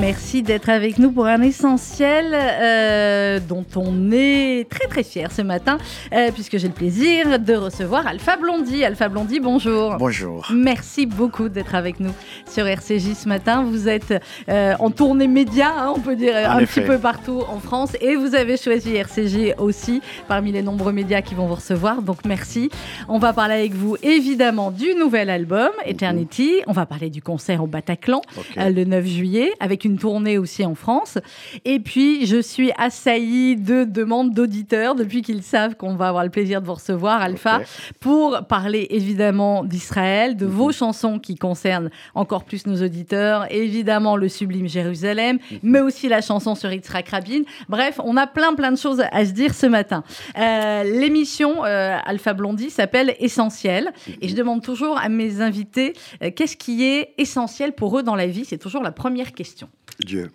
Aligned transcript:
Merci 0.00 0.44
d'être 0.44 0.68
avec 0.68 0.98
nous 0.98 1.10
pour 1.10 1.26
un 1.26 1.42
essentiel 1.42 2.26
euh, 2.32 3.40
dont 3.40 3.64
on 3.74 4.12
est 4.12 4.68
très 4.70 4.86
très 4.86 5.02
fier 5.02 5.32
ce 5.32 5.42
matin, 5.42 5.78
euh, 6.12 6.30
puisque 6.32 6.56
j'ai 6.56 6.68
le 6.68 6.74
plaisir 6.74 7.40
de 7.40 7.54
recevoir 7.54 8.06
Alpha 8.06 8.36
Blondie. 8.36 8.84
Alpha 8.84 9.08
Blondie, 9.08 9.40
bonjour. 9.40 9.96
Bonjour. 9.98 10.46
Merci 10.54 11.06
beaucoup 11.06 11.48
d'être 11.48 11.74
avec 11.74 11.98
nous 11.98 12.12
sur 12.48 12.64
RCJ 12.68 13.14
ce 13.14 13.28
matin. 13.28 13.64
Vous 13.64 13.88
êtes 13.88 14.14
euh, 14.48 14.74
en 14.78 14.92
tournée 14.92 15.26
média, 15.26 15.72
hein, 15.76 15.92
on 15.96 15.98
peut 16.00 16.14
dire, 16.14 16.34
En 16.36 16.50
un 16.50 16.58
effet. 16.60 16.80
petit 16.82 16.86
peu 16.88 16.98
partout 16.98 17.42
en 17.48 17.58
France, 17.58 17.96
et 18.00 18.14
vous 18.14 18.36
avez 18.36 18.56
choisi 18.56 18.94
RCJ 18.94 19.54
aussi 19.58 20.00
parmi 20.28 20.52
les 20.52 20.62
nombreux 20.62 20.92
médias 20.92 21.22
qui 21.22 21.34
vont 21.34 21.46
vous 21.46 21.56
recevoir. 21.56 22.02
Donc 22.02 22.18
merci. 22.24 22.70
On 23.08 23.18
va 23.18 23.32
parler 23.32 23.54
avec 23.54 23.72
vous 23.74 23.96
évidemment 24.04 24.70
du 24.70 24.94
nouvel 24.94 25.28
album 25.28 25.70
Eternity. 25.84 26.52
On 26.68 26.72
va 26.72 26.86
parler 26.86 27.10
du 27.10 27.20
concert 27.20 27.64
au 27.64 27.66
Bataclan 27.66 28.20
le 28.56 28.84
9 28.84 29.04
juillet, 29.04 29.52
avec 29.58 29.84
une 29.84 29.87
tournée 29.96 30.36
aussi 30.36 30.64
en 30.66 30.74
France. 30.74 31.16
Et 31.64 31.78
puis, 31.80 32.26
je 32.26 32.40
suis 32.42 32.72
assaillie 32.76 33.56
de 33.56 33.84
demandes 33.84 34.34
d'auditeurs 34.34 34.94
depuis 34.94 35.22
qu'ils 35.22 35.42
savent 35.42 35.76
qu'on 35.76 35.94
va 35.94 36.08
avoir 36.08 36.24
le 36.24 36.30
plaisir 36.30 36.60
de 36.60 36.66
vous 36.66 36.74
recevoir, 36.74 37.22
Alpha, 37.22 37.60
pour 38.00 38.46
parler 38.48 38.86
évidemment 38.90 39.64
d'Israël, 39.64 40.36
de 40.36 40.44
Mhm. 40.46 40.52
vos 40.52 40.72
chansons 40.72 41.18
qui 41.18 41.36
concernent 41.36 41.90
encore 42.14 42.44
plus 42.44 42.66
nos 42.66 42.82
auditeurs, 42.82 43.46
évidemment 43.52 44.16
le 44.16 44.28
sublime 44.28 44.68
Jérusalem, 44.68 45.38
Mhm. 45.50 45.58
mais 45.62 45.80
aussi 45.80 46.08
la 46.08 46.20
chanson 46.20 46.54
sur 46.54 46.72
Yitzhak 46.72 47.08
Rabin. 47.08 47.42
Bref, 47.68 48.00
on 48.04 48.16
a 48.16 48.26
plein 48.26 48.54
plein 48.54 48.72
de 48.72 48.78
choses 48.78 49.02
à 49.12 49.24
se 49.24 49.30
dire 49.32 49.54
ce 49.54 49.66
matin. 49.66 50.02
Euh, 50.36 50.82
L'émission 50.84 51.64
euh, 51.64 51.96
Alpha 52.04 52.34
Blondie 52.34 52.70
s'appelle 52.70 53.14
Essentiel, 53.20 53.92
et 54.20 54.28
je 54.28 54.34
demande 54.34 54.62
toujours 54.62 54.98
à 54.98 55.08
mes 55.08 55.40
invités 55.40 55.92
euh, 56.22 56.30
qu'est-ce 56.34 56.56
qui 56.56 56.84
est 56.84 57.14
essentiel 57.18 57.72
pour 57.72 57.98
eux 57.98 58.02
dans 58.02 58.16
la 58.16 58.26
vie? 58.26 58.44
C'est 58.44 58.58
toujours 58.58 58.82
la 58.82 58.92
première 58.92 59.32
question. 59.32 59.68
Dieu. 60.00 60.30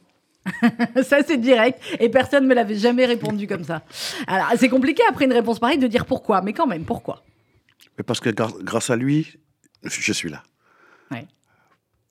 Ça, 1.03 1.23
c'est 1.25 1.37
direct. 1.37 1.79
Et 1.99 2.09
personne 2.09 2.43
ne 2.43 2.49
me 2.49 2.53
l'avait 2.53 2.75
jamais 2.75 3.05
répondu 3.05 3.47
comme 3.47 3.63
ça. 3.63 3.83
Alors, 4.27 4.47
c'est 4.57 4.69
compliqué 4.69 5.01
après 5.09 5.25
une 5.25 5.33
réponse 5.33 5.59
pareille 5.59 5.77
de 5.77 5.87
dire 5.87 6.05
pourquoi. 6.05 6.41
Mais 6.41 6.51
quand 6.53 6.67
même, 6.67 6.83
pourquoi? 6.83 7.23
Mais 7.97 8.03
parce 8.03 8.19
que 8.19 8.29
grâce 8.29 8.89
à 8.89 8.95
lui, 8.95 9.37
je 9.83 10.13
suis 10.13 10.29
là. 10.29 10.43
Ouais. 11.11 11.27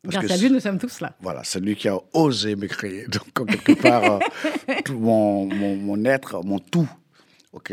Parce 0.02 0.16
Grâce 0.16 0.30
à 0.30 0.36
lui, 0.42 0.50
nous 0.50 0.60
sommes 0.60 0.78
tous 0.78 1.00
là. 1.00 1.14
Voilà, 1.20 1.44
c'est 1.44 1.60
lui 1.60 1.76
qui 1.76 1.88
a 1.88 1.98
osé 2.12 2.56
me 2.56 2.66
créer. 2.66 3.06
Donc, 3.08 3.46
quelque 3.48 3.80
part, 3.80 4.14
euh, 4.14 4.74
tout 4.84 4.98
mon, 4.98 5.46
mon, 5.46 5.76
mon 5.76 6.04
être, 6.04 6.42
mon 6.44 6.58
tout, 6.58 6.88
ok, 7.52 7.72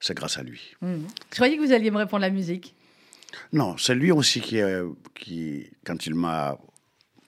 c'est 0.00 0.14
grâce 0.14 0.38
à 0.38 0.42
lui. 0.42 0.74
Mhm. 0.82 1.06
Je 1.30 1.34
croyais 1.34 1.56
que 1.56 1.62
vous 1.62 1.72
alliez 1.72 1.90
me 1.90 1.98
répondre 1.98 2.20
la 2.20 2.30
musique. 2.30 2.74
Non, 3.52 3.76
c'est 3.76 3.94
lui 3.94 4.12
aussi 4.12 4.40
qui, 4.40 4.60
euh, 4.60 4.88
qui 5.14 5.70
quand 5.84 6.06
il 6.06 6.14
m'a 6.14 6.58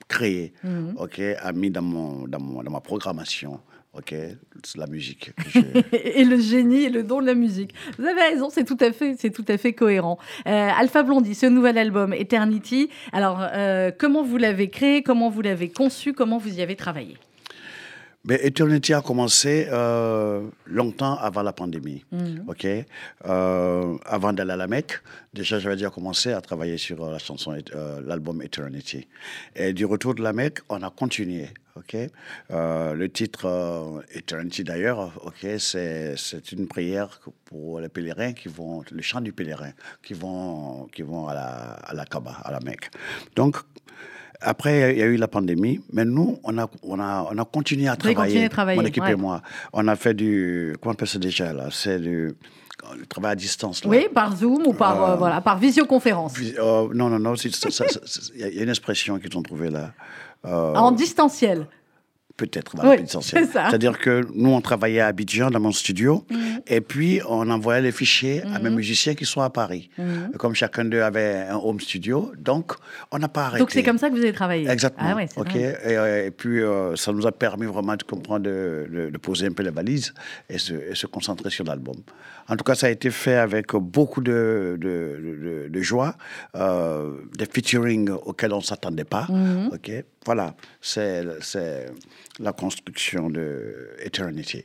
créé, 0.07 0.53
Mhm. 0.63 0.95
ok, 0.97 1.19
a 1.41 1.51
mis 1.53 1.69
dans, 1.69 1.81
mon, 1.81 2.27
dans, 2.27 2.39
mon, 2.39 2.63
dans 2.63 2.71
ma 2.71 2.79
programmation, 2.81 3.59
ok, 3.93 4.13
la 4.77 4.87
musique. 4.87 5.31
et 5.91 6.23
le 6.23 6.37
génie 6.39 6.83
et 6.85 6.89
le 6.89 7.03
don 7.03 7.21
de 7.21 7.25
la 7.25 7.33
musique. 7.35 7.73
Vous 7.97 8.05
avez 8.05 8.21
raison, 8.21 8.49
c'est 8.49 8.63
tout 8.63 8.77
à 8.79 8.91
fait, 8.91 9.15
c'est 9.17 9.31
tout 9.31 9.45
à 9.47 9.57
fait 9.57 9.73
cohérent. 9.73 10.17
Euh, 10.47 10.69
Alpha 10.77 11.03
Blondie, 11.03 11.35
ce 11.35 11.45
nouvel 11.47 11.77
album 11.77 12.13
Eternity. 12.13 12.89
Alors, 13.11 13.39
euh, 13.53 13.91
comment 13.97 14.23
vous 14.23 14.37
l'avez 14.37 14.69
créé 14.69 15.03
Comment 15.03 15.29
vous 15.29 15.41
l'avez 15.41 15.69
conçu 15.69 16.13
Comment 16.13 16.37
vous 16.37 16.57
y 16.57 16.61
avez 16.61 16.75
travaillé? 16.75 17.17
Mais 18.25 18.39
Eternity 18.45 18.93
a 18.93 19.01
commencé 19.01 19.67
euh, 19.71 20.41
longtemps 20.65 21.17
avant 21.17 21.43
la 21.43 21.53
pandémie. 21.53 22.03
ok? 22.47 22.67
Euh, 23.25 23.97
Avant 24.05 24.33
d'aller 24.33 24.51
à 24.51 24.57
la 24.57 24.67
Mecque, 24.67 24.99
déjà 25.33 25.59
j'avais 25.59 25.75
déjà 25.77 25.89
commencé 25.89 26.33
à 26.33 26.41
travailler 26.41 26.77
sur 26.77 27.03
euh, 27.05 27.11
la 27.13 27.19
chanson, 27.19 27.55
euh, 27.73 28.01
l'album 28.05 28.41
Eternity. 28.41 29.07
Et 29.55 29.71
du 29.71 29.85
retour 29.85 30.13
de 30.13 30.21
la 30.23 30.33
Mecque, 30.33 30.59
on 30.67 30.81
a 30.83 30.89
continué. 30.89 31.47
ok? 31.77 31.95
Le 32.49 33.07
titre 33.07 34.03
Eternity 34.13 34.63
d'ailleurs, 34.65 35.13
ok, 35.23 35.47
c'est 35.59 36.15
c'est 36.17 36.51
une 36.51 36.67
prière 36.67 37.21
pour 37.45 37.79
les 37.79 37.87
pèlerins 37.87 38.33
qui 38.33 38.49
vont, 38.49 38.83
le 38.91 39.01
chant 39.03 39.21
du 39.21 39.31
pèlerin, 39.31 39.71
qui 40.03 40.15
vont, 40.15 40.87
qui 40.93 41.03
vont 41.03 41.27
à 41.29 41.33
la, 41.33 41.45
à 41.91 41.93
la 41.93 42.05
Kaaba, 42.05 42.31
à 42.43 42.51
la 42.51 42.59
Mecque. 42.59 42.89
Donc 43.35 43.55
après, 44.41 44.93
il 44.93 44.99
y 44.99 45.03
a 45.03 45.05
eu 45.05 45.15
la 45.17 45.27
pandémie, 45.27 45.79
mais 45.93 46.05
nous, 46.05 46.39
on 46.43 46.57
a, 46.57 46.69
on 46.83 46.99
a, 46.99 47.27
on 47.31 47.37
a 47.37 47.45
continué 47.45 47.87
à 47.87 47.95
continué 47.95 48.13
travailler. 48.13 48.45
à 48.45 48.49
travailler, 48.49 48.79
Mon 48.81 48.85
équipe 48.87 49.03
ouais. 49.03 49.11
et 49.11 49.15
moi. 49.15 49.41
On 49.73 49.87
a 49.87 49.95
fait 49.95 50.13
du. 50.13 50.75
Comment 50.81 50.91
on 50.91 50.93
appelle 50.93 51.07
ça 51.07 51.19
déjà 51.19 51.53
là? 51.53 51.67
C'est 51.71 51.99
du 51.99 52.33
le 52.97 53.05
travail 53.07 53.31
à 53.31 53.35
distance. 53.35 53.83
Là. 53.83 53.89
Oui, 53.89 54.07
par 54.13 54.35
Zoom 54.37 54.67
ou 54.67 54.73
par, 54.73 55.03
euh, 55.03 55.13
Euh, 55.13 55.15
voilà, 55.15 55.41
par 55.41 55.57
visioconférence. 55.57 56.35
Euh, 56.39 56.87
non, 56.93 57.09
non, 57.09 57.19
non. 57.19 57.33
Il 57.33 58.39
y 58.39 58.43
a- 58.43 58.63
une 58.63 58.69
expression 58.69 59.17
qu'ils 59.19 59.35
ont 59.37 59.41
trouvée 59.41 59.69
là. 59.71 59.93
En 60.43 60.91
distanciel. 60.91 61.67
Peut-être, 62.37 62.73
Oui, 62.75 62.81
voilà, 62.83 63.01
essentiel. 63.01 63.45
c'est 63.45 63.51
ça. 63.51 63.63
Mhm. 63.63 63.69
C'est-à-dire 63.71 63.97
que 63.97 64.25
nous, 64.35 64.51
on 64.51 64.61
travaillait 64.61 64.99
à 64.99 65.07
Abidjan, 65.07 65.49
dans 65.49 65.59
mon 65.59 65.71
studio, 65.71 66.23
et 66.67 66.81
puis 66.81 67.19
on 67.27 67.49
envoyait 67.49 67.81
les 67.81 67.91
fichiers 67.91 68.43
à 68.53 68.59
mes 68.59 68.69
musiciens 68.69 69.15
qui 69.15 69.25
sont 69.25 69.41
à 69.41 69.49
Paris. 69.49 69.89
Mhm. 69.97 70.33
Comme 70.37 70.53
chacun 70.53 70.85
d'eux 70.85 71.01
avait 71.01 71.47
un 71.49 71.55
home 71.55 71.79
studio, 71.79 72.31
donc 72.37 72.73
on 73.11 73.17
n'a 73.17 73.27
pas 73.27 73.45
arrêté. 73.45 73.59
Donc, 73.59 73.71
c'est 73.71 73.81
comme 73.81 73.97
ça 73.97 74.09
que 74.09 74.13
vous 74.15 74.21
avez 74.21 74.33
travaillé 74.33 74.69
Exactement. 74.69 75.09
Ah 75.11 75.15
ouais, 75.15 75.27
ok. 75.35 75.55
Et, 75.55 75.73
euh, 75.97 76.27
et 76.27 76.31
puis, 76.31 76.61
euh, 76.61 76.95
ça 76.95 77.11
nous 77.11 77.25
a 77.25 77.31
permis 77.31 77.65
vraiment 77.65 77.95
de 77.95 78.03
comprendre, 78.03 78.41
de, 78.45 78.87
de- 78.93 79.09
de 79.09 79.17
poser 79.17 79.47
un 79.47 79.51
peu 79.51 79.63
les 79.63 79.71
valises 79.71 80.13
et 80.47 80.59
se, 80.59 80.73
et 80.73 80.93
se 80.93 81.07
concentrer 81.07 81.49
sur 81.49 81.65
l'album. 81.65 81.95
En 82.49 82.55
tout 82.55 82.63
cas, 82.63 82.75
ça 82.75 82.87
a 82.87 82.89
été 82.89 83.11
fait 83.11 83.35
avec 83.35 83.73
beaucoup 83.75 84.21
de, 84.21 84.77
de, 84.79 85.19
de- 85.19 85.67
de 85.69 85.81
joie, 85.81 86.15
euh, 86.55 87.17
des 87.37 87.45
featuring 87.45 88.09
auxquels 88.09 88.53
on 88.53 88.57
ne 88.57 88.63
s'attendait 88.63 89.03
pas. 89.03 89.27
Mhm. 89.29 89.69
ok. 89.73 89.91
Voilà, 90.25 90.55
c'est 90.81 91.23
c'est 91.41 91.87
la 92.39 92.53
construction 92.53 93.29
de 93.29 93.89
Eternity. 93.99 94.63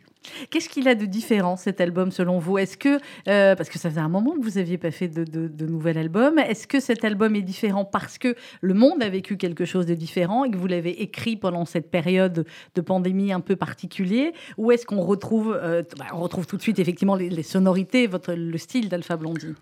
Qu'est-ce 0.50 0.68
qu'il 0.68 0.88
a 0.88 0.94
de 0.94 1.06
différent 1.06 1.56
cet 1.56 1.80
album 1.80 2.10
selon 2.10 2.38
vous? 2.38 2.58
Est-ce 2.58 2.76
que 2.76 2.98
euh, 3.28 3.54
parce 3.56 3.68
que 3.68 3.78
ça 3.78 3.90
faisait 3.90 4.00
un 4.00 4.08
moment 4.08 4.32
que 4.36 4.42
vous 4.42 4.58
aviez 4.58 4.78
pas 4.78 4.90
fait 4.90 5.08
de, 5.08 5.24
de, 5.24 5.66
nouvel 5.66 5.98
album, 5.98 6.38
est-ce 6.38 6.66
que 6.66 6.80
cet 6.80 7.04
album 7.04 7.34
est 7.36 7.42
différent 7.42 7.84
parce 7.84 8.18
que 8.18 8.34
le 8.60 8.74
monde 8.74 9.02
a 9.02 9.08
vécu 9.08 9.36
quelque 9.36 9.64
chose 9.64 9.86
de 9.86 9.94
différent 9.94 10.44
et 10.44 10.50
que 10.50 10.56
vous 10.56 10.66
l'avez 10.66 11.02
écrit 11.02 11.36
pendant 11.36 11.64
cette 11.64 11.90
période 11.90 12.44
de 12.74 12.80
pandémie 12.80 13.32
un 13.32 13.40
peu 13.40 13.56
particulier, 13.56 14.32
ou 14.58 14.72
est-ce 14.72 14.86
qu'on 14.86 15.00
retrouve 15.00 15.58
euh, 15.60 15.82
bah, 15.98 16.06
on 16.12 16.20
retrouve 16.20 16.46
tout 16.46 16.56
de 16.56 16.62
suite 16.62 16.78
effectivement 16.78 17.14
les, 17.14 17.30
les 17.30 17.42
sonorités, 17.42 18.06
votre 18.06 18.34
le 18.34 18.58
style 18.58 18.88
d'Alpha 18.88 19.16
Blondie? 19.16 19.54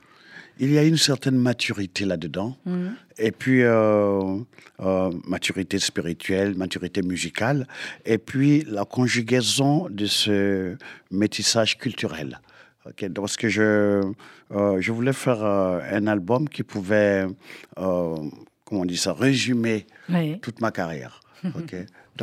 Il 0.63 0.71
y 0.73 0.79
a 0.79 0.85
une 0.85 0.99
certaine 0.99 1.37
maturité 1.37 2.05
là-dedans. 2.05 2.55
Mhm. 2.67 2.95
Et 3.19 3.33
puis, 3.33 3.63
euh, 3.63 4.37
euh, 4.81 5.11
maturité 5.27 5.79
spirituelle, 5.79 6.55
maturité 6.55 7.01
musicale. 7.03 7.67
Et 8.05 8.19
puis, 8.19 8.65
la 8.69 8.85
conjugaison 8.85 9.89
de 9.91 10.05
ce 10.07 10.77
métissage 11.11 11.79
culturel. 11.79 12.41
Ok, 12.87 13.05
donc, 13.07 13.25
Parce 13.25 13.37
que 13.39 13.49
je, 13.49 13.63
euh, 14.53 14.81
je 14.81 14.93
voulais 14.93 15.13
faire 15.15 15.43
un 15.45 16.07
album 16.07 16.47
qui 16.49 16.63
pouvait, 16.63 17.27
comment 17.77 18.31
on 18.83 18.85
dit 18.85 18.97
ça, 18.99 19.13
résumer 19.15 19.87
Oui. 20.11 20.39
toute 20.41 20.61
ma 20.61 20.71
carrière. 20.71 21.21
Ok, 21.57 21.75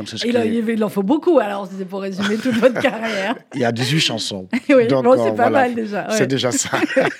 ce 0.06 0.26
Il, 0.26 0.68
il 0.68 0.84
en 0.84 0.88
faut 0.88 1.02
beaucoup 1.02 1.38
alors 1.38 1.68
c'est 1.76 1.84
pour 1.84 2.02
résumer 2.02 2.36
toute 2.36 2.56
votre 2.56 2.80
carrière. 2.80 3.36
il 3.54 3.60
y 3.60 3.64
a 3.64 3.72
18 3.72 4.00
chansons. 4.00 4.48
Oui, 4.70 4.86
Donc, 4.86 5.04
bon, 5.04 5.12
euh, 5.12 5.24
c'est 5.24 5.30
pas 5.36 5.48
voilà. 5.48 5.60
mal 5.60 5.74
déjà. 5.74 6.02
ouais. 6.08 6.14
C'est 6.16 6.26
déjà 6.26 6.52
ça. 6.52 6.70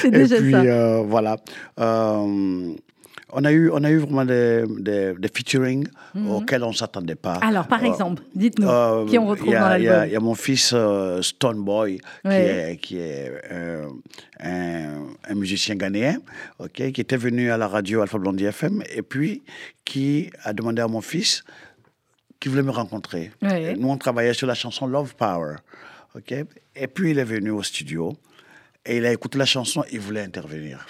C'est 0.00 0.08
Et 0.08 0.10
déjà 0.10 0.36
puis, 0.36 0.52
ça. 0.52 0.60
euh, 0.62 1.02
voilà. 1.06 1.36
Euh, 1.78 2.72
on, 3.32 3.44
a 3.44 3.52
eu, 3.52 3.70
on 3.72 3.82
a 3.84 3.90
eu 3.90 3.98
vraiment 3.98 4.24
des, 4.24 4.64
des, 4.80 5.14
des 5.18 5.28
featuring 5.32 5.86
auxquels 6.28 6.64
on 6.64 6.70
ne 6.70 6.74
s'attendait 6.74 7.14
pas. 7.14 7.36
Mhm. 7.36 7.48
Alors 7.48 7.66
par 7.68 7.84
exemple, 7.84 8.22
dites-nous 8.34 9.06
qui 9.06 9.18
on 9.18 9.26
retrouve 9.26 9.54
a- 9.54 9.60
dans 9.60 9.68
l'album. 9.68 10.02
Il 10.06 10.12
y 10.12 10.16
a 10.16 10.20
mon 10.20 10.34
fils 10.34 10.74
Stone 11.22 11.62
Boy, 11.64 11.98
qui 12.24 12.28
est, 12.30 12.76
qui 12.82 12.98
est 12.98 13.32
un, 14.40 15.06
un 15.28 15.34
musicien 15.34 15.76
ghanéen, 15.76 16.18
ok, 16.58 16.90
qui 16.92 17.00
était 17.00 17.16
venu 17.16 17.50
à 17.50 17.56
la 17.56 17.68
radio 17.68 18.02
Alpha 18.02 18.18
Blondie 18.18 18.44
FM, 18.46 18.82
et 18.94 19.02
puis 19.02 19.42
qui 19.84 20.30
a 20.44 20.52
demandé 20.52 20.82
à 20.82 20.88
mon 20.88 21.00
fils 21.00 21.44
qui 22.40 22.48
voulait 22.48 22.62
me 22.62 22.70
rencontrer. 22.70 23.30
Nous, 23.76 23.88
on 23.88 23.96
travaillait 23.98 24.34
sur 24.34 24.46
la 24.46 24.54
chanson 24.54 24.86
Love 24.86 25.14
Power. 25.14 25.56
ok? 26.16 26.34
Et 26.74 26.86
puis, 26.86 27.10
il 27.12 27.18
est 27.18 27.24
venu 27.24 27.50
au 27.50 27.62
studio 27.62 28.16
et 28.86 28.96
il 28.96 29.06
a 29.06 29.12
écouté 29.12 29.36
la 29.38 29.44
chanson, 29.44 29.84
il 29.92 30.00
voulait 30.00 30.22
intervenir. 30.22 30.86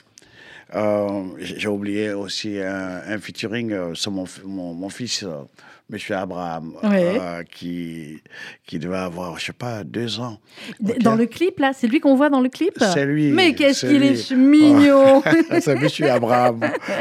Euh, 0.74 1.24
J'ai 1.38 1.66
oublié 1.68 2.12
aussi 2.12 2.58
un, 2.60 3.02
un 3.04 3.18
featuring, 3.18 3.72
euh, 3.72 3.94
mon, 4.10 4.26
fi- 4.26 4.42
mon, 4.44 4.72
mon 4.74 4.88
fils, 4.88 5.24
euh, 5.24 5.42
Monsieur 5.90 6.14
Abraham, 6.14 6.74
Ouais. 6.84 7.18
euh, 7.20 7.42
qui, 7.42 8.22
qui 8.64 8.78
devait 8.78 8.96
avoir, 8.96 9.38
je 9.38 9.46
sais 9.46 9.52
pas, 9.52 9.82
deux 9.82 10.20
ans. 10.20 10.38
D- 10.78 10.94
Dans 11.00 11.16
le 11.16 11.26
clip, 11.26 11.58
là, 11.58 11.72
c'est 11.72 11.88
lui 11.88 11.98
qu'on 11.98 12.14
voit 12.14 12.30
dans 12.30 12.40
le 12.40 12.48
clip? 12.48 12.74
C'est 12.78 13.04
lui, 13.04 13.32
Mais 13.32 13.54
qu'est-ce 13.54 13.86
qu'il 13.86 14.02
est 14.04 14.30
mignon 14.30 15.22
c'est 15.60 15.74
Monsieur 15.80 16.08
Abraham, 16.10 16.60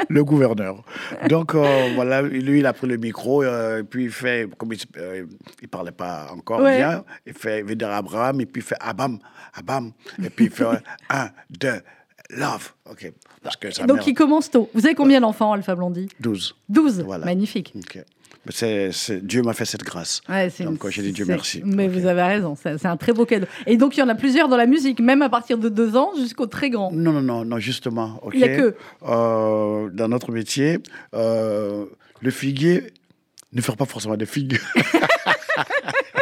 le 0.10 0.24
gouverneur. 0.24 0.84
Donc 1.30 1.54
euh, 1.54 1.92
voilà, 1.96 2.22
lui 2.24 2.60
il 2.60 2.66
a 2.66 2.74
pris 2.74 2.88
le 2.88 2.98
micro, 2.98 3.44
euh, 3.44 3.82
et 3.82 3.84
puis 3.84 4.06
il 4.06 4.12
fait, 4.12 4.50
comme 4.58 4.74
il, 4.74 4.80
il 5.62 5.68
parlait 5.68 5.92
pas 5.92 6.28
encore 6.34 6.60
Ouais. 6.62 6.78
bien, 6.78 7.04
il 7.28 7.34
fait 7.34 7.60
il 7.60 7.66
veut 7.66 7.76
dire 7.76 7.92
Abraham, 7.92 8.42
et 8.42 8.46
puis 8.48 8.62
il 8.62 8.66
fait 8.66 8.78
Abam, 8.80 9.20
Abam, 9.54 9.92
et 10.24 10.30
puis 10.32 10.46
il 10.46 10.52
fait 10.52 10.66
un, 11.12 11.30
deux, 11.50 11.80
Love, 12.32 12.74
ok. 12.90 13.12
Parce 13.42 13.56
que 13.56 13.72
sa 13.72 13.86
Donc 13.86 14.06
il 14.06 14.14
commence 14.14 14.52
tôt. 14.52 14.70
Vous 14.76 14.86
avez 14.86 14.94
combien 14.94 15.20
d'enfants, 15.22 15.52
Alpha 15.54 15.74
Blondie 15.76 16.10
12. 16.20 16.56
12. 16.70 17.02
Voilà. 17.02 17.26
Magnifique. 17.26 17.74
Ok. 17.76 18.04
Dieu 19.22 19.42
m'a 19.44 19.54
fait 19.54 19.66
cette 19.66 19.84
grâce. 19.84 20.22
Ouais, 20.28 20.52
Donc, 20.62 20.88
j'ai 20.90 21.02
dit 21.02 21.12
Dieu 21.12 21.26
merci. 21.26 21.62
Mais 21.66 21.88
vous 21.88 22.06
avez 22.06 22.22
raison, 22.24 22.56
c'est 22.62 22.86
un 22.86 22.98
très 22.98 23.14
beau 23.14 23.26
cadeau. 23.26 23.46
Et 23.68 23.78
donc 23.78 23.96
il 23.98 24.00
y 24.00 24.04
en 24.04 24.10
a 24.10 24.16
plusieurs 24.16 24.48
dans 24.50 24.58
la 24.58 24.66
musique, 24.66 25.00
même 25.00 25.22
à 25.22 25.30
partir 25.30 25.58
de 25.58 25.70
2 25.70 25.96
ans 25.96 26.12
jusqu'au 26.18 26.48
très 26.48 26.70
grand. 26.70 26.92
Non, 26.92 27.12
non, 27.12 27.22
non, 27.22 27.46
non, 27.46 27.60
justement. 27.60 28.20
Il 28.34 28.40
y 28.40 28.44
a 28.44 28.56
que- 28.56 28.76
Euh, 29.08 29.90
dans 29.92 30.08
notre 30.08 30.32
métier, 30.32 30.80
euh, 31.14 31.86
le 32.22 32.32
figuier 32.32 32.92
ne 33.54 33.62
fait 33.62 33.76
pas 33.76 33.86
forcément 33.86 34.18
des 34.18 34.26
figues. 34.26 34.60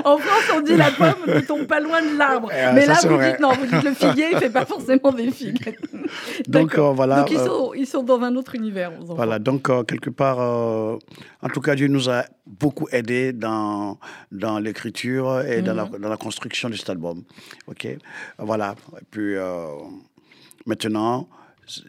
En 0.04 0.18
France, 0.18 0.44
on 0.56 0.60
dit 0.60 0.76
la 0.76 0.90
pomme 0.90 1.34
ne 1.34 1.40
tombe 1.40 1.66
pas 1.66 1.80
loin 1.80 2.00
de 2.02 2.16
l'arbre. 2.18 2.50
Euh, 2.52 2.72
Mais 2.74 2.86
là, 2.86 2.94
vous 3.02 3.14
vrai. 3.16 3.32
dites 3.32 3.40
non, 3.40 3.52
vous 3.52 3.66
dites 3.66 3.82
le 3.82 3.94
figuier, 3.94 4.28
il 4.32 4.38
fait 4.38 4.50
pas 4.50 4.64
forcément 4.64 5.12
des 5.12 5.30
figues. 5.30 5.76
Donc, 6.48 6.76
euh, 6.78 6.90
voilà, 6.92 7.20
Donc 7.20 7.30
ils, 7.30 7.38
euh, 7.38 7.46
sont, 7.46 7.72
ils 7.74 7.86
sont 7.86 8.02
dans 8.02 8.20
un 8.22 8.34
autre 8.36 8.54
univers. 8.54 8.92
Voilà, 9.00 9.38
donc 9.38 9.68
euh, 9.70 9.82
quelque 9.84 10.10
part, 10.10 10.38
en 10.38 11.48
tout 11.52 11.60
cas, 11.60 11.74
Dieu 11.74 11.86
nous 11.88 12.08
a 12.10 12.24
beaucoup 12.46 12.88
aidés 12.90 13.32
dans, 13.32 13.98
dans 14.32 14.58
l'écriture 14.58 15.40
et 15.42 15.62
dans, 15.62 15.74
la, 15.74 15.84
Mhm. 15.84 15.98
dans 15.98 16.08
la 16.08 16.16
construction 16.16 16.68
de 16.68 16.74
cet 16.74 16.90
album. 16.90 17.22
OK 17.68 17.86
Voilà. 18.38 18.74
Et 19.00 19.04
puis 19.10 19.34
maintenant, 20.66 21.28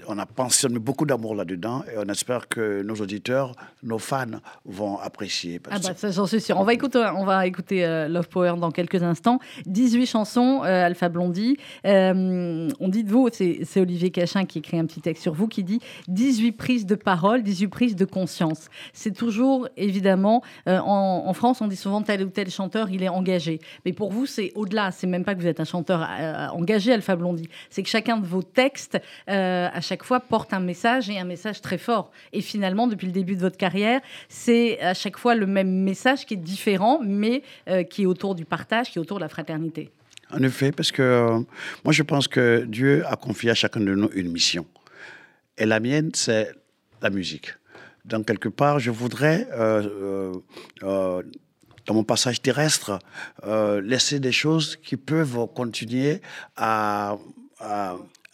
on 0.07 0.17
a 0.17 0.25
pensé, 0.25 0.67
on 0.67 0.69
a 0.69 0.73
mis 0.73 0.79
beaucoup 0.79 1.05
d'amour 1.05 1.35
là-dedans 1.35 1.83
et 1.91 1.97
on 1.97 2.07
espère 2.09 2.47
que 2.47 2.81
nos 2.83 2.95
auditeurs, 2.95 3.53
nos 3.83 3.97
fans 3.97 4.39
vont 4.65 4.97
apprécier. 4.97 5.59
Ah 5.69 5.79
bah 5.79 5.93
ça 5.95 6.11
j'en 6.11 6.25
suis 6.25 6.41
sûr. 6.41 6.59
On 6.59 6.63
va 6.63 6.73
écouter, 6.73 7.09
on 7.15 7.25
va 7.25 7.47
écouter 7.47 7.85
euh, 7.85 8.07
Love 8.07 8.29
Power 8.29 8.53
dans 8.59 8.71
quelques 8.71 9.01
instants. 9.03 9.39
18 9.65 10.05
chansons, 10.05 10.61
euh, 10.63 10.85
Alpha 10.85 11.09
Blondie. 11.09 11.57
Euh, 11.85 12.69
on 12.79 12.89
dit 12.89 13.03
de 13.03 13.11
vous, 13.11 13.29
c'est 13.31 13.59
c'est 13.63 13.81
Olivier 13.81 14.11
Cachin 14.11 14.45
qui 14.45 14.59
écrit 14.59 14.77
un 14.77 14.85
petit 14.85 15.01
texte 15.01 15.23
sur 15.23 15.33
vous 15.33 15.47
qui 15.47 15.63
dit 15.63 15.79
18 16.07 16.51
prises 16.53 16.85
de 16.85 16.95
parole, 16.95 17.43
18 17.43 17.67
prises 17.67 17.95
de 17.95 18.05
conscience. 18.05 18.69
C'est 18.93 19.15
toujours 19.15 19.67
évidemment, 19.77 20.41
en, 20.67 21.23
en 21.25 21.33
France 21.33 21.61
on 21.61 21.67
dit 21.67 21.75
souvent 21.75 22.01
tel 22.01 22.23
ou 22.23 22.29
tel 22.29 22.49
chanteur 22.49 22.89
il 22.89 23.03
est 23.03 23.09
engagé. 23.09 23.59
Mais 23.85 23.93
pour 23.93 24.11
vous 24.11 24.25
c'est 24.25 24.51
au-delà, 24.55 24.91
c'est 24.91 25.07
même 25.07 25.23
pas 25.23 25.35
que 25.35 25.41
vous 25.41 25.47
êtes 25.47 25.59
un 25.59 25.65
chanteur 25.65 26.07
engagé 26.53 26.93
Alpha 26.93 27.15
Blondie. 27.15 27.49
C'est 27.69 27.83
que 27.83 27.89
chacun 27.89 28.17
de 28.17 28.25
vos 28.25 28.43
textes 28.43 28.99
à 29.73 29.81
chaque 29.81 30.03
fois 30.03 30.19
porte 30.19 30.53
un 30.53 30.59
message 30.59 31.09
et 31.09 31.17
un 31.19 31.23
message 31.25 31.61
très 31.61 31.77
fort. 31.77 32.11
Et 32.33 32.41
finalement 32.41 32.87
depuis 32.87 33.07
le 33.07 33.13
début 33.13 33.35
de 33.35 33.41
votre 33.41 33.57
carrière, 33.57 34.01
c'est 34.29 34.79
à 34.81 34.93
chaque 34.93 35.17
fois 35.17 35.35
le 35.35 35.47
même 35.47 35.71
message 35.83 36.25
qui 36.25 36.35
est 36.35 36.37
différent, 36.37 36.99
mais 37.03 37.43
euh, 37.67 37.83
qui 37.83 38.03
est 38.03 38.05
autour 38.05 38.35
du 38.35 38.45
partage, 38.45 38.91
qui 38.91 38.97
est 38.97 39.01
autour 39.01 39.17
de 39.17 39.23
la 39.23 39.29
fraternité. 39.29 39.89
En 40.31 40.41
effet, 40.43 40.71
parce 40.71 40.91
que 40.91 41.01
euh, 41.01 41.39
moi, 41.83 41.91
je 41.91 42.03
pense 42.03 42.27
que 42.27 42.65
Dieu 42.67 43.03
a 43.05 43.15
confié 43.15 43.51
à 43.51 43.55
chacun 43.55 43.81
de 43.81 43.93
nous 43.93 44.09
une 44.13 44.31
mission. 44.31 44.65
Et 45.57 45.65
la 45.65 45.79
mienne, 45.79 46.11
c'est 46.13 46.53
la 47.01 47.09
musique. 47.09 47.53
Donc, 48.05 48.27
quelque 48.27 48.49
part, 48.49 48.79
je 48.79 48.91
voudrais, 48.91 49.47
euh, 49.51 50.33
dans 50.81 51.93
mon 51.93 52.03
passage 52.03 52.41
terrestre, 52.41 52.99
laisser 53.83 54.19
des 54.19 54.31
choses 54.31 54.77
qui 54.77 54.95
peuvent 54.95 55.47
continuer 55.53 56.21
à, 56.55 57.17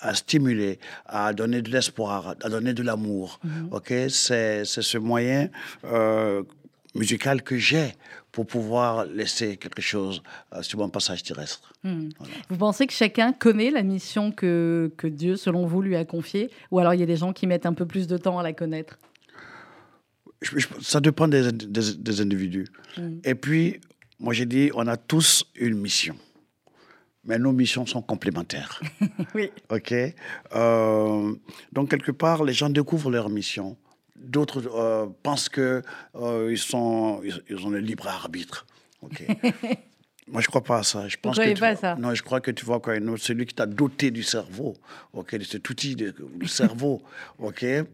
à 0.08 0.14
stimuler, 0.16 0.80
à 1.06 1.34
donner 1.34 1.62
de 1.62 1.70
l'espoir, 1.70 2.36
à 2.42 2.50
donner 2.50 2.74
de 2.74 2.84
l'amour. 2.84 3.40
Ok, 3.72 3.94
c'est 4.10 4.64
c'est 4.66 4.82
ce 4.82 4.98
moyen 4.98 5.50
euh, 5.84 6.44
musical 6.96 7.42
que 7.44 7.58
j'ai 7.58 7.94
pour 8.32 8.46
pouvoir 8.46 9.06
laisser 9.06 9.58
quelque 9.58 9.82
chose 9.82 10.22
euh, 10.54 10.62
sur 10.62 10.80
mon 10.80 10.90
passage 10.90 11.24
terrestre. 11.24 11.74
Vous 12.50 12.58
pensez 12.58 12.86
que 12.88 12.94
chacun 12.94 13.34
connaît 13.34 13.72
la 13.72 13.82
mission 13.84 14.32
que, 14.32 14.92
que 14.98 15.08
Dieu, 15.08 15.36
selon 15.38 15.66
vous, 15.66 15.82
lui 15.82 15.96
a 15.96 16.06
confiée? 16.06 16.50
Ou 16.72 16.80
alors 16.80 16.94
il 16.94 17.00
y 17.00 17.04
a 17.04 17.08
des 17.08 17.18
gens 17.18 17.34
qui 17.34 17.48
mettent 17.48 17.66
un 17.66 17.74
peu 17.74 17.86
plus 17.86 18.06
de 18.08 18.18
temps 18.18 18.38
à 18.40 18.44
la 18.44 18.54
connaître? 18.54 18.98
Je- 20.42 20.60
je- 20.60 20.68
ça 20.82 21.00
dépend 21.00 21.28
des, 21.28 21.52
des- 21.52 21.94
des 21.96 22.22
individus. 22.22 22.68
Et 23.24 23.34
puis, 23.36 23.80
moi 24.20 24.34
j'ai 24.34 24.46
dit, 24.46 24.70
on 24.76 24.86
a 24.88 24.98
tous 24.98 25.46
une 25.56 25.78
mission. 25.80 26.16
Mais 27.28 27.38
nos 27.38 27.52
missions 27.52 27.86
sont 27.86 28.02
complémentaires. 28.02 28.82
Oui. 29.36 29.52
OK 29.70 29.94
Euh, 30.56 31.34
Donc, 31.72 31.90
quelque 31.90 32.12
part, 32.12 32.44
les 32.44 32.54
gens 32.54 32.70
découvrent 32.70 33.12
leur 33.12 33.30
mission. 33.30 33.78
D'autres 34.16 34.64
euh, 34.74 35.06
pensent 35.24 35.50
qu'ils 35.50 35.82
ils 36.50 36.58
sont, 36.58 37.22
ils, 37.24 37.40
ils 37.50 37.66
ont 37.66 37.70
le 37.70 37.80
libre 37.80 38.08
arbitre. 38.08 38.66
OK 39.02 39.24
Moi, 40.30 40.42
je 40.42 40.48
crois 40.48 40.64
pas 40.64 40.80
à 40.80 40.84
ça. 40.84 41.08
Je 41.08 41.16
pense 41.22 41.36
croyez 41.36 41.52
que 41.54 41.58
tu 41.58 41.62
pas 41.62 41.68
à 41.70 41.74
vois- 41.74 41.82
ça? 41.82 41.96
Non, 41.96 42.14
je 42.14 42.22
crois 42.22 42.42
que 42.42 42.52
tu 42.52 42.66
vois 42.66 42.82
quoi, 42.82 42.96
celui 43.18 43.46
qui 43.46 43.56
t'a 43.56 43.66
doté 43.66 44.12
du 44.12 44.24
cerveau, 44.24 44.74
ok, 45.14 45.36
de 45.38 45.44
cet 45.46 45.70
outil 45.70 45.96
du 45.96 46.48
cerveau, 46.48 47.02
ok, 47.40 47.64
est 47.64 47.86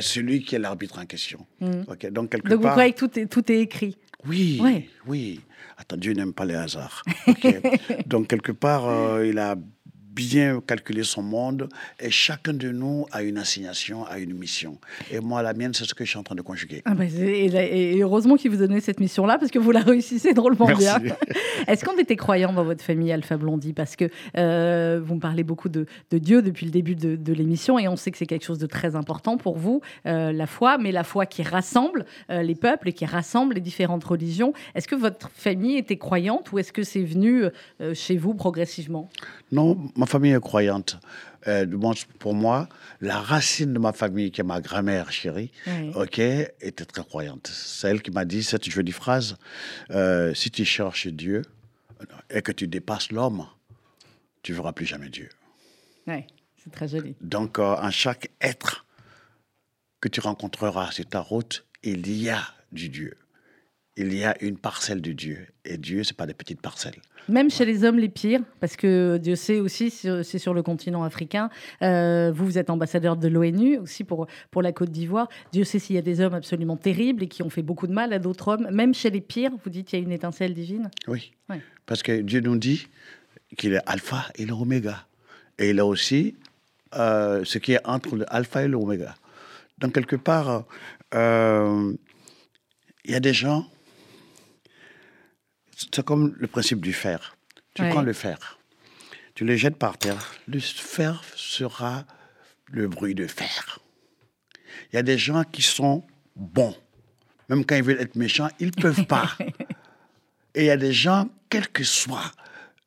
celui 0.00 0.42
qui 0.42 0.56
est 0.56 0.58
l'arbitre 0.58 0.98
en 0.98 1.06
question. 1.06 1.46
Ok, 1.86 2.10
donc 2.10 2.30
quelque 2.30 2.46
Mm. 2.46 2.50
Donc 2.50 2.58
vous 2.58 2.62
part. 2.64 2.72
croyez 2.72 2.92
que 2.92 2.98
tout 2.98 3.18
est, 3.18 3.26
tout 3.26 3.52
est 3.52 3.60
écrit? 3.60 3.96
Oui, 4.26 4.58
Ouais. 4.60 4.88
oui. 5.06 5.40
Attends, 5.78 5.96
Dieu 5.96 6.12
n'aime 6.12 6.34
pas 6.34 6.44
les 6.44 6.56
hasards. 6.56 7.04
Donc, 8.06 8.26
quelque 8.26 8.50
part, 8.52 8.86
euh, 8.88 9.24
il 9.24 9.38
a 9.38 9.54
bien 10.18 10.60
calculé 10.66 11.04
son 11.04 11.22
monde 11.22 11.68
et 12.00 12.10
chacun 12.10 12.52
de 12.52 12.70
nous 12.72 13.06
a 13.12 13.22
une 13.22 13.38
assignation, 13.38 14.04
a 14.04 14.18
une 14.18 14.34
mission. 14.34 14.78
Et 15.12 15.20
moi, 15.20 15.42
la 15.42 15.54
mienne, 15.54 15.72
c'est 15.74 15.84
ce 15.84 15.94
que 15.94 16.04
je 16.04 16.10
suis 16.10 16.18
en 16.18 16.24
train 16.24 16.34
de 16.34 16.42
conjuguer. 16.42 16.82
Ah 16.86 16.94
bah, 16.94 17.04
et, 17.04 18.00
heureusement 18.00 18.34
qu'il 18.34 18.50
vous 18.50 18.56
donnait 18.56 18.80
cette 18.80 18.98
mission-là, 18.98 19.38
parce 19.38 19.52
que 19.52 19.60
vous 19.60 19.70
la 19.70 19.80
réussissez 19.80 20.34
drôlement 20.34 20.66
Merci. 20.66 20.82
bien. 20.82 21.16
Est-ce 21.68 21.84
qu'on 21.84 21.96
était 21.98 22.16
croyant 22.16 22.52
dans 22.52 22.64
votre 22.64 22.82
famille 22.82 23.12
Alpha 23.12 23.36
Blondie? 23.36 23.72
Parce 23.72 23.94
que 23.94 24.10
euh, 24.36 25.00
vous 25.04 25.14
me 25.14 25.20
parlez 25.20 25.44
beaucoup 25.44 25.68
de, 25.68 25.86
de 26.10 26.18
Dieu 26.18 26.42
depuis 26.42 26.66
le 26.66 26.72
début 26.72 26.96
de, 26.96 27.14
de 27.14 27.32
l'émission, 27.32 27.78
et 27.78 27.86
on 27.86 27.94
sait 27.94 28.10
que 28.10 28.18
c'est 28.18 28.26
quelque 28.26 28.44
chose 28.44 28.58
de 28.58 28.66
très 28.66 28.96
important 28.96 29.36
pour 29.36 29.56
vous, 29.56 29.82
euh, 30.06 30.32
la 30.32 30.48
foi, 30.48 30.78
mais 30.78 30.90
la 30.90 31.04
foi 31.04 31.26
qui 31.26 31.44
rassemble 31.44 32.06
euh, 32.30 32.42
les 32.42 32.56
peuples 32.56 32.88
et 32.88 32.92
qui 32.92 33.06
rassemble 33.06 33.54
les 33.54 33.60
différentes 33.60 34.02
religions. 34.02 34.52
Est-ce 34.74 34.88
que 34.88 34.96
votre 34.96 35.30
famille 35.30 35.76
était 35.76 35.96
croyante 35.96 36.50
ou 36.50 36.58
est-ce 36.58 36.72
que 36.72 36.82
c'est 36.82 37.04
venu 37.04 37.44
chez 37.94 38.16
vous 38.16 38.34
progressivement? 38.34 39.08
Non, 39.52 39.78
ma 39.96 40.06
famille 40.08 40.32
est 40.32 40.40
croyante. 40.40 40.98
Euh, 41.46 41.64
pour 42.18 42.34
moi, 42.34 42.68
la 43.00 43.20
racine 43.20 43.72
de 43.72 43.78
ma 43.78 43.92
famille, 43.92 44.30
qui 44.32 44.40
est 44.40 44.44
ma 44.44 44.60
grand-mère 44.60 45.12
chérie, 45.12 45.52
Oui. 45.68 45.92
ok, 45.94 46.18
était 46.18 46.84
très 46.84 47.04
croyante. 47.04 47.46
C'est 47.46 47.88
elle 47.88 48.02
qui 48.02 48.10
m'a 48.10 48.24
dit 48.24 48.42
cette 48.42 48.68
jolie 48.68 48.92
phrase 48.92 49.36
euh, 49.90 50.34
si 50.34 50.50
tu 50.50 50.64
cherches 50.64 51.06
Dieu 51.06 51.42
et 52.30 52.42
que 52.42 52.52
tu 52.52 52.66
dépasses 52.66 53.12
l'homme, 53.12 53.46
tu 54.42 54.52
verras 54.52 54.72
plus 54.72 54.86
jamais 54.86 55.08
Dieu. 55.08 55.28
Ouais, 56.06 56.26
c'est 56.62 56.72
très 56.72 56.88
joli. 56.88 57.14
Donc, 57.20 57.58
euh, 57.58 57.76
en 57.76 57.90
chaque 57.90 58.30
être 58.40 58.84
que 60.00 60.08
tu 60.08 60.20
rencontreras 60.20 60.90
sur 60.90 61.06
ta 61.06 61.20
route, 61.20 61.66
il 61.82 62.10
y 62.12 62.30
a 62.30 62.42
du 62.72 62.88
Dieu. 62.88 63.16
Il 64.00 64.16
y 64.16 64.22
a 64.22 64.36
une 64.40 64.56
parcelle 64.56 65.02
de 65.02 65.10
Dieu. 65.10 65.48
Et 65.64 65.76
Dieu, 65.76 66.04
ce 66.04 66.12
n'est 66.12 66.16
pas 66.16 66.26
des 66.26 66.32
petites 66.32 66.60
parcelles. 66.60 66.94
Même 67.28 67.50
chez 67.50 67.64
les 67.64 67.82
hommes 67.82 67.98
les 67.98 68.08
pires, 68.08 68.40
parce 68.60 68.76
que 68.76 69.18
Dieu 69.18 69.34
sait 69.34 69.58
aussi, 69.58 69.90
c'est 69.90 70.38
sur 70.38 70.54
le 70.54 70.62
continent 70.62 71.02
africain, 71.02 71.50
euh, 71.82 72.30
vous, 72.32 72.44
vous 72.44 72.58
êtes 72.58 72.70
ambassadeur 72.70 73.16
de 73.16 73.26
l'ONU 73.26 73.76
aussi 73.76 74.04
pour, 74.04 74.28
pour 74.52 74.62
la 74.62 74.70
Côte 74.70 74.90
d'Ivoire. 74.90 75.28
Dieu 75.50 75.64
sait 75.64 75.80
s'il 75.80 75.96
y 75.96 75.98
a 75.98 76.02
des 76.02 76.20
hommes 76.20 76.34
absolument 76.34 76.76
terribles 76.76 77.24
et 77.24 77.26
qui 77.26 77.42
ont 77.42 77.50
fait 77.50 77.62
beaucoup 77.62 77.88
de 77.88 77.92
mal 77.92 78.12
à 78.12 78.20
d'autres 78.20 78.46
hommes. 78.46 78.68
Même 78.70 78.94
chez 78.94 79.10
les 79.10 79.20
pires, 79.20 79.50
vous 79.64 79.68
dites 79.68 79.88
qu'il 79.88 79.98
y 79.98 80.02
a 80.02 80.04
une 80.04 80.12
étincelle 80.12 80.54
divine. 80.54 80.90
Oui. 81.08 81.32
Ouais. 81.50 81.60
Parce 81.84 82.04
que 82.04 82.20
Dieu 82.20 82.38
nous 82.38 82.56
dit 82.56 82.86
qu'il 83.56 83.72
est 83.72 83.82
alpha 83.84 84.26
et 84.36 84.46
l'oméga. 84.46 85.06
Et 85.58 85.70
il 85.70 85.80
a 85.80 85.84
aussi 85.84 86.36
euh, 86.94 87.44
ce 87.44 87.58
qui 87.58 87.72
est 87.72 87.84
entre 87.84 88.14
le 88.14 88.32
alpha 88.32 88.62
et 88.62 88.68
l'oméga. 88.68 89.16
Donc, 89.78 89.94
quelque 89.94 90.16
part, 90.16 90.64
euh, 91.14 91.92
il 93.04 93.10
y 93.10 93.16
a 93.16 93.20
des 93.20 93.34
gens. 93.34 93.66
C'est 95.78 96.04
comme 96.04 96.34
le 96.38 96.46
principe 96.46 96.80
du 96.80 96.92
fer. 96.92 97.36
Tu 97.74 97.82
Ouais. 97.82 97.90
prends 97.90 98.02
le 98.02 98.12
fer, 98.12 98.58
tu 99.34 99.44
le 99.44 99.54
jettes 99.56 99.76
par 99.76 99.98
terre, 99.98 100.34
le 100.48 100.58
fer 100.58 101.22
sera 101.36 102.04
le 102.66 102.88
bruit 102.88 103.14
de 103.14 103.26
fer. 103.28 103.78
Il 104.92 104.96
y 104.96 104.98
a 104.98 105.02
des 105.02 105.16
gens 105.18 105.44
qui 105.44 105.62
sont 105.62 106.04
bons. 106.34 106.76
Même 107.48 107.64
quand 107.64 107.76
ils 107.76 107.82
veulent 107.84 108.00
être 108.00 108.16
méchants, 108.16 108.48
ils 108.58 108.66
ne 108.66 108.72
peuvent 108.82 109.06
pas. 109.06 109.36
Et 110.54 110.62
il 110.62 110.66
y 110.66 110.70
a 110.70 110.76
des 110.76 110.92
gens, 110.92 111.28
quel 111.48 111.68
que 111.68 111.84
soit 111.84 112.32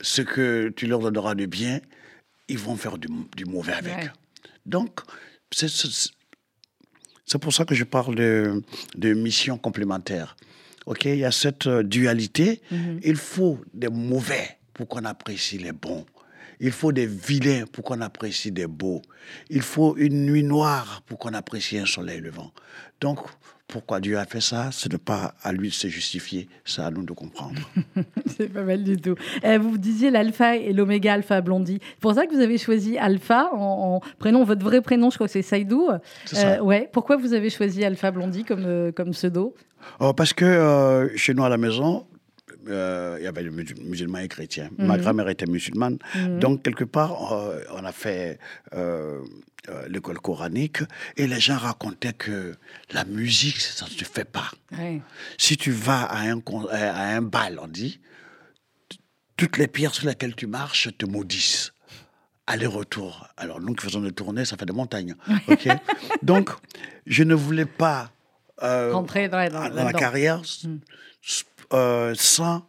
ce 0.02 0.22
que 0.22 0.70
tu 0.76 0.88
leur 0.88 1.00
donneras 1.00 1.36
de 1.36 1.46
bien, 1.46 1.80
ils 2.50 2.58
vont 2.58 2.76
faire 2.76 2.98
du, 2.98 3.08
du 3.38 3.46
mauvais 3.46 3.74
avec. 3.74 3.96
Ouais. 3.96 4.12
Donc, 4.66 5.00
c'est 5.52 5.70
pour 7.40 7.54
ça 7.54 7.64
que 7.66 7.76
je 7.76 7.84
parle 7.86 8.16
de, 8.16 8.62
de 8.96 9.14
mission 9.14 9.58
complémentaire. 9.58 10.36
OK, 10.86 11.06
il 11.06 11.18
y 11.18 11.26
a 11.26 11.32
cette 11.32 11.68
euh, 11.68 11.84
dualité. 11.84 12.62
Il 13.04 13.16
faut 13.16 13.60
des 13.74 13.90
mauvais 13.90 14.58
pour 14.74 14.88
qu'on 14.88 15.06
apprécie 15.06 15.58
les 15.58 15.72
bons. 15.72 16.06
Il 16.60 16.72
faut 16.72 16.92
des 16.92 17.08
vilains 17.08 17.66
pour 17.72 17.84
qu'on 17.84 18.02
apprécie 18.02 18.52
des 18.52 18.68
beaux. 18.68 19.02
Il 19.50 19.62
faut 19.62 19.98
une 19.98 20.26
nuit 20.26 20.44
noire 20.44 21.02
pour 21.08 21.18
qu'on 21.18 21.34
apprécie 21.34 21.78
un 21.78 21.88
soleil 21.88 22.22
levant. 22.22 22.52
Donc, 23.00 23.20
pourquoi 23.72 24.00
Dieu 24.00 24.20
a 24.20 24.26
fait 24.26 24.42
ça, 24.42 24.70
ce 24.72 24.90
n'est 24.90 24.98
pas 24.98 25.34
à 25.42 25.54
lui 25.54 25.70
de 25.70 25.74
se 25.74 25.88
justifier, 25.88 26.50
c'est 26.66 26.82
à 26.82 26.92
nous 26.92 27.04
de 27.04 27.14
comprendre. 27.14 27.60
c'est 28.28 28.50
pas 28.50 28.64
mal 28.64 28.84
du 28.84 28.98
tout. 28.98 29.16
Eh, 29.44 29.58
vous 29.58 29.78
disiez 29.78 30.12
l'alpha 30.12 30.58
et 30.58 30.74
l'oméga 30.74 31.14
alpha 31.14 31.42
blondie. 31.42 31.80
C'est 31.82 32.00
pour 32.02 32.14
ça 32.14 32.28
que 32.28 32.36
vous 32.36 32.42
avez 32.42 32.58
choisi 32.58 32.98
alpha 32.98 33.50
en, 33.54 34.02
prénom, 34.20 34.44
votre 34.44 34.64
vrai 34.64 34.82
prénom, 34.82 35.10
je 35.10 35.16
crois 35.16 35.28
que 35.28 35.34
c'est 35.34 35.42
Saïdou. 35.42 35.90
Euh, 36.34 36.60
ouais. 36.60 36.90
Pourquoi 36.92 37.16
vous 37.16 37.34
avez 37.34 37.50
choisi 37.50 37.84
alpha 37.84 38.12
blondie 38.12 38.44
comme, 38.44 38.66
euh, 38.66 38.92
comme 38.92 39.12
pseudo? 39.12 39.56
Oh, 40.00 40.14
Parce 40.14 40.34
que 40.34 40.46
euh, 40.46 41.16
chez 41.18 41.34
nous 41.34 41.44
à 41.44 41.50
la 41.50 41.58
maison, 41.58 42.06
euh, 42.68 43.18
il 43.20 43.24
y 43.24 43.28
avait 43.28 43.44
des 43.44 43.50
musulmans 43.50 44.20
et 44.20 44.28
chrétiens. 44.28 44.70
Ma 44.78 44.96
mhm. 44.96 45.02
grand-mère 45.02 45.30
était 45.30 45.46
musulmane. 45.46 45.98
Mhm. 46.16 46.40
Donc, 46.40 46.64
quelque 46.64 46.84
part, 46.84 47.34
on 47.74 47.84
a 47.84 47.92
fait 47.92 48.40
euh, 48.74 49.22
l'école 49.88 50.20
coranique 50.20 50.80
et 51.18 51.28
les 51.28 51.40
gens 51.40 51.58
racontaient 51.58 52.14
que 52.14 52.56
la 52.92 53.06
musique, 53.06 53.60
ça 53.60 53.86
ne 53.86 53.92
se 53.92 54.04
fait 54.04 54.26
pas. 54.26 54.52
Si 55.38 55.58
tu 55.58 55.72
vas 55.72 56.04
à 56.04 56.22
un, 56.22 56.40
à 56.72 57.16
un 57.16 57.22
bal, 57.22 57.60
on 57.62 57.68
dit, 57.68 58.00
toutes 59.38 59.58
les 59.58 59.68
pierres 59.68 59.94
sur 59.94 60.08
lesquelles 60.08 60.36
tu 60.36 60.48
marches 60.48 60.90
te 60.98 61.06
maudissent. 61.06 61.74
Aller-retour. 62.48 63.28
Alors, 63.38 63.62
nous 63.62 63.74
qui 63.74 63.86
faisons 63.86 64.02
des 64.02 64.12
tournées, 64.12 64.46
ça 64.46 64.58
fait 64.58 64.66
des 64.66 64.74
montagnes. 64.74 65.16
Donc, 66.22 66.50
je 67.06 67.24
ne 67.24 67.34
voulais 67.34 67.66
pas 67.66 68.12
euh, 68.64 68.94
rentrer 68.94 69.30
dans, 69.30 69.38
la 69.38 69.94
carrière 69.94 70.42
hmm. 70.64 70.78
euh, 71.74 72.14
sans 72.16 72.66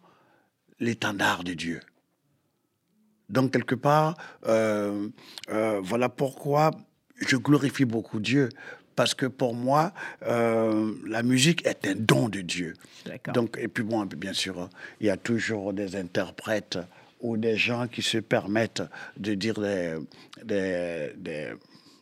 l'étendard 0.80 1.44
de 1.44 1.54
Dieu. 1.54 1.80
Donc, 3.28 3.52
quelque 3.52 3.74
part, 3.74 4.16
euh, 4.46 5.08
euh, 5.50 5.80
voilà 5.82 6.08
pourquoi 6.08 6.70
je 7.26 7.36
glorifie 7.36 7.84
beaucoup 7.84 8.20
Dieu. 8.20 8.48
Parce 8.94 9.14
que 9.14 9.24
pour 9.24 9.54
moi, 9.54 9.94
la 10.20 11.22
musique 11.22 11.66
est 11.66 11.86
un 11.86 11.94
don 11.94 12.28
de 12.28 12.42
Dieu. 12.42 12.74
Donc, 13.32 13.56
et 13.58 13.66
puis 13.66 13.82
bon, 13.82 14.04
bien 14.04 14.34
sûr, 14.34 14.68
il 15.00 15.06
y 15.06 15.10
a 15.10 15.16
toujours 15.16 15.72
des 15.72 15.96
interprètes 15.96 16.78
ou 17.20 17.38
des 17.38 17.56
gens 17.56 17.86
qui 17.88 18.02
se 18.02 18.18
permettent 18.18 18.82
de 19.16 19.32
dire 19.32 19.54
des, 19.54 19.96
des, 20.44 21.12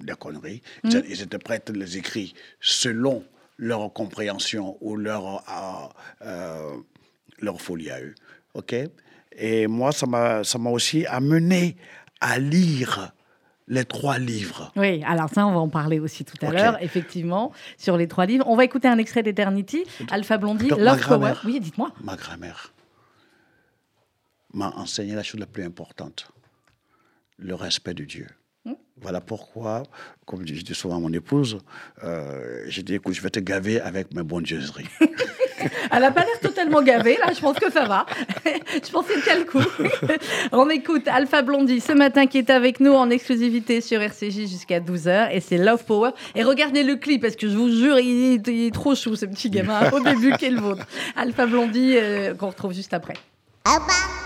des, 0.01 0.15
conneries. 0.19 0.63
Mmh. 0.83 0.91
ils, 1.09 1.23
interprètent 1.23 1.71
les 1.71 1.97
écrits 1.97 2.35
selon 2.61 3.23
leur 3.61 3.93
compréhension 3.93 4.79
ou 4.81 4.97
leur, 4.97 5.45
leur 7.41 7.61
folie 7.61 7.91
à 7.91 8.01
eux. 8.01 8.15
OK? 8.55 8.75
Et 9.37 9.67
moi, 9.69 9.93
ça 9.93 10.07
m'a 10.07 10.71
aussi 10.71 11.07
amené 11.07 11.77
à 12.21 12.39
lire 12.39 13.13
les 13.69 13.85
trois 13.85 14.19
livres. 14.19 14.73
Oui, 14.75 15.05
alors 15.07 15.29
ça, 15.29 15.47
on 15.47 15.53
va 15.53 15.61
en 15.61 15.69
parler 15.69 16.01
aussi 16.01 16.25
tout 16.25 16.45
à 16.45 16.51
l'heure, 16.51 16.83
effectivement, 16.83 17.53
sur 17.77 17.97
les 17.97 18.09
trois 18.09 18.27
livres. 18.27 18.45
On 18.49 18.57
va 18.57 18.65
écouter 18.65 18.89
un 18.89 18.99
extrait 18.99 19.23
d'Eternity, 19.23 19.85
Alpha 20.11 20.39
Blondie, 20.39 20.71
Love 20.71 21.07
Power. 21.07 21.35
Oui, 21.45 21.61
dites-moi. 21.61 21.93
Ma 22.03 22.17
grand-mère 22.17 22.73
m'a 24.53 24.71
enseigné 24.71 25.15
la 25.15 25.23
chose 25.23 25.39
la 25.39 25.47
plus 25.47 25.63
importante, 25.63 26.33
le 27.39 27.55
respect 27.55 27.95
de 27.95 28.05
Dieu. 28.05 28.27
Voilà 29.03 29.21
pourquoi, 29.21 29.83
comme 30.27 30.47
je 30.47 30.63
dis 30.63 30.75
souvent 30.75 30.97
à 30.97 31.01
mon 31.01 31.13
épouse, 31.13 31.59
euh, 32.05 32.65
j'ai 32.67 32.83
dit, 32.83 32.95
écoute, 32.95 33.15
je 33.15 33.23
vais 33.23 33.31
te 33.31 33.41
gaver 33.41 33.81
avec 33.81 34.13
mes 34.15 34.23
bonnes 34.23 34.45
dieuseries. 34.45 34.89
Elle 35.93 36.01
n'a 36.01 36.11
pas 36.11 36.21
l'air 36.21 36.41
totalement 36.41 36.83
gavée, 36.83 37.17
là, 37.19 37.33
je 37.35 37.41
pense 37.41 37.59
que 37.59 37.71
ça 37.71 37.87
va. 37.87 38.07
je 38.47 38.91
pense 38.91 39.07
qu'il 39.07 39.23
tient 39.23 39.39
le 39.39 39.45
coup. 39.45 39.63
On 40.53 40.69
écoute 40.71 41.09
Alpha 41.09 41.43
Blondie 41.43 41.81
ce 41.81 41.93
matin 41.93 42.27
qui 42.27 42.39
est 42.39 42.51
avec 42.51 42.81
nous 42.81 42.93
en 42.93 43.11
exclusivité 43.11 43.81
sur 43.81 44.01
RCJ 44.01 44.47
jusqu'à 44.49 44.81
12h 44.81 45.31
et 45.33 45.41
c'est 45.41 45.59
Love 45.59 45.85
Power. 45.85 46.11
Et 46.35 46.43
regardez 46.43 46.83
le 46.83 46.97
clip 46.97 47.23
parce 47.23 47.37
que 47.37 47.49
je 47.49 47.57
vous 47.57 47.71
jure, 47.71 47.99
il 47.99 48.41
est, 48.47 48.75
trop 48.75 48.95
chou 48.95 49.17
ce 49.17 49.27
petit 49.27 49.51
gamin 49.51 49.91
au 49.91 50.01
début 50.01 50.33
qu'est 50.33 50.51
le 50.51 50.61
vôtre. 50.61 50.87
Alpha 51.17 51.47
Blondie 51.47 51.97
euh, 51.97 52.35
qu'on 52.35 52.49
retrouve 52.49 52.73
juste 52.73 52.95
après. 52.95 53.15
Alpha 53.65 54.20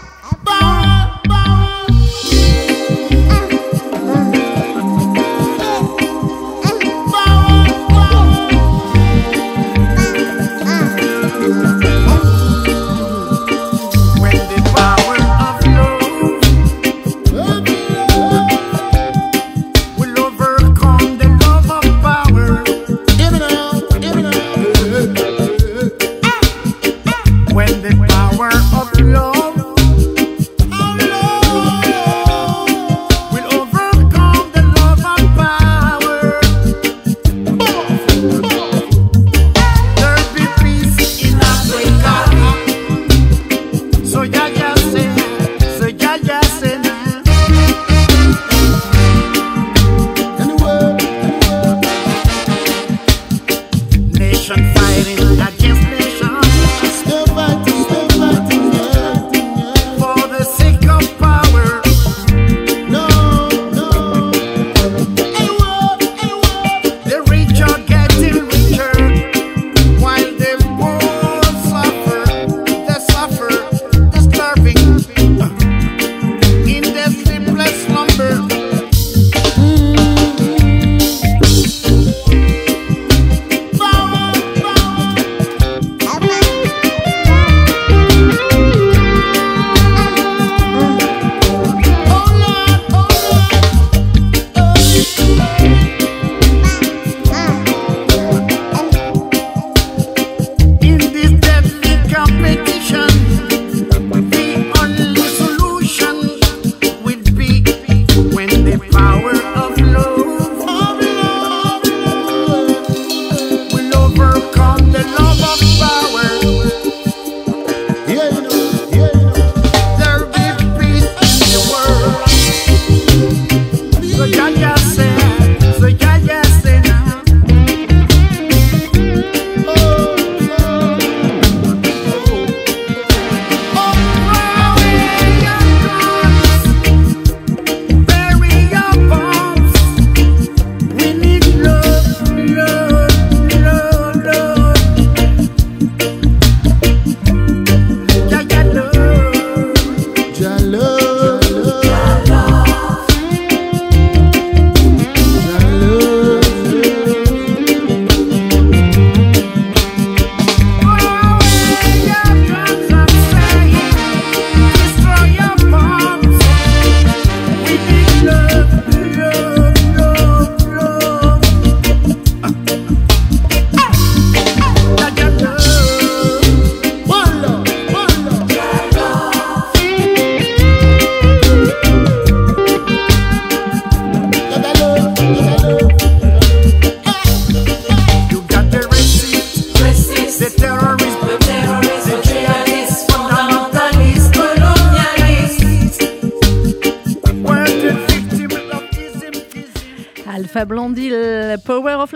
yeah. 168.25 169.63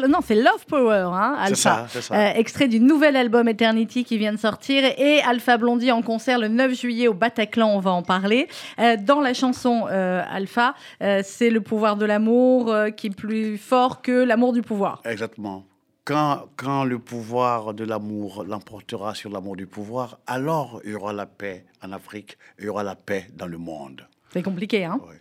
Non, 0.08 0.20
c'est 0.22 0.34
Love 0.34 0.66
Power, 0.66 1.08
hein, 1.12 1.36
Alpha. 1.38 1.86
C'est 1.88 2.02
ça. 2.02 2.14
Euh, 2.14 2.32
extrait 2.34 2.68
du 2.68 2.80
nouvel 2.80 3.16
album 3.16 3.48
Eternity 3.48 4.04
qui 4.04 4.18
vient 4.18 4.32
de 4.32 4.38
sortir 4.38 4.84
et 4.84 5.20
Alpha 5.20 5.56
Blondie 5.56 5.90
en 5.92 6.02
concert 6.02 6.38
le 6.38 6.48
9 6.48 6.74
juillet 6.74 7.08
au 7.08 7.14
Bataclan, 7.14 7.74
on 7.74 7.80
va 7.80 7.92
en 7.92 8.02
parler. 8.02 8.48
Euh, 8.78 8.96
dans 8.96 9.20
la 9.20 9.34
chanson 9.34 9.86
euh, 9.90 10.22
Alpha, 10.30 10.74
c'est 11.22 11.50
le 11.50 11.60
pouvoir 11.60 11.96
de 11.96 12.04
l'amour 12.04 12.74
qui 12.96 13.08
est 13.08 13.16
plus 13.16 13.58
fort 13.58 14.02
que 14.02 14.12
l'amour 14.12 14.52
du 14.52 14.62
pouvoir. 14.62 15.00
Exactement. 15.04 15.64
Quand, 16.04 16.46
quand 16.56 16.84
le 16.84 16.98
pouvoir 16.98 17.74
de 17.74 17.84
l'amour 17.84 18.44
l'emportera 18.44 19.14
sur 19.14 19.30
l'amour 19.30 19.56
du 19.56 19.66
pouvoir, 19.66 20.18
alors 20.26 20.80
il 20.84 20.92
y 20.92 20.94
aura 20.94 21.12
la 21.12 21.26
paix 21.26 21.66
en 21.82 21.92
Afrique, 21.92 22.38
il 22.58 22.64
y 22.64 22.68
aura 22.68 22.82
la 22.82 22.94
paix 22.94 23.28
dans 23.34 23.46
le 23.46 23.58
monde. 23.58 24.06
C'est 24.32 24.42
compliqué, 24.42 24.84
hein? 24.84 24.98
Oui. 25.06 25.16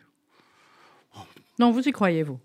Non, 1.60 1.72
vous 1.72 1.88
y 1.88 1.92
croyez, 1.92 2.24
vous? 2.24 2.40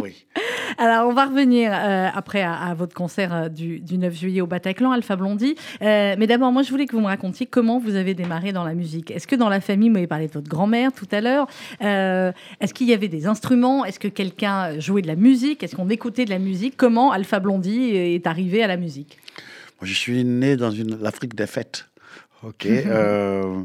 Oui. 0.00 0.26
Alors, 0.78 1.08
on 1.08 1.12
va 1.12 1.26
revenir 1.26 1.72
euh, 1.72 2.08
après 2.12 2.42
à, 2.42 2.54
à 2.54 2.74
votre 2.74 2.94
concert 2.94 3.34
euh, 3.34 3.48
du, 3.48 3.80
du 3.80 3.98
9 3.98 4.14
juillet 4.14 4.40
au 4.40 4.46
Bataclan, 4.46 4.92
Alpha 4.92 5.16
Blondie. 5.16 5.56
Euh, 5.82 6.14
mais 6.18 6.26
d'abord, 6.26 6.52
moi, 6.52 6.62
je 6.62 6.70
voulais 6.70 6.86
que 6.86 6.92
vous 6.92 7.00
me 7.00 7.06
racontiez 7.06 7.46
comment 7.46 7.78
vous 7.78 7.94
avez 7.96 8.14
démarré 8.14 8.52
dans 8.52 8.64
la 8.64 8.74
musique. 8.74 9.10
Est-ce 9.10 9.26
que 9.26 9.36
dans 9.36 9.48
la 9.48 9.60
famille, 9.60 9.88
vous 9.88 9.94
m'avez 9.94 10.06
parlé 10.06 10.28
de 10.28 10.32
votre 10.32 10.48
grand-mère 10.48 10.92
tout 10.92 11.08
à 11.10 11.20
l'heure, 11.20 11.46
euh, 11.82 12.32
est-ce 12.60 12.74
qu'il 12.74 12.88
y 12.88 12.94
avait 12.94 13.08
des 13.08 13.26
instruments 13.26 13.84
Est-ce 13.84 13.98
que 13.98 14.08
quelqu'un 14.08 14.78
jouait 14.78 15.02
de 15.02 15.08
la 15.08 15.16
musique 15.16 15.62
Est-ce 15.62 15.76
qu'on 15.76 15.88
écoutait 15.88 16.24
de 16.24 16.30
la 16.30 16.38
musique 16.38 16.74
Comment 16.76 17.12
Alpha 17.12 17.40
Blondie 17.40 17.96
est 17.96 18.26
arrivé 18.26 18.62
à 18.62 18.66
la 18.66 18.76
musique? 18.76 19.18
Moi, 19.80 19.88
je 19.88 19.94
suis 19.94 20.24
né 20.24 20.56
dans 20.56 20.70
une, 20.70 20.98
l'Afrique 21.00 21.34
des 21.34 21.46
fêtes. 21.46 21.86
OK. 22.42 22.66
Euh, 22.66 23.64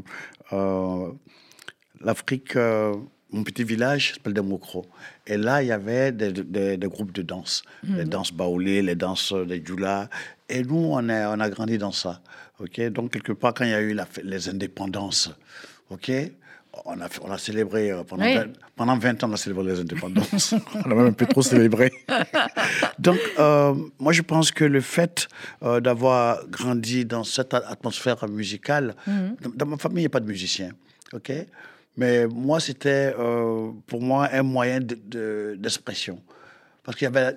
L'Afrique, 2.00 2.56
mon 2.56 3.42
petit 3.44 3.64
village 3.64 4.14
s'appelle 4.14 4.34
Demokro. 4.34 4.84
Et 5.26 5.36
là, 5.38 5.62
il 5.62 5.68
y 5.68 5.72
avait 5.72 6.12
des, 6.12 6.32
des- 6.32 6.76
des 6.76 6.86
groupes 6.88 7.12
de 7.12 7.22
danse. 7.22 7.62
Les 7.82 8.04
danses 8.04 8.32
baoulées, 8.32 8.82
les 8.82 8.94
danses 8.94 9.32
des 9.32 9.62
djoula. 9.64 10.08
Et 10.48 10.62
nous, 10.62 10.88
on 10.92 11.08
a, 11.08 11.34
on 11.34 11.40
a 11.40 11.48
grandi 11.48 11.78
dans 11.78 11.92
ça. 11.92 12.20
OK? 12.60 12.80
Donc, 12.90 13.12
quelque 13.12 13.32
part, 13.32 13.54
quand 13.54 13.64
il 13.64 13.70
y 13.70 13.74
a 13.74 13.80
eu 13.80 13.94
la, 13.94 14.06
les 14.22 14.48
indépendances, 14.50 15.30
OK? 15.90 16.10
On 16.86 17.00
a, 17.00 17.08
fait- 17.08 17.20
on 17.24 17.30
a 17.30 17.38
célébré 17.38 17.90
euh, 17.92 18.02
pendant, 18.02 18.24
Oui. 18.24 18.34
20, 18.34 18.46
pendant 18.76 18.98
20 18.98 19.22
ans, 19.24 19.30
on 19.30 19.32
a 19.32 19.36
célébré 19.36 19.64
les 19.64 19.80
indépendances. 19.80 20.54
on 20.74 20.90
a 20.90 20.94
même 20.94 21.06
un 21.06 21.12
peu 21.12 21.24
trop 21.26 21.40
célébré. 21.42 21.90
Donc, 22.98 23.18
euh, 23.38 23.74
moi, 23.98 24.12
je 24.12 24.22
pense 24.22 24.50
que 24.50 24.64
le 24.64 24.80
fait 24.80 25.28
euh, 25.62 25.80
d'avoir 25.80 26.46
grandi 26.48 27.04
dans 27.04 27.24
cette 27.24 27.54
atmosphère 27.54 28.28
musicale, 28.28 28.94
dans, 29.06 29.50
dans 29.54 29.66
ma 29.66 29.76
famille, 29.78 29.98
il 29.98 30.02
n'y 30.02 30.06
a 30.06 30.10
pas 30.10 30.20
de 30.20 30.26
musicien, 30.26 30.70
ok? 31.12 31.32
Mais 31.96 32.26
moi, 32.26 32.58
c'était 32.60 33.14
euh, 33.18 33.70
pour 33.86 34.00
moi 34.02 34.28
un 34.32 34.42
moyen 34.42 34.80
de- 34.80 34.98
de- 35.04 35.54
d'expression. 35.58 36.20
Parce 36.82 36.96
qu'il 36.98 37.04
y 37.04 37.08
avait 37.08 37.36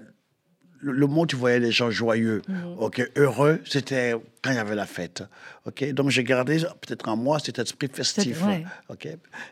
le, 0.80 0.92
le 0.92 1.08
mot, 1.08 1.26
tu 1.26 1.36
voyais 1.36 1.60
les 1.60 1.72
gens 1.72 1.90
joyeux, 1.90 2.42
ok, 2.80 3.12
heureux, 3.16 3.60
c'était 3.66 4.14
quand 4.44 4.52
il 4.52 4.56
y 4.56 4.60
avait 4.60 4.76
la 4.76 4.86
fête, 4.86 5.24
ok. 5.66 5.92
Donc 5.94 6.10
j'ai 6.12 6.24
gardé 6.24 6.58
peut-être 6.82 7.08
en 7.10 7.18
moi 7.18 7.40
cet 7.40 7.58
esprit 7.60 7.88
festif, 7.92 8.44
ouais. 8.46 8.66
ok. 8.90 9.08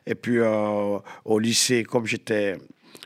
Et 0.05 0.13
puis 0.15 0.37
euh, 0.37 0.97
au 1.23 1.39
lycée, 1.39 1.83
comme 1.83 2.05
j'étais 2.05 2.57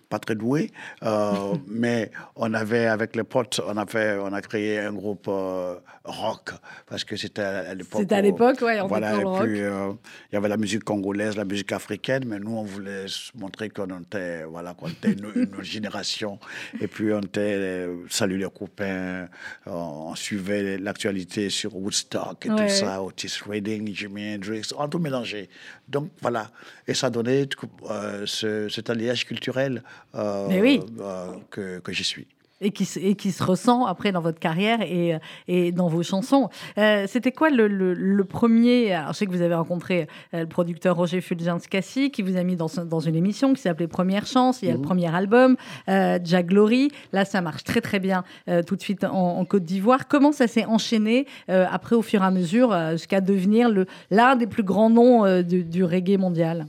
pas 0.09 0.19
très 0.19 0.35
doué, 0.35 0.71
euh, 1.03 1.55
mais 1.67 2.11
on 2.35 2.53
avait 2.53 2.87
avec 2.87 3.15
les 3.15 3.24
potes, 3.24 3.61
on 3.67 3.77
a 3.77 3.85
fait, 3.85 4.17
on 4.19 4.33
a 4.33 4.41
créé 4.41 4.79
un 4.79 4.91
groupe 4.93 5.27
euh, 5.27 5.75
rock 6.03 6.50
parce 6.87 7.03
que 7.03 7.15
c'était 7.15 7.41
à 7.43 7.74
l'époque. 7.75 8.01
C'était 8.01 8.15
à 8.15 8.22
l'époque, 8.22 8.61
ouais, 8.61 8.81
on 8.81 8.87
Voilà, 8.87 9.13
était 9.13 9.22
et 9.22 9.25
le 9.25 9.43
puis 9.45 9.61
euh, 9.61 9.91
il 10.31 10.35
y 10.35 10.37
avait 10.37 10.50
la 10.50 10.57
musique 10.57 10.83
congolaise, 10.83 11.35
la 11.37 11.45
musique 11.45 11.72
africaine, 11.72 12.24
mais 12.25 12.39
nous 12.39 12.57
on 12.57 12.63
voulait 12.63 13.05
montrer 13.35 13.69
qu'on 13.69 14.00
était, 14.00 14.43
voilà, 14.45 14.74
qu'on 14.74 14.87
était 14.87 15.11
une, 15.13 15.31
une 15.35 15.61
génération. 15.63 16.39
Et 16.81 16.87
puis 16.87 17.13
on 17.13 17.22
était, 17.22 17.87
salut 18.09 18.37
les 18.37 18.50
copains, 18.50 19.27
on, 19.67 20.07
on 20.09 20.15
suivait 20.15 20.77
l'actualité 20.79 21.50
sur 21.50 21.75
Woodstock 21.75 22.45
et 22.45 22.50
Ouais. 22.50 22.55
tout 22.65 22.74
ça, 22.74 23.03
Otis 23.03 23.39
Redding, 23.48 23.93
Jimi 23.93 24.33
Hendrix, 24.35 24.69
on 24.77 24.87
tout 24.89 24.98
mélangé. 25.00 25.50
Donc 25.89 26.09
voilà, 26.21 26.51
et 26.87 26.93
ça 26.93 27.09
donnait 27.09 27.47
euh, 27.89 28.23
ce- 28.27 28.69
cet 28.69 28.89
alliage 28.91 29.25
culturel 29.25 29.81
euh, 30.15 30.47
oui. 30.61 30.79
euh, 30.99 31.33
que, 31.49 31.79
que 31.79 31.91
je 31.91 32.03
suis. 32.03 32.27
Et 32.61 32.72
qui, 32.72 32.85
se- 32.85 33.00
et 33.00 33.15
qui 33.15 33.31
se 33.31 33.43
ressent 33.43 33.85
après 33.85 34.11
dans 34.11 34.22
votre 34.22 34.39
carrière 34.39 34.81
et, 34.81 35.17
et 35.48 35.72
dans 35.72 35.87
vos 35.87 36.03
chansons. 36.03 36.50
Euh, 36.77 37.05
C'était 37.07 37.31
quoi 37.31 37.50
le, 37.50 37.67
le- 37.67 37.93
le 37.93 38.24
premier 38.25 38.93
alors, 38.93 39.13
Je 39.13 39.17
sais 39.19 39.25
que 39.25 39.31
vous 39.31 39.41
avez 39.41 39.55
rencontré 39.55 40.07
euh, 40.33 40.41
le 40.41 40.48
producteur 40.48 40.95
Roger 40.95 41.22
Fulgence-Cassis 41.22 42.11
qui 42.11 42.22
vous 42.22 42.37
a 42.37 42.43
mis 42.43 42.55
dans, 42.55 42.67
une 43.00 43.15
émission 43.15 43.53
qui 43.53 43.61
s'appelait 43.61 43.87
Première 43.87 44.25
Chance. 44.25 44.61
Il 44.61 44.67
y 44.67 44.72
a 44.72 44.75
le 44.75 44.81
premier 44.81 45.13
album, 45.13 45.55
euh, 45.87 46.19
Jack 46.24 46.48
Glory. 46.48 46.89
Là, 47.13 47.25
ça 47.25 47.41
marche 47.41 47.63
très 47.63 47.81
très 47.81 48.00
bien 48.00 48.24
euh, 48.48 48.61
tout 48.63 48.75
de 48.75 48.81
suite 48.81 49.03
en, 49.03 49.37
en 49.39 49.45
Côte 49.45 49.63
d'Ivoire. 49.63 50.07
Comment 50.07 50.31
ça 50.31 50.48
s'est 50.48 50.65
enchaîné 50.65 51.25
euh, 51.50 51.65
après 51.72 51.95
au 51.95 52.01
fur 52.01 52.22
et 52.22 52.25
à 52.25 52.31
mesure 52.31 52.74
euh, 52.74 52.91
jusqu'à 52.93 53.22
devenir 53.22 53.69
l'un 54.11 54.35
des 54.35 54.48
plus 54.48 54.63
grands 54.63 54.89
noms 54.89 55.25
euh, 55.25 55.41
du, 55.41 55.63
du 55.63 55.83
reggae 55.83 56.17
mondial? 56.17 56.67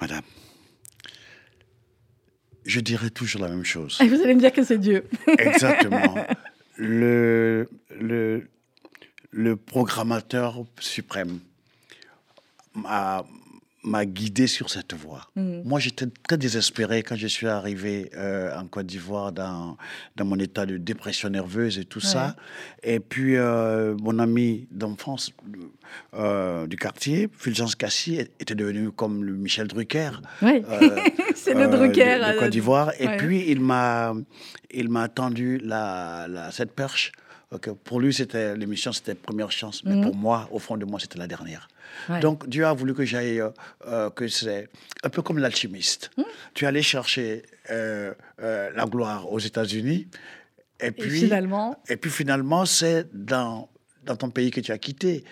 Madame, 0.00 0.22
je 2.66 2.80
dirais 2.80 3.10
toujours 3.10 3.42
la 3.42 3.48
même 3.48 3.64
chose. 3.64 3.98
Et 4.02 4.08
Vous 4.08 4.20
allez 4.20 4.34
me 4.34 4.40
dire 4.40 4.52
que 4.52 4.62
c'est 4.64 4.78
Dieu. 4.78 5.04
Exactement. 5.38 6.14
le, 6.76 7.68
le, 7.98 8.48
le 9.30 9.56
programmateur 9.56 10.64
suprême 10.80 11.38
m'a 12.74 14.04
guidé 14.04 14.46
sur 14.48 14.68
cette 14.68 14.94
voie. 14.94 15.30
Moi, 15.36 15.78
j'étais 15.80 16.06
très 16.26 16.36
désespéré 16.36 17.02
quand 17.02 17.16
je 17.16 17.26
suis 17.28 17.46
arrivé 17.46 18.10
euh, 18.16 18.54
en 18.58 18.66
Côte 18.66 18.86
d'Ivoire 18.86 19.32
dans, 19.32 19.76
dans 20.16 20.24
mon 20.24 20.38
état 20.38 20.66
de 20.66 20.76
dépression 20.76 21.28
nerveuse 21.28 21.78
et 21.78 21.84
tout 21.84 22.00
ça. 22.00 22.34
Et 22.82 22.98
puis, 23.00 23.36
euh, 23.36 23.94
mon 23.98 24.18
ami 24.18 24.66
d'enfance 24.72 25.30
euh, 26.14 26.66
du 26.66 26.76
quartier, 26.76 27.28
Fulgence 27.32 27.76
Cassis, 27.76 28.18
était 28.40 28.54
devenu 28.56 28.90
comme 28.90 29.22
le 29.24 29.34
Michel 29.34 29.68
Drucker. 29.68 30.10
Euh, 30.42 30.58
c'est 31.46 31.54
le 31.54 31.62
euh, 31.62 31.68
Drucker. 31.68 32.18
de, 32.18 32.24
de 32.24 32.36
euh, 32.36 32.40
Côte 32.40 32.50
d'Ivoire. 32.50 32.92
Et 32.98 33.06
ouais. 33.08 33.16
puis, 33.16 33.44
il 33.48 33.60
m'a, 33.60 34.12
il 34.70 34.88
m'a 34.88 35.08
tendu 35.08 35.58
la, 35.62 36.26
la- 36.28 36.50
cette 36.50 36.72
perche. 36.72 37.12
Ok, 37.52 37.70
Pour 37.84 38.00
lui, 38.00 38.12
c'était 38.12 38.56
l'émission, 38.56 38.92
c'était 38.92 39.14
première 39.14 39.52
chance. 39.52 39.84
Mais 39.84 40.00
pour 40.02 40.16
moi, 40.16 40.48
au 40.50 40.58
fond 40.58 40.76
de 40.76 40.84
moi, 40.84 40.98
c'était 40.98 41.18
la 41.18 41.28
dernière. 41.28 41.68
Mhm. 42.08 42.14
Ouais. 42.14 42.20
Donc, 42.20 42.48
Dieu 42.48 42.66
a 42.66 42.72
voulu 42.72 42.92
que 42.92 43.04
j'aille, 43.04 43.40
euh, 43.40 43.50
euh, 43.86 44.10
que 44.10 44.26
c'est 44.26 44.68
un 45.04 45.08
peu 45.08 45.22
comme 45.22 45.38
l'alchimiste. 45.38 46.10
Mhm. 46.18 46.24
Tu 46.54 46.64
es 46.64 46.68
allé 46.68 46.82
chercher 46.82 47.42
euh, 47.70 48.12
euh, 48.42 48.70
la 48.74 48.84
gloire 48.86 49.30
aux 49.32 49.38
États-Unis. 49.38 50.08
Et 50.80 50.86
Et 50.88 50.90
puis, 50.90 51.20
finalement, 51.20 51.76
et 51.88 51.96
puis 51.96 52.10
finalement, 52.10 52.66
c'est 52.66 53.06
dans, 53.14 53.68
dans 54.04 54.16
ton 54.16 54.28
pays 54.30 54.50
que 54.50 54.60
tu 54.60 54.72
as 54.72 54.78
quitté 54.78 55.22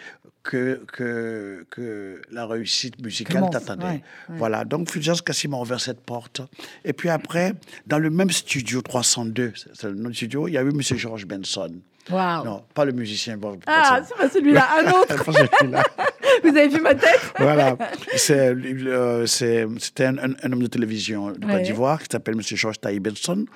que, 0.45 0.81
que, 0.93 1.67
que 1.71 2.21
la 2.31 2.47
réussite 2.47 3.03
musicale 3.03 3.45
t'attendait. 3.51 3.85
ouais, 3.85 3.91
ouais. 4.29 4.37
Voilà, 4.37 4.65
donc 4.65 4.91
Fulgence 4.91 5.23
Cassis 5.23 5.49
m'a 5.49 5.57
ouvert 5.59 5.81
cette 5.81 6.01
porte. 6.01 6.43
Et 6.85 6.93
puis 6.93 7.09
après, 7.09 7.55
dans 7.87 7.99
le 7.99 8.11
même 8.11 8.31
studio 8.31 8.81
302, 8.83 9.53
c'est 9.73 9.85
le 9.89 9.95
nom 9.95 10.11
du 10.11 10.15
studio, 10.15 10.47
il 10.47 10.53
y 10.53 10.59
a 10.59 10.63
eu 10.63 10.69
M. 10.69 10.81
George 10.83 11.27
Benson. 11.27 11.73
waouh. 12.11 12.45
Non, 12.45 12.63
pas 12.75 12.85
le 12.85 12.93
musicien. 12.93 13.39
George 13.41 13.59
Ah, 13.67 14.01
c'est 14.07 14.17
pas 14.17 14.29
celui-là, 14.29 14.69
un 14.85 14.91
autre. 15.01 15.25
Vous 16.43 16.49
avez 16.49 16.69
vu 16.69 16.81
ma 16.81 16.95
tête? 16.95 17.21
Voilà. 17.39 17.77
C'est, 18.17 18.55
euh, 18.55 19.27
C'était 19.27 20.05
un, 20.07 20.19
un- 20.19 20.35
un 20.43 20.53
homme 20.53 20.63
de 20.63 20.67
télévision 20.67 21.31
de 21.31 21.39
Côte 21.39 21.45
Ouais. 21.45 21.63
d'Ivoire 21.63 22.01
qui 22.03 22.09
s'appelle 22.11 22.35
M. 22.35 22.43
Georges 22.43 22.81
Taï 22.81 22.99
Benson, 23.01 23.47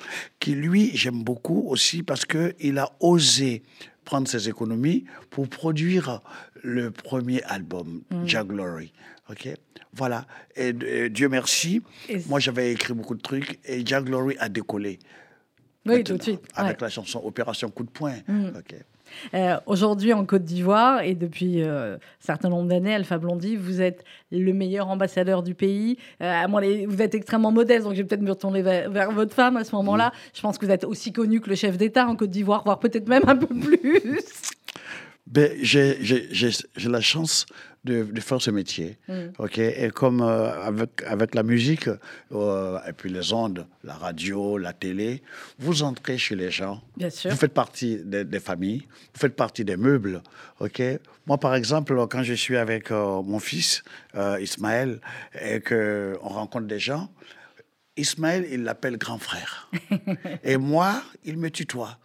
qui 0.40 0.52
lui, 0.54 0.90
j'aime 0.94 1.22
beaucoup 1.22 1.64
aussi 1.68 2.02
parce 2.02 2.24
qu'il 2.24 2.78
a 2.78 2.88
osé 3.00 3.62
prendre 4.08 4.26
ses 4.26 4.48
économies 4.48 5.04
pour 5.28 5.48
produire 5.50 6.22
le 6.62 6.90
premier 6.90 7.42
album, 7.42 8.00
Mm. 8.10 8.26
Jack 8.26 8.46
Glory. 8.46 8.90
OK? 9.30 9.48
Voilà. 9.92 10.24
Et, 10.56 10.68
et 10.86 11.10
Dieu 11.10 11.28
merci, 11.28 11.82
Et- 12.08 12.20
moi 12.26 12.40
j'avais 12.40 12.72
écrit 12.72 12.94
beaucoup 12.94 13.14
de 13.14 13.20
trucs 13.20 13.58
et 13.66 13.84
Jack 13.84 14.04
Glory 14.04 14.34
a 14.38 14.48
décollé. 14.48 14.98
Oui, 15.84 16.02
tout 16.04 16.16
de 16.16 16.22
suite. 16.22 16.40
Avec 16.54 16.70
ouais. 16.72 16.76
Mm. 16.78 16.84
la 16.84 16.88
chanson 16.88 17.20
Opération 17.22 17.68
Coup 17.68 17.84
de 17.84 17.90
poing. 17.90 18.14
OK? 18.56 18.74
Euh, 19.34 19.56
Aujourd'hui, 19.66 20.12
en 20.12 20.24
Côte 20.24 20.44
d'Ivoire, 20.44 21.02
et 21.02 21.14
depuis 21.14 21.62
euh, 21.62 21.96
un 21.96 21.98
certain 22.20 22.48
nombre 22.48 22.68
d'années, 22.68 22.94
Alpha 22.94 23.18
Blondie, 23.18 23.56
vous 23.56 23.80
êtes 23.80 24.04
le 24.30 24.52
meilleur 24.52 24.88
ambassadeur 24.88 25.42
du 25.42 25.54
pays. 25.54 25.98
Euh, 26.22 26.44
à 26.44 26.48
moi, 26.48 26.60
les- 26.60 26.86
vous 26.86 27.00
êtes 27.02 27.14
extrêmement 27.14 27.52
modeste, 27.52 27.84
donc 27.84 27.94
je 27.94 27.98
vais 28.02 28.04
peut-être 28.04 28.22
me 28.22 28.30
retourner 28.30 28.62
vers, 28.62 28.90
vers 28.90 29.10
votre 29.12 29.34
femme 29.34 29.56
à 29.56 29.64
ce 29.64 29.74
moment-là. 29.76 30.12
Je 30.34 30.40
pense 30.40 30.58
que 30.58 30.66
vous 30.66 30.72
êtes 30.72 30.84
aussi 30.84 31.12
connu 31.12 31.40
que 31.40 31.48
le 31.50 31.56
chef 31.56 31.76
d'État 31.76 32.06
en 32.06 32.16
Côte 32.16 32.30
d'Ivoire, 32.30 32.62
voire 32.64 32.78
peut-être 32.78 33.08
même 33.08 33.22
un 33.26 33.36
peu 33.36 33.46
plus. 33.46 34.02
Ben, 35.26 35.52
j'ai 35.60 35.98
la 36.86 37.00
chance 37.02 37.44
de, 37.84 38.02
de 38.04 38.20
faire 38.20 38.40
ce 38.40 38.50
métier. 38.50 38.98
ok 39.38 39.58
et 39.58 39.90
comme 39.94 40.20
euh, 40.20 40.62
avec, 40.62 41.02
avec 41.06 41.34
la 41.34 41.42
musique, 41.42 41.88
euh, 42.32 42.78
et 42.88 42.92
puis 42.92 43.10
les 43.10 43.32
ondes, 43.32 43.66
la 43.84 43.94
radio, 43.94 44.58
la 44.58 44.72
télé, 44.72 45.22
vous 45.58 45.82
entrez 45.82 46.18
chez 46.18 46.36
les 46.36 46.50
gens. 46.50 46.82
Bien 46.96 47.10
sûr. 47.10 47.30
Vous 47.30 47.36
faites 47.36 47.54
partie 47.54 47.98
des, 48.04 48.24
des 48.24 48.40
familles, 48.40 48.82
vous 49.14 49.20
faites 49.20 49.36
partie 49.36 49.64
des 49.64 49.76
meubles. 49.76 50.22
ok 50.60 50.82
Moi, 51.26 51.38
par 51.38 51.54
exemple, 51.54 52.06
quand 52.08 52.22
je 52.22 52.34
suis 52.34 52.56
avec 52.56 52.90
euh, 52.90 53.22
mon 53.22 53.38
fils, 53.38 53.82
Ismaël, 54.40 55.00
et 55.40 55.60
qu'on 55.60 56.28
rencontre 56.28 56.66
des 56.66 56.78
gens, 56.80 57.08
Ismaël, 57.96 58.46
il 58.50 58.62
l'appelle 58.62 58.96
grand 58.96 59.18
frère. 59.18 59.70
et 60.44 60.56
moi, 60.56 61.02
il 61.24 61.36
me 61.36 61.50
tutoie. 61.50 61.98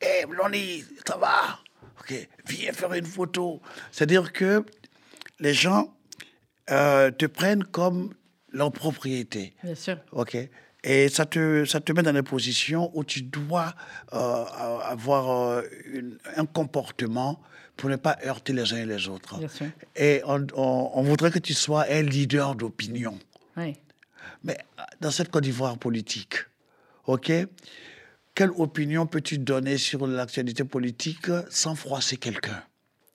Hé, 0.00 0.24
hey, 0.54 0.84
ça 1.06 1.16
va? 1.16 1.58
Ok, 2.00 2.28
viens 2.46 2.72
faire 2.72 2.92
une 2.94 3.04
photo. 3.06 3.60
C'est-à-dire 3.90 4.32
que 4.32 4.64
les 5.40 5.54
gens 5.54 5.94
euh, 6.70 7.10
te 7.10 7.26
prennent 7.26 7.64
comme 7.64 8.14
leur 8.52 8.72
propriété. 8.72 9.54
Bien 9.62 9.74
sûr. 9.74 9.98
Ok. 10.12 10.36
Et 10.84 11.08
ça 11.08 11.26
te, 11.26 11.64
ça 11.64 11.80
te 11.80 11.92
met 11.92 12.02
dans 12.02 12.14
une 12.14 12.22
position 12.22 12.90
où 12.94 13.04
tu 13.04 13.22
dois 13.22 13.74
euh, 14.12 14.44
avoir 14.84 15.30
euh, 15.30 15.62
un 16.36 16.44
comportement 16.44 17.40
pour 17.76 17.88
ne 17.88 17.96
pas 17.96 18.18
heurter 18.24 18.52
les 18.52 18.72
uns 18.72 18.78
et 18.78 18.86
les 18.86 19.08
autres. 19.08 19.38
Bien 19.38 19.48
sûr. 19.48 19.66
Et 19.96 20.22
on, 20.24 20.46
on, 20.54 21.02
voudrait 21.02 21.30
que 21.30 21.38
tu 21.38 21.54
sois 21.54 21.86
un 21.88 22.02
leader 22.02 22.54
d'opinion. 22.54 23.18
Oui. 23.56 23.76
Mais 24.44 24.58
dans 25.00 25.10
cette 25.10 25.30
Côte 25.30 25.44
d'Ivoire 25.44 25.78
politique, 25.78 26.34
OK 27.06 27.32
Quelle 28.34 28.50
opinion 28.50 29.06
peux-tu 29.06 29.38
donner 29.38 29.78
sur 29.78 30.06
l'actualité 30.06 30.64
politique 30.64 31.26
sans 31.48 31.74
froisser 31.74 32.16
quelqu'un? 32.16 32.62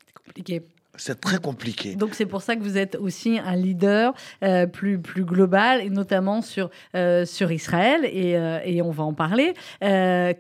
C'est 0.05 0.13
compliqué. 0.13 0.63
C'est 0.97 1.21
très 1.21 1.37
compliqué. 1.37 1.95
Donc 1.95 2.13
c'est 2.13 2.25
pour 2.25 2.41
ça 2.41 2.55
que 2.55 2.61
vous 2.61 2.77
êtes 2.77 2.95
aussi 2.95 3.39
un 3.43 3.55
leader 3.55 4.13
euh, 4.43 4.65
plus, 4.65 4.99
plus 4.99 5.23
global, 5.23 5.81
et 5.81 5.89
notamment 5.89 6.41
sur, 6.41 6.69
euh, 6.95 7.25
sur 7.25 7.51
Israël, 7.51 8.01
et, 8.05 8.35
euh, 8.35 8.59
et, 8.65 8.81
on 8.81 8.91
va 8.91 9.03
en 9.03 9.13
parler. 9.13 9.53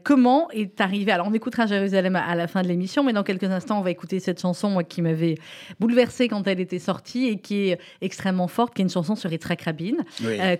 comment 0.03 0.49
est 0.51 0.79
arrivé 0.81 1.11
Alors 1.11 1.27
on 1.27 1.33
écoutera 1.33 1.65
Jérusalem 1.65 2.15
à, 2.15 2.35
la 2.35 2.47
fin 2.47 2.61
de 2.61 2.67
l'émission, 2.67 3.03
mais 3.03 3.13
dans 3.13 3.23
quelques 3.23 3.45
instants 3.45 3.79
on 3.79 3.81
va 3.81 3.91
écouter 3.91 4.19
cette 4.19 4.41
chanson 4.41 4.69
moi, 4.69 4.83
qui 4.83 5.01
m'avait 5.01 5.35
bouleversée 5.79 6.27
quand 6.27 6.47
elle 6.47 6.59
était 6.59 6.79
sortie 6.79 7.27
et 7.27 7.37
qui 7.37 7.69
est 7.69 7.79
extrêmement 8.01 8.47
forte, 8.47 8.73
qui 8.73 8.81
est 8.81 8.85
une 8.85 8.91
chanson 8.91 9.15
sur 9.15 9.31
Yitzhak 9.31 9.61
Rabin. 9.61 9.97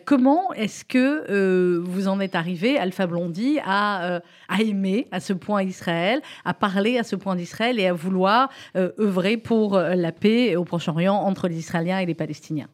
comment 0.06 0.54
est-ce 0.54 0.86
que 0.86 1.80
vous 1.80 2.08
en 2.08 2.20
êtes 2.20 2.36
arrivé, 2.36 2.78
Alpha 2.78 3.08
Blondie, 3.08 3.60
à, 3.66 4.22
à 4.50 4.62
aimer 4.62 5.08
à 5.12 5.20
ce 5.20 5.34
point 5.34 5.64
Israël, 5.64 6.22
à 6.46 6.54
parler 6.54 6.98
à 6.98 7.04
ce 7.04 7.16
point 7.16 7.36
d'Israël 7.36 7.80
et 7.80 7.88
à 7.88 7.94
vouloir 7.94 8.50
œuvrer 8.76 9.38
pour 9.38 9.80
la 9.96 10.12
paix 10.12 10.56
au 10.56 10.64
Proche-Orient 10.64 11.16
entre 11.16 11.48
les 11.48 11.58
Israéliens 11.58 12.00
et 12.00 12.06
les 12.06 12.16
Palestiniens. 12.16 12.70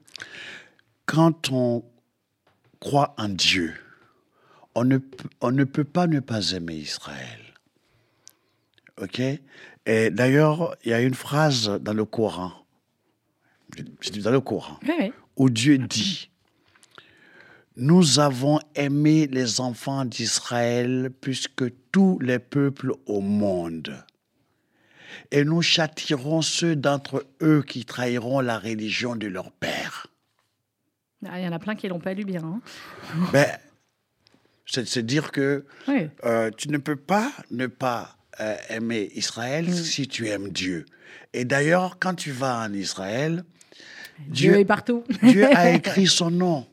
Quand 1.06 1.52
on 1.52 1.84
croit 2.80 3.14
en 3.18 3.30
Dieu, 3.30 3.74
on 4.76 4.84
ne, 4.84 4.98
on 5.42 5.52
ne 5.52 5.64
peut 5.64 5.84
pas 5.84 6.08
ne 6.08 6.20
pas 6.20 6.52
aimer 6.52 6.76
Israël. 6.76 7.40
OK? 9.02 9.22
Et 9.86 10.10
d'ailleurs, 10.10 10.76
il 10.84 10.92
y 10.92 10.94
a 10.94 11.02
une 11.02 11.14
phrase 11.14 11.70
dans 11.82 11.94
le 11.94 12.06
Coran, 12.06 12.52
dans 14.24 14.32
le 14.32 14.42
Coran, 14.42 14.80
où 15.36 15.50
Dieu 15.50 15.78
dit 15.78 16.30
Nous 17.76 18.20
avons 18.20 18.60
aimé 18.76 19.28
les 19.28 19.60
enfants 19.60 20.06
d'Israël 20.06 21.12
plus 21.22 21.48
que 21.48 21.72
tous 21.92 22.18
les 22.20 22.40
peuples 22.40 22.94
au 23.06 23.20
monde 23.20 24.04
et 25.32 25.44
nous 25.44 25.62
châtirons 25.62 26.42
ceux 26.42 26.76
d'entre 26.76 27.26
eux 27.42 27.64
qui 27.68 27.86
trahiront 27.86 28.40
la 28.40 28.60
religion 28.60 29.16
de 29.16 29.28
leur 29.28 29.52
père. 29.52 30.08
Ah, 31.26 31.40
il 31.40 31.46
y 31.46 31.48
en 31.48 31.54
a 31.54 31.60
plein 31.60 31.76
qui 31.76 31.88
l'ont 31.88 32.00
pas 32.00 32.14
lu 32.14 32.26
bien. 32.26 32.44
Hein. 32.44 32.62
ben, 33.34 33.48
c'est 34.66 35.06
dire 35.06 35.32
que 35.32 35.66
euh, 36.26 36.52
tu 36.58 36.70
ne 36.70 36.78
peux 36.78 36.96
pas 36.96 37.32
ne 37.52 37.68
pas 37.68 38.18
euh, 38.40 38.56
aimer 38.70 39.10
Israël 39.16 39.70
mm. 39.70 39.74
si 39.74 40.08
tu 40.08 40.28
aimes 40.28 40.50
Dieu. 40.50 40.86
Et 41.34 41.46
d'ailleurs, 41.46 41.98
quand 42.00 42.16
tu 42.16 42.32
vas 42.32 42.60
en 42.60 42.74
Israël, 42.74 43.44
Dieu, 44.28 44.60
est 44.60 44.66
partout. 44.66 45.04
Dieu 45.24 45.46
a 45.56 45.72
écrit 45.72 46.08
son 46.08 46.32
nom. 46.32 46.68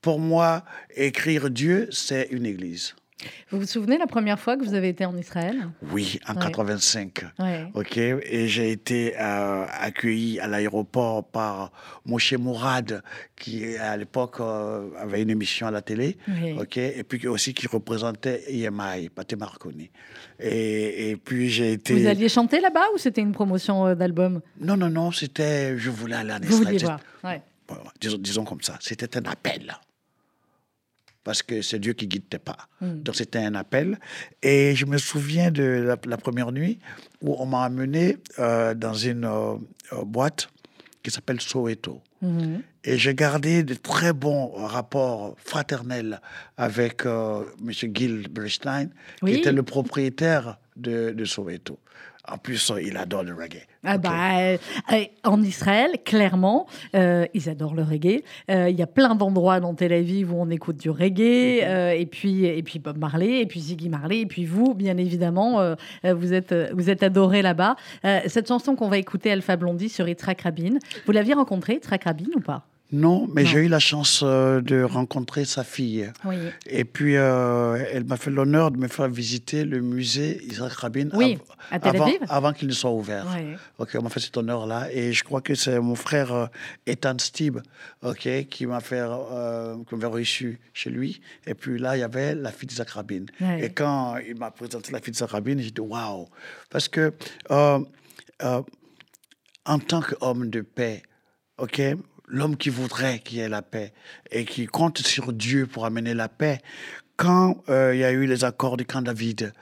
Pour 0.00 0.18
moi, 0.18 0.64
écrire 0.94 1.50
Dieu, 1.50 1.88
c'est 1.90 2.28
une 2.30 2.46
église. 2.46 2.94
Vous 3.50 3.60
vous 3.60 3.66
souvenez 3.66 3.98
la 3.98 4.06
première 4.06 4.38
fois 4.38 4.56
que 4.56 4.64
vous 4.64 4.74
avez 4.74 4.88
été 4.88 5.04
en 5.04 5.16
Israël? 5.16 5.68
Oui, 5.92 6.18
en 6.28 6.34
85. 6.34 7.24
Ok, 7.74 7.96
et 7.96 8.48
j'ai 8.48 8.70
été 8.70 9.14
euh, 9.18 9.66
accueilli 9.68 10.38
à 10.40 10.46
l'aéroport 10.46 11.24
par 11.24 11.72
Moshe 12.04 12.32
Mourad, 12.34 13.02
qui 13.36 13.76
à 13.76 13.96
l'époque 13.96 14.40
euh, 14.40 14.88
avait 14.98 15.22
une 15.22 15.30
émission 15.30 15.66
à 15.66 15.70
la 15.70 15.82
télé. 15.82 16.16
Ok, 16.58 16.76
et 16.76 17.04
puis 17.04 17.26
aussi 17.28 17.54
qui 17.54 17.66
représentait 17.66 18.42
EMI, 18.48 19.08
Pate 19.14 19.34
Marconi. 19.34 19.90
Et, 20.38 21.10
et 21.10 21.16
puis 21.16 21.50
j'ai 21.50 21.72
été. 21.72 21.94
Vous 21.94 22.06
alliez 22.06 22.28
chanter 22.28 22.60
là-bas 22.60 22.86
ou 22.94 22.98
c'était 22.98 23.20
une 23.20 23.32
promotion 23.32 23.86
euh, 23.86 23.94
d'album? 23.94 24.40
Non, 24.60 24.76
non, 24.76 24.90
non, 24.90 25.10
c'était. 25.12 25.76
Je 25.76 25.90
voulais 25.90 26.16
aller 26.16 26.32
en 26.32 26.38
Israël. 26.40 26.50
Vous 26.50 26.64
vouliez 26.64 26.78
voir. 26.78 27.00
disons, 28.00 28.18
disons 28.18 28.44
comme 28.44 28.62
ça, 28.62 28.78
c'était 28.80 29.18
un 29.18 29.30
appel 29.30 29.74
parce 31.24 31.42
que 31.42 31.62
c'est 31.62 31.78
Dieu 31.78 31.92
qui 31.92 32.06
guide 32.06 32.28
tes 32.28 32.38
pas. 32.38 32.56
Hmm. 32.80 33.02
Donc 33.02 33.16
c'était 33.16 33.38
un 33.38 33.54
appel. 33.54 33.98
Et 34.42 34.74
je 34.74 34.86
me 34.86 34.98
souviens 34.98 35.50
de 35.50 35.94
la, 36.04 36.16
première 36.16 36.52
nuit 36.52 36.78
où 37.20 37.36
on 37.38 37.46
m'a 37.46 37.64
amené 37.64 38.18
euh, 38.38 38.74
dans 38.74 38.94
une 38.94 39.24
euh, 39.24 39.54
euh, 39.92 40.04
boîte 40.04 40.48
qui 41.02 41.10
s'appelle 41.10 41.40
Soweto. 41.40 42.00
Hmm. 42.22 42.58
Et 42.84 42.98
j'ai 42.98 43.14
gardé 43.14 43.62
de 43.62 43.74
très 43.74 44.12
bons 44.12 44.52
rapports 44.54 45.34
fraternels 45.38 46.20
avec 46.56 47.04
M. 47.04 47.72
Gil 47.94 48.28
Berstein, 48.28 48.88
qui 49.24 49.34
était 49.34 49.52
le 49.52 49.62
propriétaire 49.62 50.58
de, 50.76 51.10
de 51.10 51.24
Soweto. 51.26 51.78
En 52.32 52.38
plus, 52.38 52.72
il 52.82 52.96
adore 52.96 53.24
le 53.24 53.34
reggae. 53.34 53.66
Ah 53.84 53.98
bah, 53.98 54.38
euh, 54.38 54.58
euh, 54.92 55.04
en 55.24 55.42
Israël, 55.42 55.98
clairement, 56.04 56.66
euh, 56.94 57.26
ils 57.34 57.48
adorent 57.48 57.74
le 57.74 57.82
reggae. 57.82 58.22
Il 58.48 58.76
y 58.76 58.82
a 58.82 58.86
plein 58.86 59.14
d'endroits 59.14 59.60
dans 59.60 59.74
Tel 59.74 59.92
Aviv 59.92 60.32
où 60.32 60.36
on 60.40 60.50
écoute 60.50 60.76
du 60.76 60.90
reggae, 60.90 61.62
mhm. 61.62 62.00
et, 62.00 62.06
puis, 62.06 62.44
et 62.44 62.62
puis 62.62 62.78
Bob 62.78 62.98
Marley, 62.98 63.40
et 63.40 63.46
puis 63.46 63.60
Ziggy 63.60 63.88
Marley, 63.88 64.20
et 64.20 64.26
puis 64.26 64.44
vous, 64.44 64.74
bien 64.74 64.96
évidemment, 64.96 65.74
vous, 66.04 66.32
êtes, 66.32 66.54
vous 66.72 66.90
êtes 66.90 67.02
adoré 67.02 67.42
là-bas. 67.42 67.76
cette 68.26 68.48
chanson 68.48 68.76
qu'on 68.76 68.88
va 68.88 68.98
écouter, 68.98 69.32
Alpha 69.32 69.56
Blondie, 69.56 69.88
sur 69.88 70.08
Yitzhak 70.08 70.42
Rabin, 70.42 70.78
vous 71.06 71.12
l'aviez 71.12 71.34
rencontré, 71.34 71.74
Yitzhak 71.74 72.04
Rabin, 72.04 72.26
ou 72.36 72.40
pas? 72.40 72.66
Non, 72.92 73.28
mais 73.32 73.46
j'ai 73.46 73.60
eu 73.60 73.68
la 73.68 73.78
chance 73.78 74.22
euh, 74.24 74.60
de 74.60 74.82
rencontrer 74.82 75.44
sa 75.44 75.62
fille. 75.62 76.10
Oui. 76.24 76.36
Et 76.66 76.84
puis, 76.84 77.16
euh, 77.16 77.84
elle 77.92 78.04
m'a 78.04 78.16
fait 78.16 78.30
l'honneur 78.30 78.70
de 78.70 78.78
me 78.78 78.88
faire 78.88 79.08
visiter 79.08 79.64
le 79.64 79.80
musée 79.80 80.42
Isaac 80.44 80.72
Rabin 80.72 81.08
oui, 81.12 81.38
avant, 81.70 82.10
avant 82.28 82.52
qu'il 82.52 82.66
ne 82.66 82.72
soit 82.72 82.90
ouvert. 82.90 83.26
Oui. 83.36 83.54
Ok, 83.78 83.96
on 83.98 84.02
m'a 84.02 84.10
fait 84.10 84.20
cet 84.20 84.36
honneur-là. 84.36 84.88
Et 84.92 85.12
je 85.12 85.22
crois 85.22 85.40
que 85.40 85.54
c'est 85.54 85.78
mon 85.78 85.94
frère 85.94 86.32
euh, 86.32 86.46
Ethan 86.86 87.16
Stib 87.18 87.58
ok, 88.02 88.28
qui 88.48 88.66
m'a 88.66 88.80
fait, 88.80 89.02
m'a 89.02 90.08
reçu 90.08 90.58
chez 90.72 90.90
lui. 90.90 91.20
Et 91.46 91.54
puis 91.54 91.78
là, 91.78 91.96
il 91.96 92.00
y 92.00 92.04
avait 92.04 92.34
la 92.34 92.50
fille 92.50 92.66
d'Isaac 92.66 92.90
Rabin. 92.90 93.26
Et 93.60 93.70
quand 93.70 94.16
il 94.26 94.36
m'a 94.36 94.50
présenté 94.50 94.92
la 94.92 95.00
fille 95.00 95.12
d'Isaac 95.12 95.30
Rabin, 95.30 95.56
j'ai 95.58 95.70
dit 95.70 95.80
waouh. 95.80 96.26
Parce 96.70 96.88
que 96.88 97.12
en 97.48 97.84
tant 99.78 100.00
qu'homme 100.00 100.50
de 100.50 100.62
paix, 100.62 101.02
ok, 101.58 101.80
l'homme 102.30 102.56
qui 102.56 102.70
voudrait 102.70 103.18
qu'il 103.18 103.38
y 103.38 103.40
ait 103.40 103.48
la 103.48 103.62
paix 103.62 103.92
et 104.30 104.44
qui 104.44 104.66
compte 104.66 104.98
sur 104.98 105.32
Dieu 105.32 105.66
pour 105.66 105.84
amener 105.84 106.14
la 106.14 106.28
paix, 106.28 106.60
quand 107.16 107.62
euh, 107.68 107.94
il 107.94 108.00
y 108.00 108.04
a 108.04 108.12
eu 108.12 108.26
les 108.26 108.44
accords 108.44 108.76
du 108.76 108.86
camp 108.86 109.02
David, 109.02 109.52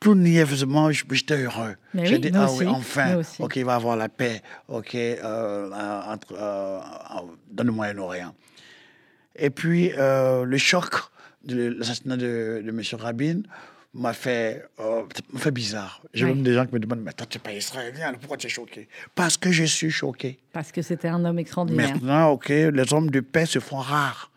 tout 0.00 0.14
niaiseusement, 0.14 0.90
j'étais 0.90 1.42
heureux. 1.42 1.76
J'ai 1.94 2.18
dit, 2.18 2.30
ah 2.34 2.46
oui, 2.52 2.66
enfin, 2.66 3.20
ok, 3.38 3.56
il 3.56 3.64
va 3.64 3.74
avoir 3.74 3.96
la 3.96 4.08
paix, 4.08 4.42
ok, 4.68 4.94
euh, 4.94 5.70
entre, 6.06 6.34
euh, 6.38 6.80
dans 7.50 7.64
le 7.64 7.72
Moyen-Orient. 7.72 8.34
Et 9.36 9.50
puis, 9.50 9.92
le 9.96 10.56
choc 10.58 10.94
de 11.44 11.74
l'assassinat 11.78 12.16
de, 12.16 12.62
de 12.64 12.68
M. 12.68 12.80
Rabin, 13.00 13.42
m'a 13.94 14.12
fait, 14.12 14.66
euh, 14.80 15.04
fait 15.36 15.52
bizarre. 15.52 16.02
J'ai 16.12 16.26
même 16.26 16.42
des 16.42 16.52
gens 16.52 16.66
qui 16.66 16.74
me 16.74 16.80
demandent, 16.80 17.02
mais 17.02 17.12
toi, 17.12 17.26
tu 17.26 17.38
n'es 17.38 17.42
pas 17.42 17.52
israélien, 17.52 18.12
pourquoi 18.14 18.36
tu 18.36 18.46
es 18.48 18.50
choqué? 18.50 18.88
Parce 19.14 19.36
que 19.36 19.52
je 19.52 19.64
suis 19.64 19.90
choqué. 19.90 20.38
Parce 20.52 20.72
que 20.72 20.82
c'était 20.82 21.08
un 21.08 21.24
homme 21.24 21.38
extraordinaire. 21.38 21.92
Maintenant, 21.92 22.30
OK, 22.30 22.48
les 22.48 22.92
hommes 22.92 23.10
de 23.10 23.20
paix 23.20 23.46
se 23.46 23.60
font 23.60 23.78
rares. 23.78 24.30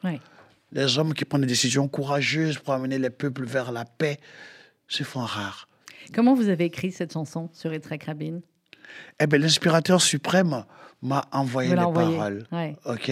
Les 0.71 0.97
hommes 0.97 1.13
qui 1.13 1.25
prennent 1.25 1.41
des 1.41 1.47
décisions 1.47 1.87
courageuses 1.87 2.59
pour 2.59 2.73
amener 2.73 2.99
les 2.99 3.09
peuples 3.09 3.45
vers 3.45 3.71
la 3.71 3.85
paix 3.85 4.19
se 4.87 5.03
font 5.03 5.21
rares. 5.21 5.67
Comment 6.13 6.35
vous 6.35 6.49
avez 6.49 6.65
écrit 6.65 6.91
cette 6.91 7.13
chanson 7.13 7.49
sur 7.53 7.73
Yitzhak 7.73 8.03
Rabin? 8.03 8.39
Eh 9.19 9.27
bien, 9.27 9.39
l'inspirateur 9.39 10.01
suprême, 10.01 10.63
m'a 11.01 11.25
envoyé 11.31 11.69
les 11.69 11.75
paroles. 11.75 12.45
OK? 12.85 13.11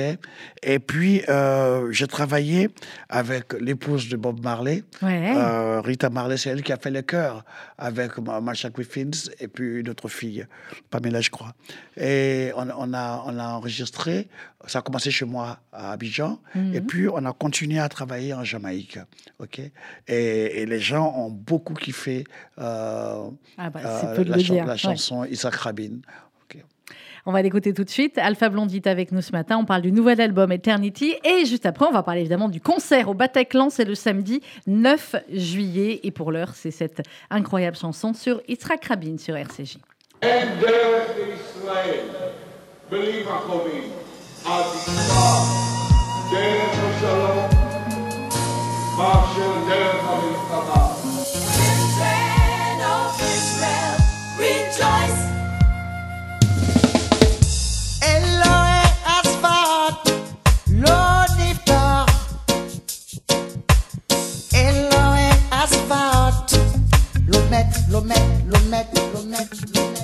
Et 0.63 0.79
puis, 0.79 1.21
euh, 1.29 1.91
j'ai 1.91 2.07
travaillé 2.07 2.69
avec 3.09 3.53
l'épouse 3.53 4.09
de 4.09 4.17
Bob 4.17 4.43
Marley, 4.43 4.83
euh, 5.03 5.81
Rita 5.81 6.09
Marley, 6.09 6.37
c'est 6.37 6.49
elle 6.49 6.63
qui 6.63 6.73
a 6.73 6.77
fait 6.77 6.91
le 6.91 7.03
chœur 7.03 7.43
avec 7.77 8.17
Marsha 8.17 8.69
Griffiths 8.69 9.31
et 9.39 9.47
puis 9.47 9.81
une 9.81 9.89
autre 9.89 10.07
fille, 10.07 10.45
Pamela, 10.89 11.21
je 11.21 11.29
crois. 11.29 11.53
Et 11.97 12.51
on, 12.55 12.93
a, 12.93 13.23
on 13.25 13.37
a 13.37 13.47
enregistré, 13.49 14.29
ça 14.65 14.79
a 14.79 14.81
commencé 14.81 15.11
chez 15.11 15.25
moi 15.25 15.59
à 15.71 15.91
Abidjan, 15.91 16.39
et 16.55 16.81
mhm. 16.81 16.87
puis 16.87 17.07
on 17.07 17.23
a 17.25 17.33
continué 17.33 17.79
à 17.79 17.89
travailler 17.89 18.33
en 18.33 18.43
Jamaïque. 18.43 18.99
OK? 19.39 19.61
Et, 20.07 20.65
les 20.65 20.79
gens 20.79 21.13
ont 21.15 21.29
beaucoup 21.29 21.75
kiffé 21.75 22.23
euh, 22.57 23.29
ah 23.57 23.69
bah, 23.69 23.81
la, 24.25 24.65
la, 24.65 24.77
chanson 24.77 25.23
Isaac 25.25 25.55
Rabin. 25.55 25.99
On 27.27 27.31
va 27.31 27.41
l'écouter 27.41 27.73
tout 27.73 27.83
de 27.83 27.89
suite. 27.89 28.19
Alpha 28.19 28.49
Blondie 28.49 28.77
est 28.77 28.87
avec 28.87 29.11
nous 29.11 29.21
ce 29.21 29.31
matin. 29.31 29.57
On 29.57 29.65
parle 29.65 29.81
du 29.81 29.91
nouvel 29.91 30.21
album 30.21 30.51
Eternity. 30.51 31.15
Et 31.23 31.45
juste 31.45 31.65
après, 31.65 31.87
on 31.87 31.91
va 31.91 32.03
parler 32.03 32.19
évidemment 32.21 32.49
du 32.49 32.61
concert 32.61 33.09
au 33.09 33.15
Bataclan. 33.15 33.71
C'est 33.71 33.85
le 33.85 33.95
samedi 33.95 34.41
9 34.67 35.15
juillet. 35.31 36.01
Et 36.03 36.11
pour 36.11 36.31
l'heure, 36.31 36.51
c'est 36.53 36.69
cette 36.69 37.01
incroyable 37.31 37.77
chanson 37.77 38.13
sur 38.13 38.41
Yitzhak 38.47 38.85
Rabin 38.85 39.17
sur 39.17 39.35
RCJ. 39.35 39.77
Lomet, 67.95 68.19
Lomet, 68.51 68.87
Lomet, 69.13 69.49
Lomet. 69.73 69.94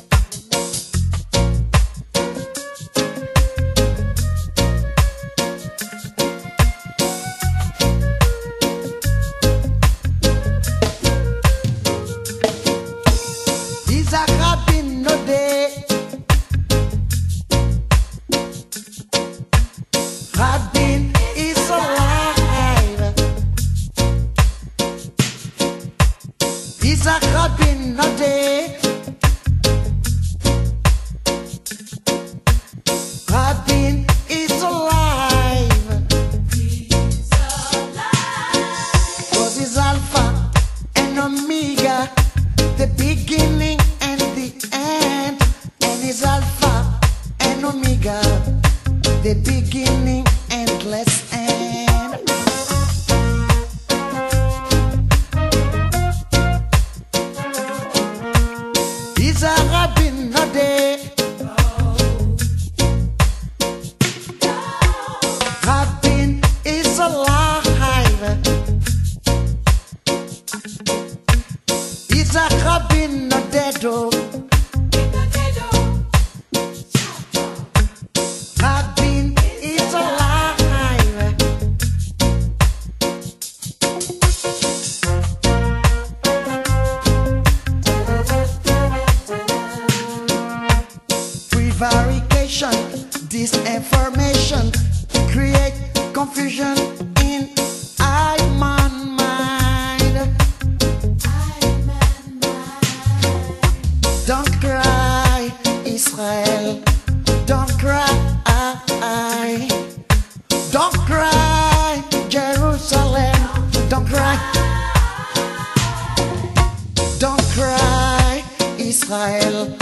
Israel. 118.92 119.74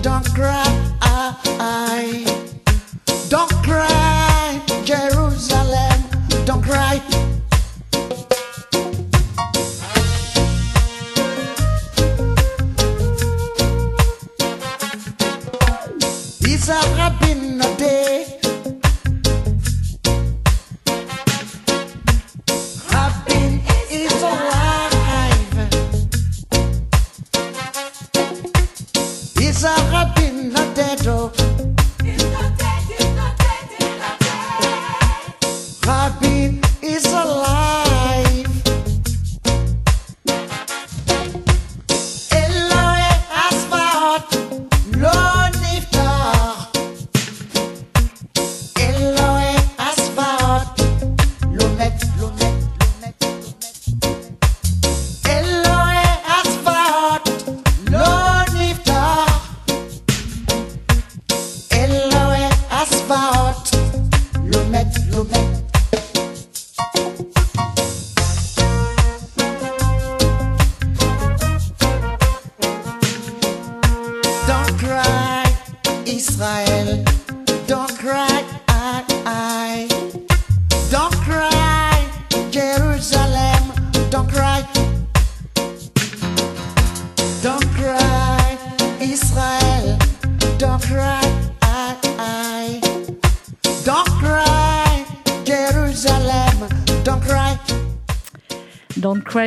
Don't 0.00 0.24
cry, 0.32 0.62
ah, 1.02 1.34
ah. 1.58 2.24
don't 3.28 3.50
cry, 3.66 4.62
Jerusalem, 4.84 5.98
don't 6.46 6.62
cry. 6.62 7.13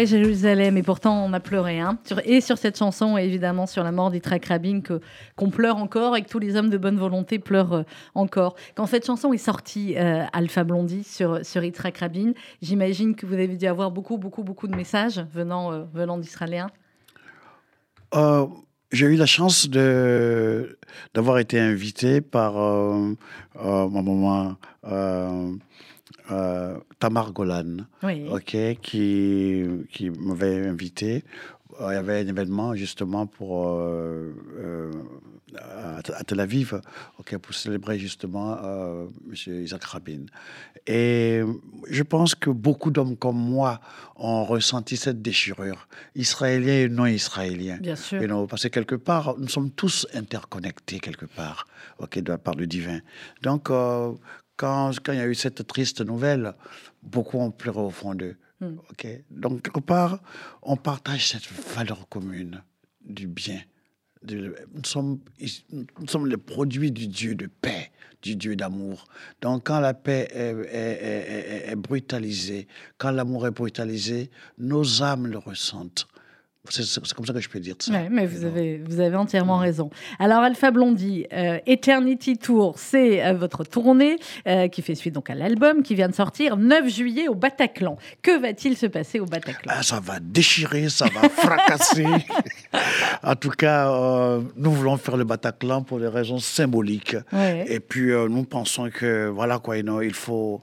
Jérusalem, 0.06 0.78
et 0.78 0.84
pourtant 0.84 1.26
on 1.26 1.34
a 1.34 1.42
pleuré. 1.42 1.82
Hein. 1.82 1.98
et 2.24 2.40
sur 2.40 2.58
cette 2.58 2.78
chanson, 2.78 3.18
et 3.18 3.24
évidemment 3.26 3.66
sur 3.66 3.84
la 3.84 3.92
mort 3.92 4.12
d'Itra 4.12 4.38
Rabin, 4.48 4.80
qu'on 5.36 5.50
pleure 5.50 5.76
encore 5.76 6.16
et 6.16 6.22
que 6.22 6.30
tous 6.30 6.40
les 6.40 6.56
hommes 6.56 6.70
de 6.70 6.78
bonne 6.78 6.98
volonté 6.98 7.38
pleurent 7.38 7.74
euh, 7.74 7.84
encore. 8.16 8.56
Quand 8.76 8.86
cette 8.86 9.06
chanson 9.06 9.34
est 9.34 9.38
sortie, 9.38 9.98
euh, 9.98 10.24
Alpha 10.32 10.64
Blondie, 10.64 11.04
sur, 11.04 11.46
sur 11.46 11.62
Rabin, 12.00 12.32
j'imagine 12.62 13.16
que 13.16 13.26
vous 13.26 13.34
avez 13.34 13.58
dû 13.58 13.66
avoir 13.66 13.92
beaucoup, 13.92 14.18
beaucoup, 14.18 14.44
beaucoup 14.44 14.68
de 14.68 14.76
messages 14.76 15.20
venant, 15.34 15.74
euh, 15.74 15.84
venant 15.94 16.18
d'Israéliens. 16.18 16.70
j'ai 18.94 19.06
eu 19.06 19.18
la 19.18 19.26
chance 19.26 19.70
d'avoir 19.70 21.40
été 21.40 21.60
invité 21.60 22.22
par 22.22 22.54
ma 22.54 24.02
maman 24.02 24.56
euh, 26.32 26.78
Tamar 27.00 27.32
Golan, 27.34 27.78
Oui. 28.04 28.26
qui, 28.82 29.66
qui 29.92 30.10
m'avait 30.10 30.68
invité. 30.68 31.24
Euh, 31.82 31.92
Il 31.92 31.94
y 31.94 31.98
avait 31.98 32.22
un 32.22 32.28
événement 32.28 32.74
justement 32.76 33.28
pour 33.28 33.70
euh, 33.70 34.34
euh, 34.58 34.92
à, 35.58 35.98
à 35.98 36.24
Tel 36.24 36.40
Aviv, 36.40 36.82
ok, 37.20 37.38
pour 37.38 37.54
célébrer 37.54 37.98
justement 38.00 38.58
M. 39.30 39.64
Isaac 39.64 39.84
Rabin. 39.84 40.26
Et 40.88 41.42
je 41.90 42.04
pense 42.04 42.34
que 42.36 42.50
beaucoup 42.50 42.92
d'hommes 42.92 43.16
comme 43.18 43.38
moi 43.38 43.80
ont 44.16 44.44
ressenti 44.46 44.98
cette 44.98 45.22
déchirure, 45.22 45.88
israéliens 46.16 46.80
et 46.86 46.90
non 46.90 47.06
israéliens. 47.06 47.78
Bien 47.78 47.96
sûr. 47.96 48.22
Et 48.22 48.28
non, 48.28 48.48
parce 48.48 48.64
que 48.64 48.70
quelque 48.70 48.96
part, 48.96 49.36
nous 49.38 49.48
sommes 49.50 49.72
tous 49.72 50.08
interconnectés 50.14 51.00
quelque 51.00 51.26
part, 51.26 51.68
ok, 52.00 52.20
de 52.20 52.32
la 52.32 52.38
part 52.38 52.56
du 52.56 52.68
divin. 52.68 53.00
Donc, 53.42 53.70
quand, 54.58 54.92
quand 55.04 55.14
il 55.14 55.20
y 55.20 55.22
a 55.22 55.28
eu 55.28 55.36
cette 55.36 55.66
triste 55.68 56.02
nouvelle, 56.02 56.54
beaucoup 57.04 57.38
ont 57.38 57.52
pleuré 57.52 57.80
au 57.80 57.90
fond 57.92 58.16
d'eux. 58.16 58.36
Ok. 58.62 59.08
Donc, 59.30 59.62
quelque 59.62 59.80
part, 59.80 60.20
on 60.64 60.76
partage 60.76 61.28
cette 61.30 61.46
valeur 61.76 62.10
commune 62.10 62.64
du 63.06 63.28
bien. 63.28 63.62
Nous, 64.28 64.52
sommes, 64.84 65.20
nous 65.70 66.08
sommes 66.08 66.26
les 66.28 66.38
produits 66.38 66.92
du 66.92 67.08
Dieu 67.08 67.36
de 67.36 67.46
paix, 67.46 67.92
du 68.24 68.36
Dieu 68.36 68.56
d'amour. 68.56 69.06
Donc, 69.42 69.68
quand 69.68 69.80
la 69.80 69.94
paix 69.94 70.28
est- 70.34 70.56
est- 70.74 71.72
est 71.72 71.76
brutalisée, 71.76 72.68
quand 72.98 73.12
l'amour 73.12 73.46
est 73.46 73.52
brutalisé, 73.52 74.32
nos 74.58 75.04
âmes 75.04 75.28
le 75.28 75.38
ressentent. 75.38 76.08
C'est 76.70 77.16
comme 77.16 77.26
ça 77.26 77.34
que 77.34 77.40
je 77.40 77.50
peux 77.50 77.60
dire 77.60 77.76
ça. 77.80 77.92
Ouais, 77.92 78.08
mais 78.10 78.26
vous 78.26 78.46
avez, 78.46 78.78
vous 78.78 79.00
avez 79.00 79.16
entièrement 79.16 79.58
raison. 79.58 79.90
Alors, 80.20 80.40
Alpha 80.40 80.72
Blondie, 80.72 81.26
euh, 81.34 81.60
Eternity 81.66 82.38
Tour, 82.38 82.76
c'est 82.78 83.26
euh, 83.26 83.34
votre 83.34 83.64
tournée 83.64 84.18
euh, 84.48 84.68
qui 84.68 84.82
fait 84.82 84.96
suite 84.96 85.14
donc 85.14 85.30
à 85.30 85.36
l'album 85.36 85.84
qui 85.84 85.96
vient 85.96 86.10
de 86.10 86.16
sortir 86.16 86.58
9 86.58 86.90
juillet 86.90 87.28
au 87.28 87.36
Bataclan. 87.36 87.98
Que 88.22 88.40
va-t-il 88.40 88.78
se 88.78 88.86
passer 88.86 89.20
au 89.20 89.26
Bataclan? 89.26 89.74
Ah, 89.76 89.84
ça 89.84 90.00
va 90.00 90.20
déchirer, 90.20 90.90
ça 90.90 91.08
va 91.08 91.30
fracasser. 91.30 92.06
en 93.24 93.36
tout 93.36 93.52
cas, 93.52 93.90
nous 94.56 94.72
voulons 94.72 94.98
faire 94.98 95.18
le 95.18 95.24
Bataclan 95.24 95.84
pour 95.84 96.00
des 96.00 96.08
raisons 96.08 96.40
symboliques. 96.40 97.16
Ouais. 97.32 97.66
Et 97.70 97.80
puis, 97.80 98.12
nous 98.12 98.44
pensons 98.44 98.90
que, 98.90 99.28
voilà 99.28 99.60
quoi, 99.60 99.78
il 99.78 100.14
faut, 100.14 100.62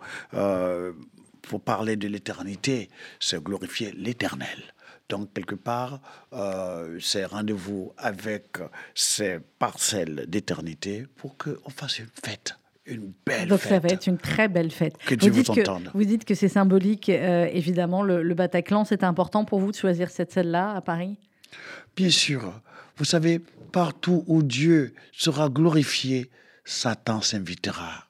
pour 1.43 1.61
parler 1.61 1.97
de 1.97 2.09
l'éternité, 2.09 2.89
c'est 3.21 3.43
glorifier 3.43 3.93
l'éternel. 3.97 4.74
Donc, 5.11 5.33
quelque 5.35 5.55
part, 5.55 6.01
euh, 6.33 6.99
c'est 7.01 7.27
rendez-vous 7.27 7.93
avec 7.99 8.57
ces 8.95 9.39
parcelles 9.59 10.25
d'éternité 10.29 11.07
pour 11.17 11.37
qu'on 11.37 11.71
fasse 11.71 11.99
une 11.99 12.09
fête, 12.25 12.57
une 12.87 13.13
belle 13.27 13.49
Donc 13.49 13.61
fête. 13.61 13.69
ça 13.73 13.79
va 13.81 13.89
être 13.91 14.07
une 14.07 14.17
très 14.19 14.49
belle 14.49 14.71
fête. 14.71 14.97
Que 14.99 15.15
Dieu 15.15 15.31
vous 15.31 15.43
dites 15.43 15.55
que, 15.55 15.61
entende. 15.61 15.91
vous 15.93 16.05
dites 16.05 16.25
que 16.25 16.35
c'est 16.35 16.49
symbolique, 16.49 17.11
euh, 17.11 17.47
évidemment, 17.53 18.03
le, 18.03 18.23
le 18.23 18.35
Bataclan. 18.35 18.85
C'est 18.87 19.05
important 19.05 19.45
pour 19.45 19.61
vous 19.61 19.73
de 19.73 19.77
choisir 19.77 20.11
cette 20.11 20.33
scène-là 20.33 20.75
à 20.75 20.81
Paris? 20.81 21.19
Bien 21.97 22.11
sûr. 22.11 22.61
Vous 22.97 23.05
savez, 23.05 23.41
partout 23.73 24.25
où 24.27 24.43
Dieu 24.43 24.95
sera 25.13 25.49
glorifié, 25.51 26.31
Satan 26.65 27.21
s'invitera. 27.21 28.09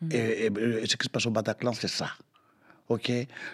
Hmm. 0.00 0.08
Et, 0.12 0.46
et- 0.46 0.82
et 0.82 0.86
ce 0.86 0.96
qui 0.96 1.04
se 1.04 1.08
passe 1.10 1.26
au 1.26 1.30
Bataclan, 1.30 1.72
c'est 1.72 1.88
ça. 1.88 2.10
OK? 2.90 3.10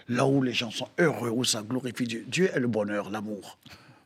Là 0.08 0.26
où 0.26 0.42
les 0.42 0.52
gens 0.52 0.70
sont 0.72 0.88
heureux, 0.98 1.30
où 1.30 1.44
ça 1.44 1.62
glorifie 1.62 2.04
Dieu. 2.04 2.24
Dieu 2.26 2.50
est 2.52 2.58
le 2.58 2.66
bonheur, 2.68 3.10
l'amour. 3.10 3.58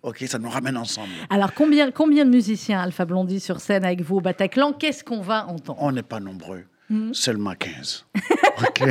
OK? 0.02 0.24
Ça 0.26 0.38
nous 0.38 0.50
ramène 0.50 0.76
ensemble. 0.76 1.08
Alors, 1.30 1.54
combien, 1.54 1.90
combien 1.90 2.24
de 2.24 2.30
musiciens 2.30 2.80
Alpha 2.80 3.04
Blondie 3.04 3.40
sur 3.40 3.60
scène 3.60 3.84
avec 3.84 4.02
vous 4.02 4.16
au 4.16 4.20
Bataclan? 4.20 4.72
Qu'est-ce 4.72 5.02
qu'on 5.04 5.20
va 5.22 5.46
entendre? 5.46 5.78
On 5.82 5.92
n'est 5.92 6.02
pas 6.02 6.20
nombreux. 6.20 6.64
Hmm? 6.88 7.12
Seulement 7.14 7.54
15. 7.58 8.04
OK? 8.58 8.80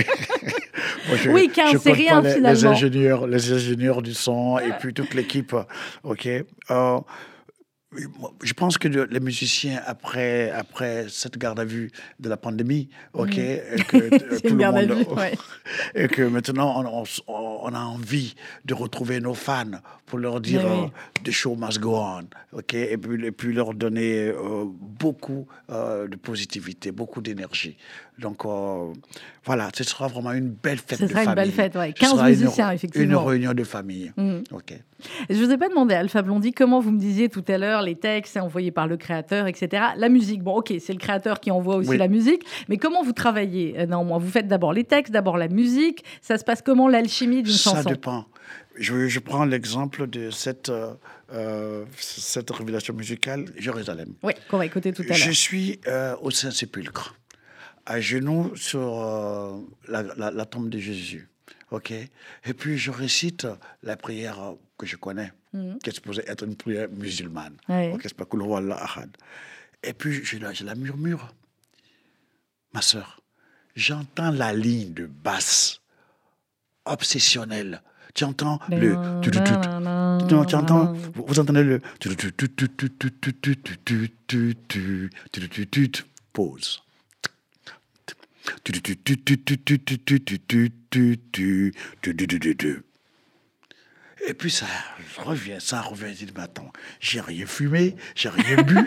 Moi, 1.10 1.18
je- 1.18 1.30
Oui, 1.30 1.50
15, 1.54 1.74
je 1.74 1.78
c'est 1.80 1.92
rien, 1.92 2.22
les, 2.22 2.30
Les 2.30 2.36
finalement. 2.36 2.70
ingénieurs, 2.72 3.28
les 3.28 3.52
ingénieurs 3.52 4.02
du 4.02 4.14
son 4.14 4.58
et 4.60 4.72
puis 4.80 4.94
toute 4.94 5.14
l'équipe. 5.14 5.54
OK? 6.04 6.28
Euh, 6.72 7.00
je 8.44 8.54
pense 8.54 8.78
que 8.78 8.88
les 8.88 9.20
musiciens, 9.20 9.82
après, 9.86 10.52
après 10.52 11.08
cette 11.10 11.38
garde 11.38 11.60
à 11.60 11.66
vue 11.66 11.92
de 12.20 12.30
la 12.30 12.38
pandémie, 12.38 12.88
OK, 13.14 13.38
et 13.38 13.62
que, 13.88 14.38
tout 14.48 14.56
le 14.56 14.64
monde- 14.72 14.92
vue, 14.92 15.14
ouais. 15.16 15.34
et 15.96 16.08
que 16.08 16.22
maintenant, 16.22 16.84
on, 16.86 17.04
on- 17.28 17.60
on 17.64 17.74
a 17.74 17.80
envie 17.80 18.36
de 18.66 18.74
retrouver 18.76 19.20
nos 19.20 19.34
fans 19.34 19.72
pour 20.06 20.20
leur 20.20 20.40
dire 20.40 20.64
Mais 20.64 20.70
oui. 20.72 20.86
euh, 20.86 21.24
The 21.24 21.32
show 21.32 21.56
must 21.56 21.80
go 21.80 21.96
on, 21.98 22.26
OK, 22.54 22.74
et 22.76 22.98
puis, 22.98 23.26
et 23.26 23.32
puis 23.32 23.54
leur 23.54 23.74
donner 23.74 24.28
euh, 24.28 24.66
beaucoup 24.66 25.48
euh, 25.72 26.08
de 26.08 26.16
positivité, 26.16 26.92
beaucoup 26.92 27.22
d'énergie. 27.22 27.76
Donc, 28.20 28.46
euh, 28.46 28.94
voilà, 29.46 29.70
ce 29.76 29.84
sera 29.84 30.08
vraiment 30.08 30.32
une 30.34 30.50
belle 30.50 30.78
fête 30.78 31.00
Ce 31.00 31.04
de 31.06 31.10
sera 31.10 31.24
une 31.24 31.34
belle 31.36 31.52
fête, 31.52 31.76
ouais. 31.76 31.94
Ce 31.96 32.00
15 32.02 32.12
sera 32.12 32.30
une- 32.32 32.40
musiciens, 32.40 32.72
effectivement. 32.72 33.22
Une 33.22 33.28
réunion 33.28 33.54
de 33.54 33.64
famille. 33.64 34.12
Mhm. 34.18 34.44
OK. 34.52 34.74
Je 35.30 35.36
ne 35.36 35.46
vous 35.46 35.52
ai 35.52 35.58
pas 35.58 35.70
demandé, 35.70 35.96
Alpha 35.96 36.22
Blondie, 36.22 36.52
comment 36.52 36.80
vous 36.82 36.92
me 36.92 37.00
disiez 37.00 37.30
tout 37.30 37.44
à 37.48 37.58
l'heure, 37.58 37.82
les 37.82 37.96
textes 37.96 38.36
envoyés 38.38 38.72
par 38.72 38.88
le 38.88 38.98
créateur, 38.98 39.48
etc. 39.48 39.84
La 39.96 40.10
musique, 40.10 40.44
bon, 40.44 40.56
ok, 40.58 40.74
c'est 40.80 40.94
le 40.94 41.00
créateur 41.00 41.40
qui 41.40 41.52
envoie 41.52 41.76
aussi 41.78 41.92
Oui. 41.92 41.98
la 41.98 42.08
musique, 42.10 42.44
mais 42.68 42.78
comment 42.78 43.04
vous 43.04 43.14
travaillez 43.14 43.76
euh, 43.80 43.86
néanmoins? 43.86 44.18
Vous 44.18 44.30
faites 44.30 44.48
d'abord 44.48 44.74
les 44.74 44.84
textes, 44.84 45.14
d'abord 45.14 45.38
la 45.38 45.48
musique. 45.48 46.04
Ça 46.22 46.38
se 46.38 46.44
passe 46.44 46.62
comment 46.62 46.88
l'alchimie 46.88 47.44
d'une 47.44 47.54
Ça 47.54 47.72
chanson? 47.76 47.90
dépend. 47.90 48.26
Je, 48.78 49.08
je 49.08 49.20
prends 49.20 49.46
l'exemple 49.46 50.08
de 50.08 50.30
cette, 50.30 50.72
euh, 51.34 51.86
cette 51.98 52.50
révélation 52.50 52.94
musicale, 52.94 53.46
Jérusalem. 53.58 54.14
Oui, 54.24 54.34
qu'on 54.50 54.58
va 54.58 54.66
écouter 54.66 54.94
tout 54.94 55.04
à 55.10 55.14
Je 55.14 55.26
l'heure. 55.26 55.36
suis 55.36 55.80
euh, 55.88 56.16
au 56.22 56.32
Saint-Sépulcre, 56.32 57.16
à 57.90 58.00
genoux 58.00 58.56
sur 58.56 59.02
euh, 59.02 59.60
la, 59.88 60.04
la, 60.04 60.30
la, 60.30 60.46
tombe 60.46 60.70
de 60.70 60.78
Jésus. 60.78 61.28
OK 61.72 61.92
Et 61.92 62.54
puis, 62.54 62.78
je 62.78 62.92
récite 62.92 63.48
la 63.82 63.98
prière 63.98 64.54
que 64.78 64.86
je 64.86 64.96
connais, 64.96 65.34
mmh. 65.54 65.80
qui 65.84 65.90
est 65.90 65.94
supposée 65.94 66.24
être 66.28 66.46
une 66.46 66.56
prière 66.56 66.88
musulmane. 66.92 67.58
Oui. 67.68 67.90
OK, 67.90 68.02
c'est 68.04 68.14
pas 68.14 68.26
Ahad. 68.26 69.10
Et 69.82 69.94
puis, 69.94 70.24
je, 70.24 70.38
je 70.54 70.64
la 70.64 70.76
murmure. 70.76 71.34
Ma 72.74 72.82
sœur, 72.84 73.22
j'entends 73.76 74.30
la 74.30 74.54
ligne 74.54 74.94
de 74.94 75.08
basse 75.08 75.82
obsessionnelle. 76.86 77.82
Tu 78.14 78.24
entends 78.24 78.60
le. 78.70 78.94
Non, 80.30 80.46
tu 80.46 80.56
entends. 80.56 80.94
Vous 81.16 81.40
entendez 81.40 81.64
le. 81.64 81.82
Pause. 86.34 86.84
Et 94.28 94.34
puis 94.34 94.52
ça 94.52 94.66
revient, 95.18 95.58
ça 95.60 95.82
revient. 95.82 96.28
Mais 96.36 96.42
attends, 96.42 96.72
j'ai 97.00 97.22
rien 97.22 97.46
fumé, 97.46 97.96
j'ai 98.16 98.30
rien 98.30 98.62
bu. 98.64 98.78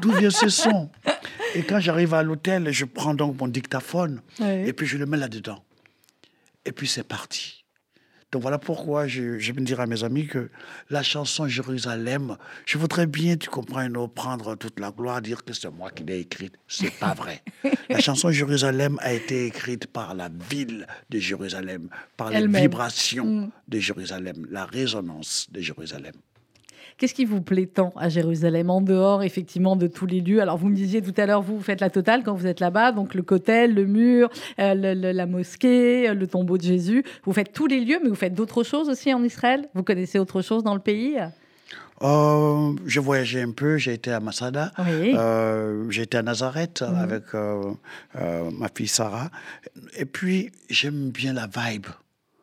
D'où 0.00 0.12
vient 0.12 0.30
ce 0.30 0.48
son 0.48 0.90
Et 1.54 1.62
quand 1.62 1.80
j'arrive 1.80 2.14
à 2.14 2.22
l'hôtel, 2.22 2.70
je 2.70 2.84
prends 2.84 3.14
donc 3.14 3.38
mon 3.40 3.48
dictaphone 3.48 4.22
et 4.40 4.72
puis 4.72 4.86
je 4.86 4.96
le 4.96 5.06
mets 5.06 5.16
là-dedans. 5.16 5.64
Et 6.64 6.72
puis 6.72 6.86
c'est 6.86 7.06
parti. 7.06 7.57
Donc 8.30 8.42
voilà 8.42 8.58
pourquoi 8.58 9.06
je, 9.06 9.38
je 9.38 9.52
vais 9.52 9.62
dire 9.62 9.80
à 9.80 9.86
mes 9.86 10.04
amis 10.04 10.26
que 10.26 10.50
la 10.90 11.02
chanson 11.02 11.48
Jérusalem, 11.48 12.36
je 12.66 12.76
voudrais 12.76 13.06
bien, 13.06 13.36
tu 13.36 13.48
comprends, 13.48 13.88
nous 13.88 14.06
prendre 14.08 14.54
toute 14.54 14.78
la 14.80 14.90
gloire, 14.90 15.22
dire 15.22 15.44
que 15.44 15.52
c'est 15.54 15.70
moi 15.70 15.90
qui 15.90 16.04
l'ai 16.04 16.20
écrite. 16.20 16.54
C'est 16.66 16.90
pas 16.98 17.14
vrai. 17.14 17.42
la 17.88 18.00
chanson 18.00 18.30
Jérusalem 18.30 18.98
a 19.00 19.12
été 19.12 19.46
écrite 19.46 19.86
par 19.86 20.14
la 20.14 20.28
ville 20.50 20.86
de 21.08 21.18
Jérusalem, 21.18 21.88
par 22.16 22.30
les 22.30 22.46
vibrations 22.46 23.28
Mm. 23.28 23.50
de 23.68 23.78
Jérusalem, 23.78 24.46
la 24.50 24.64
résonance 24.64 25.46
de 25.50 25.60
Jérusalem. 25.60 26.14
Qu'est-ce 26.98 27.14
qui 27.14 27.24
vous 27.24 27.40
plaît 27.40 27.66
tant 27.66 27.92
à 27.96 28.08
Jérusalem, 28.08 28.70
en 28.70 28.80
dehors 28.80 29.22
effectivement 29.22 29.76
de 29.76 29.86
tous 29.86 30.04
les 30.06 30.20
lieux? 30.20 30.42
Alors 30.42 30.56
vous 30.58 30.68
me 30.68 30.74
disiez 30.74 31.00
tout 31.00 31.14
à 31.16 31.26
l'heure, 31.26 31.42
vous, 31.42 31.56
vous 31.56 31.62
faites 31.62 31.80
la 31.80 31.90
totale 31.90 32.24
quand 32.24 32.34
vous 32.34 32.48
êtes 32.48 32.58
là-bas, 32.58 32.90
donc 32.90 33.14
le 33.14 33.22
cotel, 33.22 33.72
le 33.72 33.86
mur, 33.86 34.28
euh, 34.58 34.74
le- 34.74 34.94
le- 34.94 35.12
la 35.12 35.26
mosquée, 35.26 36.08
euh, 36.08 36.14
le 36.14 36.26
tombeau 36.26 36.58
de 36.58 36.62
Jésus. 36.64 37.04
Vous 37.22 37.32
faites 37.32 37.52
tous 37.52 37.68
les 37.68 37.80
lieux, 37.84 38.00
mais 38.02 38.08
vous 38.08 38.16
faites 38.16 38.34
d'autres 38.34 38.64
choses 38.64 38.88
aussi 38.88 39.14
en 39.14 39.22
Israël? 39.22 39.68
Vous 39.74 39.84
connaissez 39.84 40.18
autre 40.18 40.42
chose 40.42 40.64
dans 40.64 40.74
le 40.74 40.80
pays? 40.80 41.18
Euh, 42.02 42.72
j'ai 42.86 43.00
voyagé 43.00 43.42
un 43.42 43.52
peu, 43.52 43.76
j'ai 43.76 43.92
été 43.94 44.10
à 44.12 44.18
Masada, 44.18 44.72
Oui. 44.78 45.14
euh, 45.16 45.88
j'ai 45.90 46.02
été 46.02 46.16
à 46.16 46.22
Nazareth 46.22 46.82
avec 46.82 47.24
euh, 47.34 47.62
euh, 48.16 48.50
ma 48.52 48.68
fille 48.74 48.88
Sarah. 48.88 49.30
Et 49.96 50.04
puis, 50.04 50.50
j'aime 50.68 51.10
bien 51.10 51.32
la 51.32 51.46
vibe. 51.46 51.86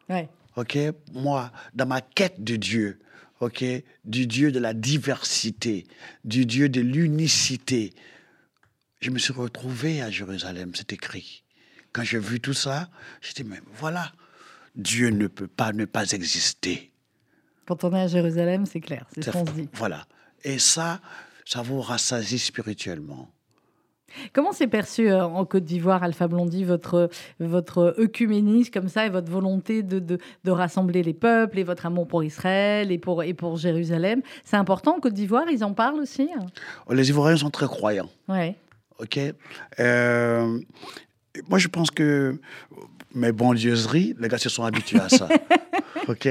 Ouais. 0.09 0.29
OK? 0.57 0.77
Moi, 1.13 1.51
dans 1.73 1.85
ma 1.85 1.99
quête 2.01 2.41
de 2.43 2.55
Dieu, 2.55 2.99
OK 3.39 3.63
Du 4.03 4.27
Dieu 4.27 4.51
de 4.51 4.59
la 4.59 4.73
diversité, 4.73 5.85
du 6.23 6.45
Dieu 6.45 6.69
de 6.69 6.81
l'unicité. 6.81 7.93
Je 9.01 9.11
me 9.11 9.19
suis 9.19 9.33
retrouvé 9.33 10.01
à 10.01 10.09
Jérusalem, 10.09 10.71
c'est 10.73 10.93
écrit. 10.93 11.43
Quand 11.91 12.03
j'ai 12.03 12.19
vu 12.19 12.39
tout 12.39 12.53
ça, 12.53 12.89
j'ai 13.21 13.43
dit, 13.43 13.49
mais 13.49 13.59
voilà, 13.73 14.11
Dieu 14.75 15.09
ne 15.09 15.27
peut 15.27 15.47
pas 15.47 15.73
ne 15.73 15.85
pas 15.85 16.11
exister. 16.11 16.91
Quand 17.65 17.83
on 17.83 17.93
est 17.95 18.01
à 18.01 18.07
Jérusalem, 18.07 18.65
c'est 18.65 18.81
clair, 18.81 19.07
c'est 19.13 19.23
ce 19.23 19.31
qu'on 19.31 19.45
se 19.45 19.51
dit. 19.51 19.69
Voilà. 19.73 20.07
Et 20.43 20.59
ça, 20.59 21.01
ça 21.45 21.61
vous 21.61 21.81
rassasie 21.81 22.39
spirituellement. 22.39 23.31
Comment 24.33 24.51
s'est 24.51 24.67
perçu 24.67 25.09
euh, 25.09 25.25
en 25.25 25.45
Côte 25.45 25.63
d'Ivoire, 25.63 26.03
Alpha 26.03 26.27
Blondy, 26.27 26.63
votre, 26.63 27.09
votre 27.39 27.95
œcuménisme 27.97 28.71
comme 28.71 28.87
ça 28.87 29.05
et 29.05 29.09
votre 29.09 29.31
volonté 29.31 29.83
de, 29.83 29.99
de, 29.99 30.17
de, 30.43 30.51
rassembler 30.51 31.03
les 31.03 31.13
peuples 31.13 31.59
et 31.59 31.63
votre 31.63 31.85
amour 31.85 32.07
pour 32.07 32.23
Israël 32.23 32.91
et 32.91 32.97
pour, 32.97 33.23
et 33.23 33.33
pour 33.33 33.57
Jérusalem? 33.57 34.21
C'est 34.43 34.57
important 34.57 34.97
en 34.97 34.99
Côte 34.99 35.13
d'Ivoire, 35.13 35.45
ils 35.51 35.63
en 35.63 35.73
parlent 35.73 35.99
aussi 35.99 36.29
oh, 36.87 36.93
Les 36.93 37.09
Ivoiriens 37.09 37.37
sont 37.37 37.49
très 37.49 37.67
croyants. 37.67 38.09
Ouais. 38.27 38.55
OK? 38.99 39.19
Euh, 39.79 40.59
Moi, 41.49 41.59
je 41.59 41.67
pense 41.67 41.91
que 41.91 42.39
mes 43.13 43.31
bondieuseries, 43.31 44.15
les 44.19 44.27
gars 44.27 44.37
se 44.37 44.49
sont 44.49 44.63
habitués 44.63 44.99
à 44.99 45.09
ça. 45.09 45.27
OK? 46.07 46.27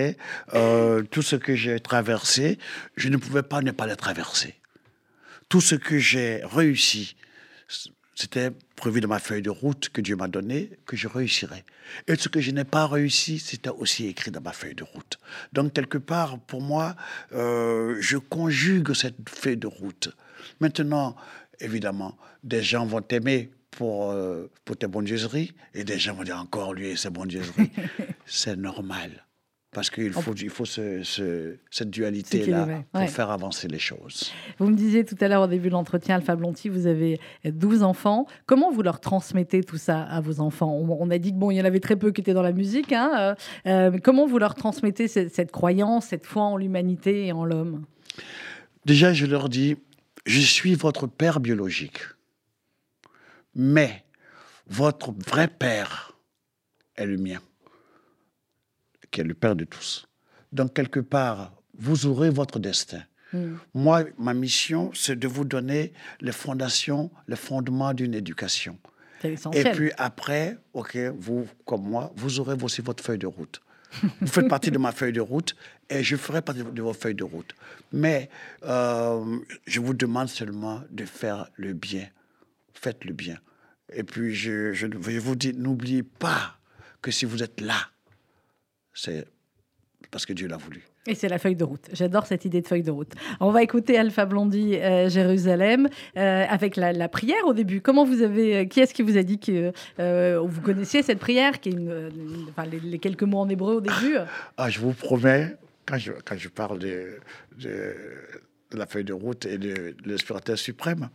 Euh, 0.54 1.02
Tout 1.10 1.22
ce 1.22 1.36
que 1.36 1.54
j'ai 1.54 1.80
traversé, 1.80 2.58
je 2.96 3.08
ne 3.08 3.16
pouvais 3.16 3.42
pas 3.42 3.60
ne 3.62 3.70
pas 3.70 3.86
les 3.86 3.96
traverser. 3.96 4.54
Tout 5.48 5.60
ce 5.60 5.74
que 5.74 5.98
j'ai 5.98 6.42
réussi, 6.44 7.16
c'était 8.14 8.50
prévu 8.76 9.00
dans 9.00 9.08
ma 9.08 9.18
feuille 9.18 9.42
de 9.42 9.50
route 9.50 9.88
que 9.88 10.00
Dieu 10.00 10.16
m'a 10.16 10.28
donnée, 10.28 10.70
que 10.86 10.96
je 10.96 11.08
réussirais. 11.08 11.64
Et 12.06 12.16
ce 12.16 12.28
que 12.28 12.40
je 12.40 12.50
n'ai 12.50 12.64
pas 12.64 12.86
réussi, 12.86 13.38
c'était 13.38 13.70
aussi 13.70 14.06
écrit 14.06 14.30
dans 14.30 14.40
ma 14.40 14.52
feuille 14.52 14.74
de 14.74 14.84
route. 14.84 15.18
Donc, 15.52 15.72
quelque 15.72 15.98
part, 15.98 16.38
pour 16.38 16.60
moi, 16.60 16.94
euh, 17.32 17.96
je 18.00 18.16
conjugue 18.16 18.92
cette 18.94 19.28
feuille 19.28 19.56
de 19.56 19.66
route. 19.66 20.14
Maintenant, 20.60 21.16
évidemment, 21.60 22.16
des 22.42 22.62
gens 22.62 22.86
vont 22.86 23.00
t'aimer 23.00 23.50
pour, 23.70 24.12
euh, 24.12 24.50
pour 24.64 24.76
tes 24.76 24.86
bondieuseries 24.86 25.52
et 25.74 25.84
des 25.84 25.98
gens 25.98 26.14
vont 26.14 26.22
dire 26.22 26.38
encore 26.38 26.74
lui 26.74 26.88
et 26.88 26.96
ses 26.96 27.10
bondieuseries. 27.10 27.70
C'est 28.26 28.56
normal. 28.56 29.24
Parce 29.74 29.90
qu'il 29.90 30.12
faut, 30.12 30.34
il 30.34 30.50
faut 30.50 30.64
ce, 30.64 31.56
cette 31.70 31.90
dualité-là 31.90 32.84
pour 32.92 33.10
faire 33.10 33.30
avancer 33.30 33.68
les 33.68 33.78
choses. 33.78 34.32
Vous 34.58 34.68
me 34.68 34.76
disiez 34.76 35.04
tout 35.04 35.16
à 35.20 35.28
l'heure 35.28 35.42
au 35.42 35.46
début 35.46 35.68
de 35.68 35.72
l'entretien, 35.72 36.14
Alpha 36.16 36.36
Blonty, 36.36 36.68
vous 36.68 36.86
avez 36.86 37.20
12 37.44 37.82
enfants. 37.82 38.26
Comment 38.46 38.70
vous 38.70 38.82
leur 38.82 39.00
transmettez 39.00 39.62
tout 39.64 39.76
ça 39.76 40.02
à 40.02 40.20
vos 40.20 40.40
enfants? 40.40 40.72
On, 40.72 41.10
a 41.10 41.18
dit 41.18 41.32
que 41.32 41.38
bon, 41.38 41.50
il 41.50 41.56
y 41.56 41.60
en 41.60 41.64
avait 41.64 41.80
très 41.80 41.96
peu 41.96 42.12
qui 42.12 42.20
étaient 42.20 42.34
dans 42.34 42.42
la 42.42 42.52
musique. 42.52 42.92
Hein, 42.92 43.10
euh, 43.18 43.34
euh, 43.66 43.98
comment 44.02 44.26
vous 44.26 44.38
leur 44.38 44.54
transmettez 44.54 45.08
cette, 45.08 45.34
cette 45.34 45.50
croyance, 45.50 46.06
cette 46.06 46.24
foi 46.24 46.44
en 46.44 46.56
l'humanité 46.56 47.26
et 47.26 47.32
en 47.32 47.44
l'homme? 47.44 47.84
Déjà, 48.86 49.12
je 49.12 49.26
leur 49.26 49.48
dis, 49.48 49.76
je 50.24 50.40
suis 50.40 50.74
votre 50.74 51.06
père 51.06 51.40
biologique. 51.40 51.98
Mais 53.54 54.04
votre 54.68 55.12
vrai 55.12 55.48
père 55.48 56.16
est 56.96 57.06
le 57.06 57.16
mien, 57.16 57.40
qui 59.14 59.20
est 59.20 59.24
le 59.24 59.34
père 59.34 59.54
de 59.54 59.64
tous. 59.64 60.08
Donc, 60.52 60.74
quelque 60.74 60.98
part, 60.98 61.52
vous 61.78 62.06
aurez 62.06 62.30
votre 62.30 62.58
destin. 62.58 63.02
Hmm. 63.32 63.54
Moi, 63.72 64.04
ma 64.18 64.34
mission, 64.34 64.90
c'est 64.92 65.16
de 65.16 65.28
vous 65.28 65.44
donner 65.44 65.92
les 66.20 66.32
fondations, 66.32 67.12
les 67.28 67.36
fondements 67.36 67.94
d'une 67.94 68.14
éducation. 68.14 68.76
Et 69.22 69.64
puis 69.72 69.90
après, 69.96 70.58
ok, 70.74 70.98
vous 71.18 71.46
comme 71.64 71.88
moi, 71.88 72.12
vous 72.16 72.40
aurez 72.40 72.56
aussi 72.62 72.82
votre 72.82 73.02
feuille 73.02 73.18
de 73.18 73.26
route. 73.26 73.62
vous 74.20 74.26
faites 74.26 74.48
partie 74.48 74.70
de 74.70 74.76
ma 74.76 74.92
feuille 74.92 75.14
de 75.14 75.20
route 75.22 75.56
et 75.88 76.02
je 76.02 76.16
ferai 76.16 76.42
partie 76.42 76.62
de 76.62 76.82
votre 76.82 77.00
feuille 77.00 77.14
de 77.14 77.24
route. 77.24 77.54
Mais 77.92 78.28
euh, 78.64 79.38
je 79.66 79.80
vous 79.80 79.94
demande 79.94 80.28
seulement 80.28 80.82
de 80.90 81.06
faire 81.06 81.48
le 81.56 81.72
bien. 81.72 82.06
Faites 82.74 83.04
le 83.06 83.14
bien. 83.14 83.38
Et 83.92 84.02
puis, 84.02 84.34
je, 84.34 84.72
je, 84.72 84.86
vous 84.86 85.36
dis, 85.36 85.54
n'oubliez 85.54 86.02
pas 86.02 86.58
que 87.00 87.10
si 87.10 87.24
vous 87.24 87.42
êtes 87.42 87.62
là, 87.62 87.76
c'est 88.94 89.26
parce 90.10 90.26
que 90.26 90.32
Dieu 90.32 90.46
l'a 90.46 90.56
voulu. 90.56 90.82
Et 91.06 91.14
c'est 91.14 91.28
la 91.28 91.38
feuille 91.38 91.56
de 91.56 91.64
route. 91.64 91.86
J'adore 91.92 92.26
cette 92.26 92.44
idée 92.44 92.62
de 92.62 92.66
feuille 92.66 92.82
de 92.82 92.90
route. 92.90 93.12
On 93.40 93.50
va 93.50 93.62
écouter 93.62 93.98
Alpha 93.98 94.24
Blondie, 94.24 94.76
euh, 94.76 95.08
Jérusalem, 95.10 95.88
euh, 96.16 96.46
avec 96.48 96.76
la, 96.76 97.08
prière 97.08 97.44
au 97.46 97.52
début. 97.52 97.82
Comment 97.82 98.04
vous 98.04 98.22
avez, 98.22 98.56
euh, 98.56 98.64
qui 98.64 98.80
est-ce 98.80 98.94
qui 98.94 99.02
vous 99.02 99.18
a 99.18 99.22
dit 99.22 99.38
que 99.38 99.72
vous 100.38 100.60
connaissiez 100.62 101.02
cette 101.02 101.18
prière, 101.18 101.60
qui 101.60 101.70
est 101.70 101.72
une, 101.72 102.46
enfin, 102.48 102.66
les, 102.66 102.98
quelques 102.98 103.24
mots 103.24 103.40
en 103.40 103.48
hébreu 103.48 103.76
au 103.76 103.80
début 103.80 104.16
ah, 104.56 104.70
Je 104.70 104.80
vous 104.80 104.92
promets, 104.92 105.56
quand 105.84 105.98
je, 105.98 106.12
quand 106.24 106.36
je 106.38 106.48
parle 106.48 106.78
de, 106.78 107.18
de, 107.58 107.94
la 108.72 108.86
feuille 108.86 109.04
de 109.04 109.12
route 109.12 109.44
et 109.46 109.58
de, 109.58 109.94
de 110.02 110.10
l'aspirateur 110.10 110.56
suprême, 110.56 111.10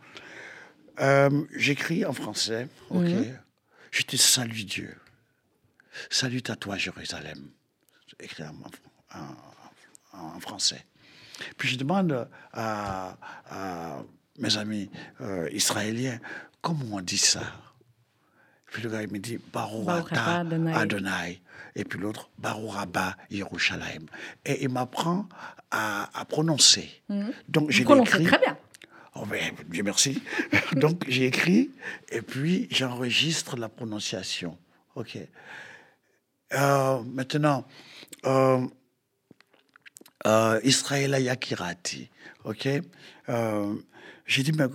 j'écris 1.55 2.05
en 2.05 2.13
français, 2.13 2.67
ok. 2.89 3.01
Mhm. 3.01 3.25
Je 3.91 4.03
te 4.03 4.15
salue 4.17 4.65
Dieu. 4.65 4.95
Salut 6.11 6.43
à 6.47 6.55
toi 6.55 6.77
Jérusalem. 6.77 7.49
Écrit 8.19 8.43
en, 9.13 10.39
français. 10.39 10.85
Puis 11.57 11.69
je 11.69 11.77
demande 11.77 12.27
à, 12.53 13.15
mes 14.37 14.57
amis 14.57 14.89
euh, 15.21 15.49
israéliens 15.51 16.19
comment 16.61 16.97
on 16.97 17.01
dit 17.01 17.17
ça? 17.17 17.41
Puis 18.67 18.83
le 18.83 18.89
gars 18.89 19.01
il 19.01 19.11
me 19.11 19.19
dit 19.19 19.39
Baruata 19.51 20.43
Adonai. 20.75 21.41
Et 21.75 21.83
puis 21.83 21.99
l'autre 21.99 22.29
Baruch 22.37 22.87
Yerushalayim. 23.29 24.05
Et 24.45 24.63
il 24.63 24.69
m'apprend 24.69 25.27
à, 25.71 26.25
prononcer. 26.27 26.89
Mhm. 27.09 27.33
Donc 27.47 27.71
j'ai 27.71 27.83
écrit. 27.83 28.25
Très 28.25 28.39
bien. 28.39 28.57
Oh 29.15 29.25
ben, 29.25 29.53
Dieu 29.67 29.83
merci. 29.83 30.21
Donc 30.73 31.03
j'ai 31.07 31.25
écrit 31.25 31.71
et 32.09 32.21
puis 32.21 32.67
j'enregistre 32.71 33.57
la 33.57 33.69
prononciation. 33.69 34.57
Ok. 34.95 35.17
Euh, 36.53 37.03
maintenant, 37.03 37.65
euh, 38.25 38.65
euh, 40.27 40.59
Israël 40.63 41.11
Yakirati. 41.21 42.09
Ok? 42.43 42.67
Euh, 43.29 43.75
j'ai 44.25 44.43
dit, 44.43 44.51
mais, 44.51 44.65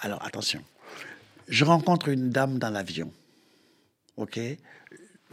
alors 0.00 0.24
attention. 0.24 0.62
Je 1.48 1.64
rencontre 1.64 2.08
une 2.08 2.30
dame 2.30 2.58
dans 2.58 2.70
l'avion. 2.70 3.12
Ok? 4.16 4.38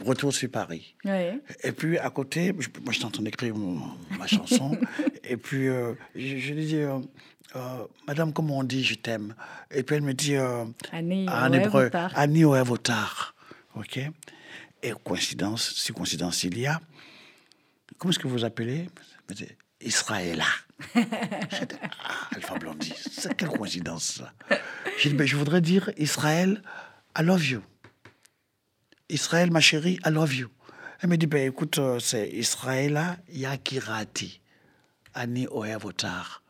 Retour 0.04 0.32
sur 0.34 0.50
Paris. 0.50 0.94
Et 1.62 1.72
puis 1.72 1.98
à 1.98 2.10
côté, 2.10 2.52
moi 2.52 2.92
je 2.92 3.00
t'entends 3.00 3.24
écrire 3.24 3.54
ma 4.18 4.26
chanson. 4.26 4.76
et 5.24 5.36
puis 5.38 5.66
je, 5.66 5.94
je 6.14 6.52
lui 6.52 6.66
dis 6.66 6.82
euh, 7.56 7.86
Madame, 8.06 8.32
comment 8.32 8.58
on 8.58 8.64
dit 8.64 8.84
je 8.84 8.94
t'aime? 8.94 9.34
Et 9.70 9.82
puis 9.82 9.96
elle 9.96 10.02
me 10.02 10.14
dit 10.14 10.34
euh, 10.34 10.64
en 10.92 11.52
hébreu, 11.52 11.90
Ani 12.14 12.44
Oevotar. 12.44 13.34
OK? 13.74 13.98
Et 14.82 14.92
coïncidence, 15.04 15.74
si 15.74 15.92
coïncidence 15.92 16.44
il 16.44 16.58
y 16.58 16.66
a, 16.66 16.80
comment 17.98 18.10
est-ce 18.10 18.18
que 18.18 18.28
vous 18.28 18.44
appelez? 18.44 18.88
Israël. 19.80 20.42
ah, 20.94 22.28
Alpha 22.34 22.58
Blondie, 22.58 22.94
c'est 23.10 23.34
quelle 23.36 23.48
coïncidence 23.48 24.20
ça 24.20 24.32
J'ai 24.98 25.10
dit, 25.10 25.16
ben, 25.16 25.26
je 25.26 25.36
voudrais 25.36 25.60
dire 25.60 25.90
Israël, 25.96 26.62
I 27.18 27.22
love 27.22 27.44
you. 27.44 27.62
Israël, 29.08 29.50
ma 29.50 29.60
chérie, 29.60 29.98
I 30.04 30.10
love 30.10 30.34
you. 30.34 30.48
Elle 31.00 31.10
me 31.10 31.16
dit, 31.16 31.26
ben, 31.26 31.46
écoute, 31.48 31.78
euh, 31.78 31.98
c'est 31.98 32.28
Israël 32.28 33.18
Yakirati, 33.28 34.40
Ani 35.14 35.46
Oevotar 35.50 36.42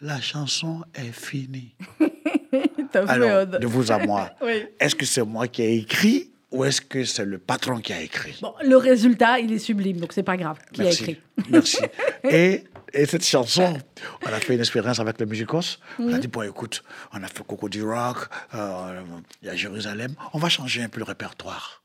la 0.00 0.20
chanson 0.20 0.82
est 0.94 1.12
finie. 1.12 1.74
Alors, 2.94 3.46
de 3.46 3.66
vous 3.66 3.90
à 3.90 3.98
moi, 3.98 4.30
est-ce 4.80 4.94
que 4.94 5.04
c'est 5.04 5.24
moi 5.24 5.48
qui 5.48 5.62
ai 5.62 5.76
écrit 5.76 6.30
ou 6.50 6.64
est-ce 6.64 6.80
que 6.80 7.04
c'est 7.04 7.24
le 7.24 7.38
patron 7.38 7.78
qui 7.78 7.92
a 7.92 8.00
écrit? 8.00 8.38
Bon, 8.40 8.54
Le 8.62 8.76
résultat, 8.76 9.38
il 9.38 9.52
est 9.52 9.58
sublime, 9.58 9.98
donc 9.98 10.12
c'est 10.12 10.22
pas 10.22 10.36
grave. 10.36 10.58
Qui 10.72 10.82
a 10.82 10.90
écrit? 10.90 11.20
Merci. 11.50 11.78
Et, 12.24 12.64
et, 12.92 13.06
cette 13.06 13.24
chanson, 13.24 13.78
on 14.22 14.26
a 14.28 14.40
fait 14.40 14.54
une 14.54 14.60
expérience 14.60 14.98
avec 14.98 15.20
le 15.20 15.26
Musicos. 15.26 15.78
On 15.98 16.12
a 16.12 16.18
dit, 16.18 16.28
bon, 16.28 16.42
écoute, 16.42 16.82
on 17.12 17.22
a 17.22 17.28
fait 17.28 17.46
Coco 17.46 17.68
du 17.68 17.82
Rock, 17.82 18.28
euh, 18.54 19.02
il 19.42 19.48
y 19.48 19.50
a 19.50 19.54
Jérusalem, 19.54 20.14
on 20.32 20.38
va 20.38 20.48
changer 20.48 20.82
un 20.82 20.88
peu 20.88 20.98
le 20.98 21.04
répertoire. 21.04 21.82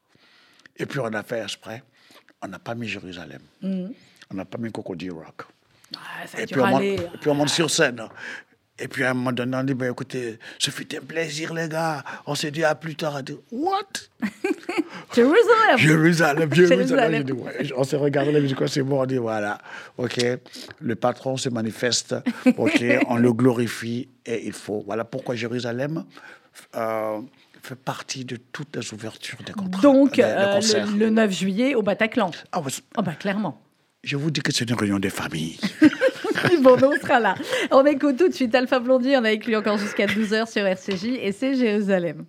Et 0.78 0.86
puis 0.86 1.00
on 1.00 1.14
a 1.14 1.24
fait 1.24 1.42
exprès, 1.42 1.84
on 2.42 2.48
n'a 2.48 2.60
pas 2.60 2.74
mis 2.74 2.88
Jérusalem. 2.88 3.42
Mhm. 3.62 3.94
On 4.32 4.36
n'a 4.36 4.46
pas 4.46 4.58
mis 4.58 4.72
Coco 4.72 4.96
du 4.96 5.12
Rock. 5.12 5.44
Ah, 5.96 6.26
et, 6.40 6.48
puis 6.48 6.60
on 6.60 6.68
monte, 6.68 6.82
et, 6.82 6.98
puis 7.20 7.30
on 7.30 7.36
monte, 7.36 7.50
sur 7.50 7.70
scène. 7.70 8.02
Et 8.80 8.88
puis 8.88 9.04
à 9.04 9.12
un 9.12 9.14
moment 9.14 9.32
donné, 9.32 9.56
on 9.56 9.64
dit 9.64 9.76
ben, 9.76 9.92
écoutez, 9.92 10.40
ce 10.58 10.72
fut 10.72 10.96
un 10.96 11.02
plaisir, 11.02 11.54
les 11.54 11.70
gars. 11.70 12.04
On 12.26 12.34
s'est 12.34 12.50
dit 12.50 12.64
à 12.64 12.74
plus 12.74 12.96
tard. 12.96 13.16
On 13.18 13.22
dit 13.22 13.38
What? 13.52 13.84
Jérusalem. 15.14 15.78
Jérusalem, 15.78 16.54
Jérusalem. 16.54 17.26
On 17.76 17.84
s'est 17.84 17.98
regardé, 17.98 18.56
c'est 18.68 18.82
bon. 18.82 19.02
On 19.02 19.06
dit 19.06 19.18
voilà, 19.18 19.60
ok, 19.98 20.20
le 20.82 20.96
patron 20.96 21.38
se 21.38 21.50
manifeste, 21.50 22.16
ok, 22.58 22.84
on 23.10 23.18
le 23.18 23.32
glorifie 23.32 24.10
et 24.26 24.46
il 24.46 24.54
faut. 24.54 24.84
Voilà 24.86 25.04
pourquoi 25.04 25.36
Jérusalem. 25.36 26.06
Euh, 26.76 27.20
fait 27.62 27.76
partie 27.76 28.26
de 28.26 28.36
toutes 28.36 28.76
les 28.76 28.94
ouvertures 28.94 29.40
des 29.46 29.54
contrats. 29.54 29.82
Donc, 29.82 30.20
euh, 30.20 30.60
le, 30.98 31.10
9 31.10 31.32
juillet 31.32 31.76
au 31.76 31.82
Bataclan. 31.82 32.32
Ah, 32.52 32.62
oh, 32.62 33.02
bah, 33.02 33.14
clairement. 33.14 33.62
Je 34.04 34.18
vous 34.18 34.32
dis 34.32 34.42
que 34.42 34.52
c'est 34.52 34.70
une 34.70 34.76
réunion 34.76 35.00
des 35.00 35.10
familles. 35.10 35.58
bon, 36.62 36.76
ben, 36.76 36.90
on 36.94 37.00
sera 37.00 37.20
là. 37.20 37.36
On 37.72 37.86
écoute 37.86 38.18
tout 38.18 38.28
de 38.28 38.34
suite 38.34 38.54
Alpha 38.56 38.80
Blondie. 38.80 39.16
On 39.18 39.24
est 39.24 39.30
avec 39.30 39.50
encore 39.56 39.78
jusqu'à 39.78 40.06
12h 40.06 40.52
sur 40.52 40.66
RCJ 40.66 41.06
et 41.22 41.32
c'est 41.32 41.56
Jérusalem. 41.56 42.26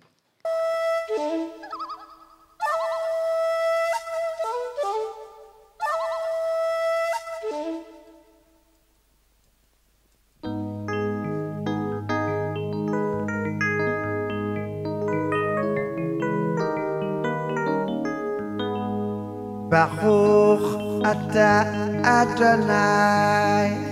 Baruch 19.75 21.03
Ata 21.03 21.67
Adonai 22.03 23.84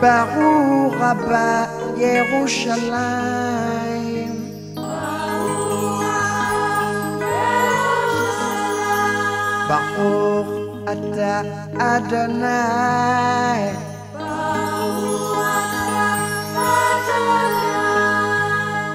Baruch 0.00 0.94
Abba 1.02 1.66
Yerushalayim. 1.98 4.30
Baruch 9.68 10.50
ata 10.86 11.42
Adonai. 11.74 13.74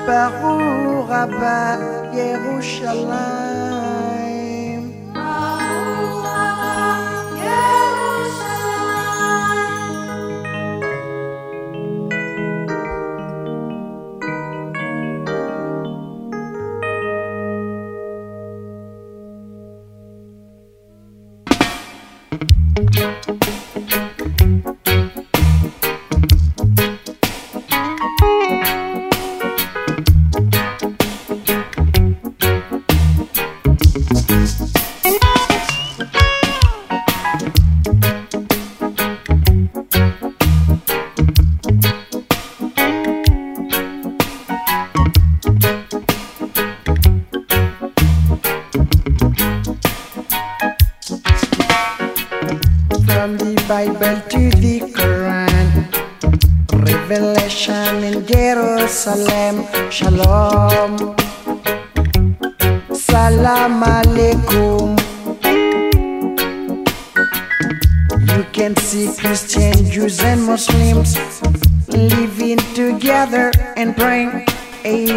Baruch 0.08 1.12
Abba 1.12 1.84
Yerushalayim. 2.16 3.43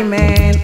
man 0.04 0.55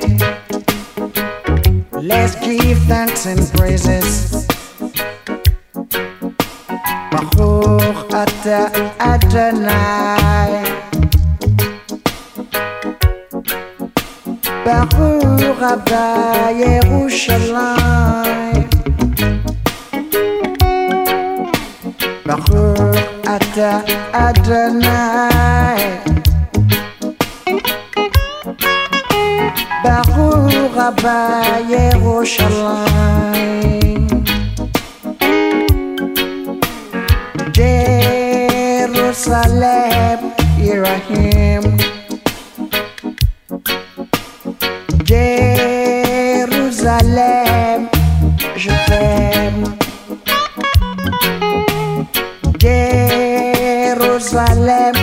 Jérusalem, 54.33 55.02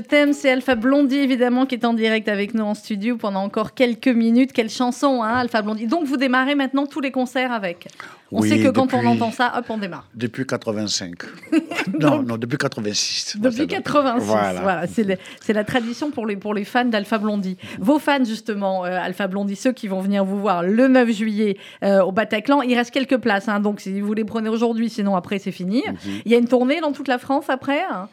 t'aime, 0.00 0.32
c'est 0.32 0.50
Alpha 0.50 0.74
Blondie 0.74 1.18
évidemment 1.18 1.66
qui 1.66 1.74
est 1.76 1.84
en 1.84 1.94
direct 1.94 2.28
avec 2.28 2.54
nous 2.54 2.64
en 2.64 2.74
studio 2.74 3.16
pendant 3.16 3.42
encore 3.42 3.74
quelques 3.74 4.08
minutes. 4.08 4.52
Quelle 4.52 4.70
chanson, 4.70 5.22
hein, 5.22 5.34
Alpha 5.36 5.62
Blondie. 5.62 5.86
Donc 5.86 6.04
vous 6.04 6.16
démarrez 6.16 6.54
maintenant 6.54 6.86
tous 6.86 7.00
les 7.00 7.10
concerts 7.12 7.52
avec. 7.52 7.88
On 8.32 8.42
Oui, 8.42 8.48
sait 8.48 8.62
que 8.62 8.68
quand 8.68 8.94
on 8.94 9.04
entend 9.06 9.32
ça, 9.32 9.52
hop, 9.58 9.64
on 9.70 9.78
démarre. 9.78 10.06
Depuis 10.14 10.46
85. 10.46 11.14
non, 12.00 12.22
non, 12.22 12.36
depuis 12.36 12.58
86. 12.58 13.36
Depuis 13.40 13.56
Voilà. 13.66 13.72
86, 13.72 14.24
voilà, 14.26 14.60
Voilà. 14.60 14.86
c'est 14.86 15.52
la 15.52 15.64
tradition 15.64 16.12
pour 16.12 16.26
les, 16.26 16.36
pour 16.36 16.54
les 16.54 16.64
fans 16.64 16.84
d'Alpha 16.84 17.18
Blondie. 17.18 17.56
Vos 17.80 17.98
fans, 17.98 18.24
justement, 18.24 18.84
euh, 18.84 18.96
Alpha 19.02 19.26
Blondie, 19.26 19.56
ceux 19.56 19.72
qui 19.72 19.88
vont 19.88 20.00
venir 20.00 20.24
vous 20.24 20.38
voir 20.38 20.62
le 20.62 20.86
9 20.86 21.10
juillet 21.10 21.56
euh, 21.82 22.02
au 22.02 22.12
Bataclan, 22.12 22.62
il 22.62 22.74
reste 22.76 22.92
quelques 22.92 23.16
places, 23.18 23.48
hein, 23.48 23.58
donc 23.58 23.80
si 23.80 24.00
vous 24.00 24.14
les 24.14 24.24
prenez 24.24 24.48
aujourd'hui, 24.48 24.90
sinon 24.90 25.16
après 25.16 25.40
c'est 25.40 25.50
fini. 25.50 25.82
Il 26.24 26.30
y 26.30 26.36
a 26.36 26.38
une 26.38 26.46
tournée 26.48 26.80
dans 26.80 26.92
toute 26.92 27.08
la 27.08 27.18
France 27.18 27.46
après 27.48 27.82
hein? 27.90 28.08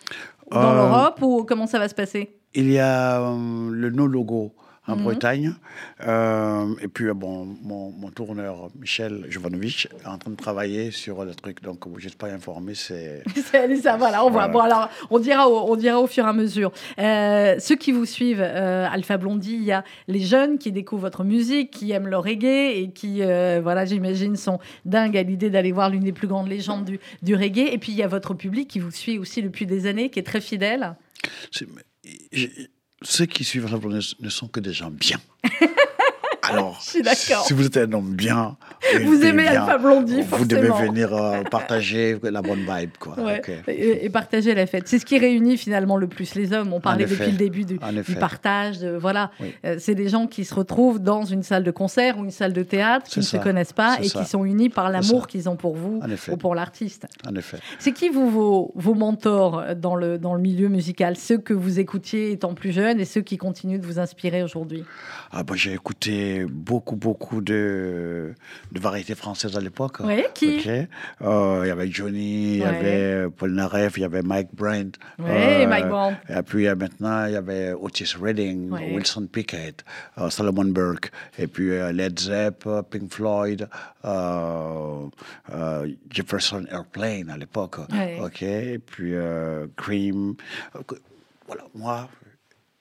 Dans. 0.52 0.72
Euh, 0.72 0.76
l'Europe 0.76 1.22
ou 1.22 1.44
comment 1.44 1.68
ça 1.68 1.80
va 1.80 1.88
se 1.88 1.96
passer? 1.96 2.40
Il 2.54 2.72
y 2.72 2.80
a 2.80 3.22
euh, 3.22 3.70
le 3.72 3.90
No 3.90 4.08
En 4.88 4.96
Mhm. 4.96 5.04
Bretagne. 5.04 5.54
Euh, 6.06 6.74
et 6.82 6.88
puis, 6.88 7.06
euh, 7.06 7.14
bon, 7.14 7.46
mon, 7.64 7.92
mon 7.92 8.10
tourneur, 8.10 8.70
Michel 8.80 9.26
Jovanovic, 9.30 9.88
est 10.04 10.08
en 10.08 10.18
train 10.18 10.32
de 10.32 10.36
travailler 10.38 10.92
sur 10.92 11.24
le 11.26 11.36
truc. 11.36 11.62
Donc, 11.62 11.84
je 11.98 12.06
ne 12.06 12.10
suis 12.10 12.18
pas 12.18 12.28
informé. 12.30 12.74
C'est. 12.76 13.24
C'est 13.52 13.76
ça, 13.78 13.98
voilà, 13.98 14.24
on 14.24 14.30
voit. 14.30 14.48
Voilà. 14.48 14.54
Bon, 14.54 14.60
alors, 14.60 14.90
on 15.10 15.20
dira, 15.20 15.50
au, 15.50 15.72
on 15.72 15.76
dira 15.76 16.00
au 16.00 16.08
fur 16.08 16.26
et 16.26 16.30
à 16.30 16.34
mesure. 16.34 16.72
Euh, 17.00 17.56
ceux 17.60 17.76
qui 17.76 17.92
vous 17.92 18.06
suivent, 18.06 18.42
euh, 18.42 18.88
Alpha 18.90 19.18
Blondie, 19.18 19.56
il 19.56 19.64
y 19.64 19.72
a 19.72 19.84
les 20.08 20.20
jeunes 20.22 20.58
qui 20.58 20.72
découvrent 20.72 21.02
votre 21.04 21.24
musique, 21.24 21.72
qui 21.72 21.92
aiment 21.92 22.08
le 22.08 22.18
reggae 22.18 22.78
et 22.78 22.92
qui, 22.94 23.22
voilà, 23.22 23.86
j'imagine, 23.86 24.36
sont 24.36 24.60
dingues 24.86 25.18
à 25.18 25.24
l'idée 25.24 25.50
d'aller 25.50 25.72
voir 25.72 25.90
l'une 25.90 26.04
des 26.04 26.14
plus 26.14 26.28
grandes 26.28 26.48
légendes 26.48 26.86
du, 26.86 27.00
du 27.22 27.36
reggae. 27.36 27.68
Et 27.74 27.78
puis, 27.78 27.92
il 27.92 27.98
y 27.98 28.04
a 28.04 28.08
votre 28.08 28.34
public 28.34 28.68
qui 28.70 28.80
vous 28.80 28.92
suit 28.92 29.18
aussi 29.20 29.42
depuis 29.42 29.66
des 29.66 29.86
années, 29.86 30.10
qui 30.10 30.20
est 30.20 30.24
très 30.24 30.42
fidèle. 30.42 30.96
c'est- 31.52 31.68
j'ai- 32.32 32.70
Ceux 33.10 33.26
qui 33.26 33.46
suivent 33.46 33.72
la 33.72 33.78
ne, 33.78 34.02
ne 34.20 34.30
sont 34.30 34.50
que 34.50 34.60
des 34.60 34.74
gens 34.74 34.92
bien. 34.92 35.18
Alors, 36.50 36.80
Je 36.82 36.90
suis 36.90 37.02
d'accord. 37.02 37.46
si 37.46 37.54
vous 37.54 37.66
êtes 37.66 37.78
un 37.78 37.92
homme 37.94 38.14
bien, 38.14 38.58
Vous 39.04 39.24
aimez 39.24 39.44
bien, 39.44 39.64
Alpha 39.64 39.78
Blondie, 39.78 40.22
vous 40.22 40.46
devez 40.46 40.70
venir 40.70 41.14
euh, 41.14 41.44
partager 41.44 42.18
la 42.24 42.42
bonne 42.42 42.66
vibe, 42.68 42.92
quoi. 43.00 43.16
Ouais. 43.20 43.42
Et, 43.68 44.06
et 44.06 44.10
partager 44.10 44.54
la 44.54 44.66
fête. 44.66 44.88
C'est 44.88 45.00
ce 45.00 45.06
qui 45.06 45.18
réunit 45.18 45.58
finalement 45.58 45.98
le 45.98 46.08
plus 46.08 46.36
les 46.36 46.54
hommes. 46.54 46.74
On 46.74 46.80
parlait 46.80 47.06
depuis 47.06 47.32
le 47.32 47.38
début 47.38 47.66
du, 47.66 47.80
partage. 48.20 48.80
De, 48.80 48.90
voilà, 48.90 49.32
Oui. 49.40 49.54
Euh, 49.66 49.76
c'est 49.80 49.96
des 49.96 50.10
gens 50.10 50.28
qui 50.28 50.46
se 50.46 50.54
retrouvent 50.54 51.00
dans 51.00 51.24
une 51.26 51.44
salle 51.44 51.64
de 51.64 51.72
concert 51.72 52.18
ou 52.18 52.24
une 52.24 52.32
salle 52.32 52.54
de 52.54 52.64
théâtre, 52.64 53.08
qui 53.08 53.20
ne 53.20 53.24
se 53.24 53.38
connaissent 53.38 53.74
pas 53.74 53.98
et 54.02 54.08
ça. 54.08 54.20
qui 54.22 54.30
sont 54.30 54.46
unis 54.46 54.70
par 54.70 54.90
l'amour 54.90 55.28
qu'ils 55.28 55.50
ont 55.50 55.56
pour 55.56 55.76
vous 55.76 56.02
ou 56.30 56.38
pour 56.38 56.56
l'artiste. 56.56 57.08
En 57.28 57.36
effet. 57.36 57.58
C'est 57.80 57.92
qui 57.92 58.10
vous 58.10 58.30
vos, 58.30 58.72
vos 58.76 58.94
mentors 58.94 59.60
euh, 59.60 59.76
dans 59.76 59.96
le, 59.96 60.18
dans 60.18 60.34
le 60.34 60.42
milieu 60.42 60.68
musical? 60.68 61.16
Ceux 61.18 61.38
que 61.38 61.54
vous 61.54 61.80
écoutiez 61.80 62.32
étant 62.32 62.54
plus 62.54 62.72
jeune 62.72 63.00
et 63.00 63.06
ceux 63.06 63.22
qui 63.22 63.38
continuent 63.38 63.80
de 63.80 63.86
vous 63.86 64.00
inspirer 64.00 64.44
aujourd'hui? 64.44 64.84
Ah, 65.32 65.44
bah, 65.44 65.56
j'ai 65.56 65.74
écouté 65.74 66.37
beaucoup, 66.46 66.96
beaucoup 66.96 67.42
de, 67.42 68.34
de 68.72 68.80
variétés 68.80 69.16
françaises 69.16 69.56
à 69.56 69.62
l'époque. 69.62 69.98
Oui, 70.02 70.24
qui? 70.34 70.60
Euh, 71.22 71.62
Il 71.64 71.68
y 71.68 71.72
avait 71.72 71.90
Johnny, 71.90 72.54
il 72.56 72.60
y 72.60 72.64
avait 72.64 73.28
Paul 73.30 73.52
Naref, 73.52 73.98
il 73.98 74.02
y 74.02 74.06
avait 74.06 74.22
Mike 74.22 74.50
Brand. 74.54 74.96
Oui, 75.20 75.26
Euh, 75.30 75.68
Mike 75.68 75.88
Brand. 75.88 76.16
Et 76.30 76.42
puis 76.44 76.68
euh, 76.68 76.76
maintenant, 76.76 77.26
il 77.26 77.34
y 77.34 77.36
avait 77.36 77.74
Otis 77.74 78.14
Redding, 78.22 78.70
Ouais. 78.72 78.94
Wilson 78.94 79.28
Pickett, 79.32 79.84
euh, 80.18 80.30
Solomon 80.30 80.66
Burke, 80.66 81.12
et 81.40 81.48
puis 81.48 81.72
euh, 81.72 81.92
Led 81.92 82.20
Zepp, 82.20 82.64
euh, 82.68 82.82
Pink 82.82 83.12
Floyd, 83.14 83.68
euh, 84.06 85.06
euh, 85.54 85.88
Jefferson 86.10 86.66
Airplane 86.72 87.30
à 87.30 87.38
l'époque. 87.38 87.78
Ouais. 87.92 88.20
Ok. 88.24 88.42
Et 88.44 88.80
puis 88.80 89.14
euh, 89.14 89.68
Cream. 89.76 90.36
Euh, 90.76 90.80
Voilà, 91.48 91.64
moi. 91.74 92.10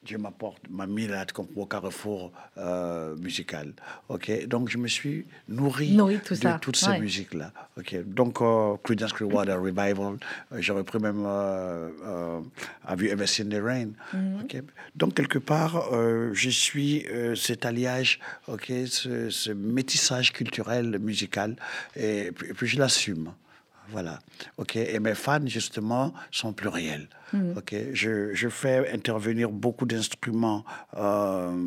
Dieu 0.06 0.18
m'apporte, 0.18 0.62
m'a 0.70 0.86
mis 0.86 1.06
là 1.08 1.26
comme 1.34 1.48
au 1.56 1.66
carrefour 1.66 2.32
euh, 2.58 3.16
musical. 3.16 3.72
Ok, 4.08 4.46
donc 4.46 4.68
je 4.68 4.78
me 4.78 4.86
suis 4.88 5.26
nourri, 5.48 5.92
Nourri 5.92 6.14
de 6.14 6.20
tout 6.20 6.34
de 6.34 6.38
ça, 6.38 6.58
toutes 6.62 6.80
ouais. 6.82 6.94
ces 6.94 7.00
musiques-là. 7.00 7.52
Ok, 7.76 7.96
donc 8.04 8.40
euh, 8.40 8.76
Creedence 8.84 9.12
Clearwater 9.12 9.60
Revival, 9.60 10.18
euh, 10.52 10.58
j'aurais 10.60 10.84
pris 10.84 11.00
même 11.00 11.24
euh, 11.26 11.90
euh, 12.04 12.40
Have 12.86 13.02
You 13.02 13.10
Ever 13.10 13.26
Seen 13.26 13.48
the 13.48 13.60
Rain. 13.60 13.88
Mhm. 14.14 14.40
Ok, 14.44 14.62
donc 14.94 15.14
quelque 15.14 15.38
part, 15.38 15.90
je 16.32 16.50
suis 16.50 17.04
cet 17.34 17.66
alliage, 17.66 18.20
ok, 18.46 18.72
ce, 18.86 19.28
ce 19.30 19.50
métissage 19.50 20.32
culturel 20.32 20.98
musical, 21.00 21.56
et 21.96 22.30
puis 22.32 22.66
je 22.66 22.78
l'assume. 22.78 23.32
Voilà. 23.90 24.18
OK. 24.58 24.76
Et 24.76 24.98
mes 25.00 25.14
fans, 25.14 25.46
justement, 25.46 26.12
sont 26.30 26.52
pluriels. 26.52 27.08
OK. 27.56 27.74
Je, 27.92 28.32
je 28.34 28.48
fais 28.48 28.90
intervenir 28.92 29.50
beaucoup 29.50 29.84
d'instruments 29.84 30.64
euh, 30.96 31.66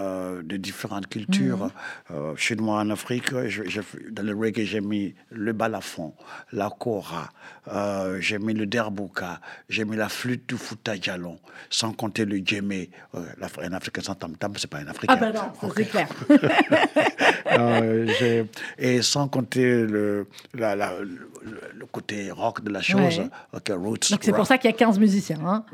euh, 0.00 0.42
de 0.42 0.56
différentes 0.56 1.06
cultures. 1.08 1.70
Euh, 2.10 2.34
chez 2.36 2.56
moi 2.56 2.80
en 2.80 2.90
Afrique, 2.90 3.30
je, 3.46 3.62
je- 3.68 3.80
dans 4.10 4.22
le 4.22 4.34
reggae, 4.34 4.64
j'ai 4.64 4.80
mis 4.80 5.14
le 5.30 5.52
balafon, 5.52 6.14
la 6.52 6.70
kora, 6.70 7.30
euh, 7.72 8.18
j'ai 8.20 8.38
mis 8.38 8.54
le 8.54 8.66
derbouka, 8.66 9.40
j'ai 9.68 9.84
mis 9.84 9.96
la 9.96 10.08
flûte 10.08 10.48
du 10.48 10.56
Fouta 10.56 10.94
Djalon, 11.00 11.38
sans 11.70 11.92
compter 11.92 12.24
le 12.24 12.38
djemé. 12.38 12.90
Euh, 13.14 13.20
un 13.62 13.72
Africain 13.72 14.02
sans 14.02 14.14
tam-tam, 14.14 14.52
c'est 14.56 14.68
pas 14.68 14.78
un 14.78 14.86
Africain. 14.88 15.14
Ah 15.16 15.20
ben 15.20 15.32
non, 15.32 15.40
ça 15.60 15.66
OK. 15.66 15.72
c'est 15.76 15.84
clair. 15.86 16.08
Et 18.78 19.02
sans 19.02 19.28
compter 19.28 19.82
le, 19.82 20.26
la- 20.54 20.76
la- 20.76 20.98
le, 21.00 21.28
le 21.76 21.86
côté 21.86 22.30
rock 22.30 22.62
de 22.62 22.70
la 22.70 22.82
chose, 22.82 23.18
Ouais. 23.20 23.74
roots. 23.74 24.10
Donc 24.10 24.20
c'est 24.22 24.32
pour 24.32 24.46
ça 24.46 24.58
qu'il 24.58 24.70
y 24.70 24.74
a 24.74 24.76
15 24.76 24.98
musiciens. 24.98 25.38
hein. 25.44 25.64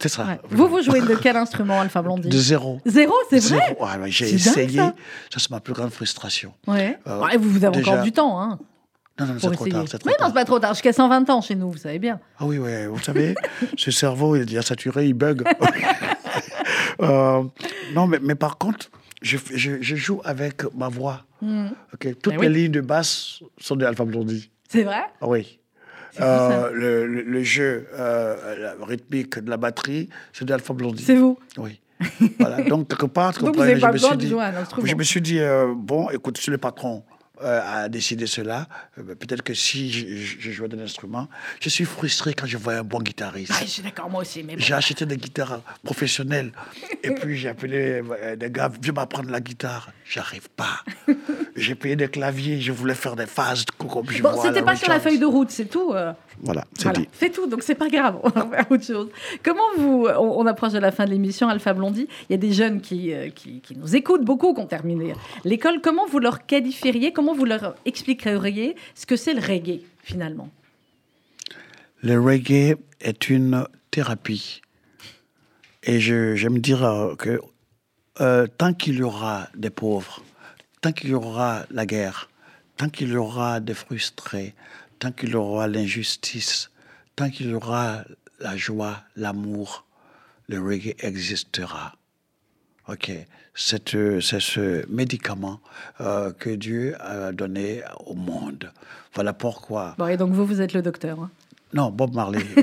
C'est 0.00 0.08
ça. 0.08 0.24
Ouais. 0.24 0.40
Vous, 0.50 0.68
vous 0.68 0.82
jouez 0.82 1.00
de 1.00 1.14
quel 1.16 1.36
instrument, 1.36 1.80
Alpha 1.80 2.02
Blondie? 2.02 2.28
De 2.28 2.38
zéro. 2.38 2.80
Zéro, 2.86 3.14
c'est 3.28 3.38
vrai 3.40 3.49
Zéro. 3.50 3.76
Ah, 3.80 3.98
ouais, 3.98 4.10
J'ai 4.10 4.26
dingue, 4.26 4.34
essayé. 4.34 4.76
ça. 4.78 4.94
C'est 5.36 5.50
ma 5.50 5.60
plus 5.60 5.72
grande 5.74 5.90
frustration. 5.90 6.52
Ouais. 6.66 6.98
Euh, 7.06 7.20
Ouais, 7.22 7.36
vous, 7.36 7.48
vous 7.50 7.64
avez 7.64 7.78
encore 7.80 8.02
du 8.02 8.12
temps, 8.12 8.40
hein, 8.40 8.58
Non, 9.18 9.26
non, 9.26 9.34
c'est 9.38 9.50
trop 9.52 9.66
tard. 9.68 9.84
Trop 9.84 9.98
Mais 10.06 10.12
non, 10.20 10.26
c'est 10.28 10.34
pas 10.34 10.44
trop 10.44 10.58
tard. 10.58 10.72
Jusqu'à 10.74 10.92
120 10.92 11.28
ans 11.30 11.40
chez 11.40 11.54
nous, 11.54 11.70
vous 11.70 11.78
savez 11.78 11.98
bien. 11.98 12.20
Ah 12.38 12.46
oui, 12.46 12.58
oui, 12.58 12.86
vous 12.86 12.98
savez, 13.00 13.34
ce 13.76 13.90
cerveau, 13.90 14.36
il 14.36 14.42
est 14.42 14.46
déjà 14.46 14.62
saturé, 14.62 15.06
il 15.06 15.14
bug. 15.14 15.42
Euh, 17.02 17.42
non, 17.94 18.06
mais, 18.06 18.18
mais 18.22 18.34
par 18.34 18.58
contre, 18.58 18.90
je, 19.22 19.38
je, 19.54 19.80
je 19.80 19.96
joue 19.96 20.20
avec 20.24 20.62
ma 20.74 20.88
voix. 20.88 21.24
Toutes 21.40 21.48
Hmm. 21.48 21.68
Eh 22.02 22.30
les 22.32 22.36
oui. 22.36 22.48
lignes 22.48 22.72
de 22.72 22.82
basse 22.82 23.40
sont 23.58 23.74
de 23.76 23.86
Alpha 23.86 24.04
Blondie. 24.04 24.50
C'est 24.68 24.82
vrai? 24.82 25.00
Ah 25.22 25.26
oui. 25.28 25.58
Euh, 26.20 26.70
le, 26.74 27.06
le- 27.06 27.22
le 27.22 27.42
jeu 27.42 27.86
euh, 27.94 28.74
rythmique 28.82 29.38
de 29.38 29.48
la 29.48 29.56
batterie, 29.56 30.10
c'est 30.34 30.44
de 30.44 30.52
Alpha 30.52 30.74
Blondie. 30.74 31.02
C'est 31.02 31.14
vous? 31.14 31.38
Oui. 31.56 31.80
Voilà. 32.38 32.62
Donc, 32.62 32.88
quelque 32.88 33.06
part, 33.06 33.32
Donc, 33.40 33.56
vous 33.56 33.62
pas 33.62 33.68
je 33.68 33.86
me 33.86 33.92
besoin 33.92 34.10
suis 34.10 34.18
de 34.18 34.24
dit, 34.26 34.34
instrument. 34.40 34.86
je 34.86 34.94
me 34.94 35.02
suis 35.02 35.20
dit, 35.20 35.38
euh, 35.40 35.72
bon, 35.76 36.10
écoute, 36.10 36.38
si 36.38 36.50
le 36.50 36.58
patron 36.58 37.02
euh, 37.42 37.60
a 37.64 37.88
décidé 37.88 38.26
cela, 38.26 38.66
euh, 38.98 39.02
ben, 39.02 39.16
peut-être 39.16 39.42
que 39.42 39.54
si 39.54 39.90
je, 39.90 40.50
jouais 40.50 40.68
de 40.68 40.76
l'instrument, 40.76 41.28
je 41.60 41.68
suis 41.68 41.84
frustré 41.84 42.34
quand 42.34 42.46
je 42.46 42.56
vois 42.56 42.74
un 42.74 42.82
bon 42.82 43.00
guitariste. 43.00 43.52
Ah, 43.54 43.60
je 43.62 43.70
suis 43.70 43.82
d'accord, 43.82 44.10
moi 44.10 44.22
aussi. 44.22 44.42
Mais 44.42 44.56
bon. 44.56 44.62
J'ai 44.62 44.74
acheté 44.74 45.06
des 45.06 45.16
guitares 45.16 45.60
professionnelles 45.82 46.52
et 47.02 47.10
puis 47.12 47.36
j'ai 47.36 47.48
appelé 47.48 48.02
euh, 48.02 48.36
des 48.36 48.50
gars, 48.50 48.70
viens 48.82 48.92
m'apprendre 48.92 49.30
la 49.30 49.40
guitare. 49.40 49.90
J'arrive 50.04 50.48
pas. 50.50 50.84
j'ai 51.56 51.74
payé 51.74 51.96
des 51.96 52.08
claviers, 52.08 52.60
je 52.60 52.72
voulais 52.72 52.94
faire 52.94 53.16
des 53.16 53.26
phases 53.26 53.64
comme 53.78 54.10
je 54.10 54.22
Bon, 54.22 54.38
à 54.38 54.42
c'était 54.42 54.62
pas 54.62 54.76
sur 54.76 54.88
la 54.88 55.00
feuille 55.00 55.18
de 55.18 55.26
route, 55.26 55.50
c'est 55.50 55.66
tout. 55.66 55.94
Voilà, 56.42 56.64
c'est 56.74 56.84
Voilà, 56.84 56.98
dit. 57.00 57.08
c'est 57.12 57.30
tout, 57.30 57.46
donc 57.46 57.62
c'est 57.62 57.74
pas 57.74 57.88
grave, 57.88 58.18
on 58.22 58.28
va 58.30 58.46
faire 58.46 58.66
autre 58.70 58.84
chose. 58.84 59.08
Comment 59.42 59.62
vous, 59.76 60.06
on, 60.08 60.40
on 60.40 60.46
approche 60.46 60.72
de 60.72 60.78
la 60.78 60.90
fin 60.90 61.04
de 61.04 61.10
l'émission, 61.10 61.48
Alpha 61.48 61.74
Blondie, 61.74 62.08
il 62.28 62.32
y 62.32 62.34
a 62.34 62.38
des 62.38 62.52
jeunes 62.52 62.80
qui, 62.80 63.12
qui, 63.34 63.60
qui 63.60 63.76
nous 63.76 63.94
écoutent 63.94 64.24
beaucoup, 64.24 64.54
qui 64.54 64.60
ont 64.60 64.66
terminé 64.66 65.12
l'école, 65.44 65.80
comment 65.82 66.06
vous 66.06 66.18
leur 66.18 66.46
qualifieriez, 66.46 67.12
comment 67.12 67.29
vous 67.34 67.44
leur 67.44 67.74
expliqueriez 67.84 68.76
ce 68.94 69.06
que 69.06 69.16
c'est 69.16 69.34
le 69.34 69.40
reggae, 69.40 69.82
finalement? 70.02 70.50
Le 72.02 72.20
reggae 72.20 72.76
est 73.00 73.28
une 73.28 73.66
thérapie. 73.90 74.62
Et 75.82 76.00
j'aime 76.00 76.58
dire 76.58 76.84
euh, 76.84 77.14
que 77.16 77.40
euh, 78.20 78.46
tant 78.46 78.74
qu'il 78.74 78.96
y 78.96 79.02
aura 79.02 79.48
des 79.56 79.70
pauvres, 79.70 80.22
tant 80.80 80.92
qu'il 80.92 81.10
y 81.10 81.14
aura 81.14 81.64
la 81.70 81.86
guerre, 81.86 82.28
tant 82.76 82.88
qu'il 82.88 83.08
y 83.08 83.16
aura 83.16 83.60
des 83.60 83.74
frustrés, 83.74 84.54
tant 84.98 85.12
qu'il 85.12 85.30
y 85.30 85.34
aura 85.34 85.68
l'injustice, 85.68 86.70
tant 87.16 87.30
qu'il 87.30 87.50
y 87.50 87.54
aura 87.54 88.04
la 88.40 88.56
joie, 88.56 89.02
l'amour, 89.16 89.86
le 90.48 90.60
reggae 90.60 90.94
existera. 90.98 91.96
Ok, 92.88 93.10
c'est 93.62 93.94
euh, 93.94 94.20
ce 94.20 94.84
médicament 94.90 95.60
euh, 96.00 96.32
que 96.38 96.48
Dieu 96.50 96.94
a 96.98 97.30
donné 97.32 97.82
au 98.06 98.14
monde. 98.14 98.70
Voilà 99.14 99.32
pourquoi. 99.34 99.94
Bon, 99.98 100.06
et 100.06 100.16
donc 100.16 100.30
vous, 100.32 100.46
vous 100.46 100.60
êtes 100.62 100.72
le 100.72 100.80
docteur. 100.82 101.18
hein. 101.20 101.30
Non, 101.74 101.90
Bob 101.90 102.14
Marley. 102.14 102.40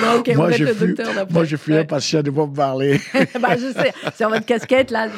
Bon, 0.00 0.18
ok, 0.18 0.34
moi, 0.34 0.46
vous 0.46 0.52
êtes 0.52 0.58
je 0.58 0.64
le 0.64 0.74
fus, 0.74 0.94
docteur 0.94 1.26
moi, 1.30 1.44
je 1.44 1.56
suis 1.56 1.72
Ouais. 1.72 1.80
un 1.80 1.84
patient 1.84 2.22
de 2.22 2.30
Bob 2.30 2.56
Marley. 2.56 2.98
bah, 3.40 3.56
je 3.56 3.70
sais, 3.72 3.92
sur 4.16 4.30
votre 4.30 4.46
casquette, 4.46 4.90
là, 4.90 5.08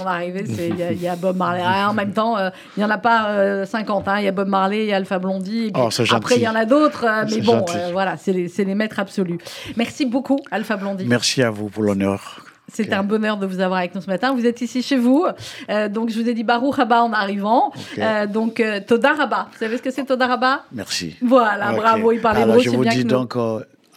on 0.00 0.02
va 0.04 0.10
arriver, 0.10 0.44
il 0.48 0.76
y, 0.76 0.82
a- 0.82 0.92
il 0.92 1.00
y 1.00 1.06
a 1.08 1.14
Bob 1.16 1.36
Marley. 1.36 1.62
Ah, 1.64 1.88
en 1.90 1.94
même 1.94 2.12
temps, 2.12 2.36
euh, 2.36 2.50
il 2.76 2.80
n'y 2.80 2.84
en 2.84 2.90
a 2.90 2.98
pas 2.98 3.30
euh, 3.30 3.64
50, 3.66 4.08
hein. 4.08 4.18
il 4.18 4.24
y 4.24 4.28
a 4.28 4.32
Bob 4.32 4.48
Marley, 4.48 4.80
il 4.84 4.86
y 4.88 4.92
a 4.92 4.96
Alpha 4.96 5.18
Blondie, 5.20 5.70
Oh, 5.76 5.88
après 6.10 6.36
il 6.36 6.42
y 6.42 6.48
en 6.48 6.54
a 6.56 6.64
d'autres, 6.64 7.04
euh, 7.04 7.24
mais 7.30 7.40
bon, 7.40 7.64
euh, 7.74 7.90
voilà, 7.92 8.16
c'est 8.16 8.32
les, 8.32 8.48
c'est 8.48 8.64
les 8.64 8.74
maîtres 8.74 8.98
absolus. 8.98 9.38
Merci 9.76 10.06
beaucoup, 10.06 10.40
Alpha 10.50 10.76
Blondie. 10.76 11.04
Merci 11.06 11.42
à 11.42 11.50
vous 11.50 11.68
pour 11.68 11.82
l'honneur. 11.84 12.40
C'est 12.72 12.92
un 12.92 13.02
bonheur 13.02 13.36
de 13.36 13.46
vous 13.46 13.60
avoir 13.60 13.78
avec 13.78 13.94
nous 13.94 14.00
ce 14.00 14.08
matin. 14.08 14.34
Vous 14.34 14.46
êtes 14.46 14.60
ici 14.60 14.82
chez 14.82 14.96
vous. 14.96 15.26
Euh, 15.70 15.88
donc, 15.88 16.10
je 16.10 16.20
vous 16.20 16.28
ai 16.28 16.34
dit 16.34 16.44
Barou 16.44 16.70
Rabat 16.70 17.02
en 17.02 17.12
arrivant. 17.12 17.72
Euh, 17.98 18.26
donc, 18.26 18.60
euh, 18.60 18.80
Toda 18.86 19.12
Rabat. 19.12 19.48
Vous 19.52 19.58
savez 19.58 19.76
ce 19.76 19.82
que 19.82 19.90
c'est 19.90 20.04
Toda 20.04 20.26
Rabat 20.26 20.64
Merci. 20.72 21.16
Voilà, 21.22 21.72
bravo. 21.72 22.12
Il 22.12 22.20
parle 22.20 22.38
hébreu, 22.38 22.60
je 22.60 22.70
vous 22.70 22.82
bien 22.82 22.92
dis 22.92 23.04
donc. 23.04 23.36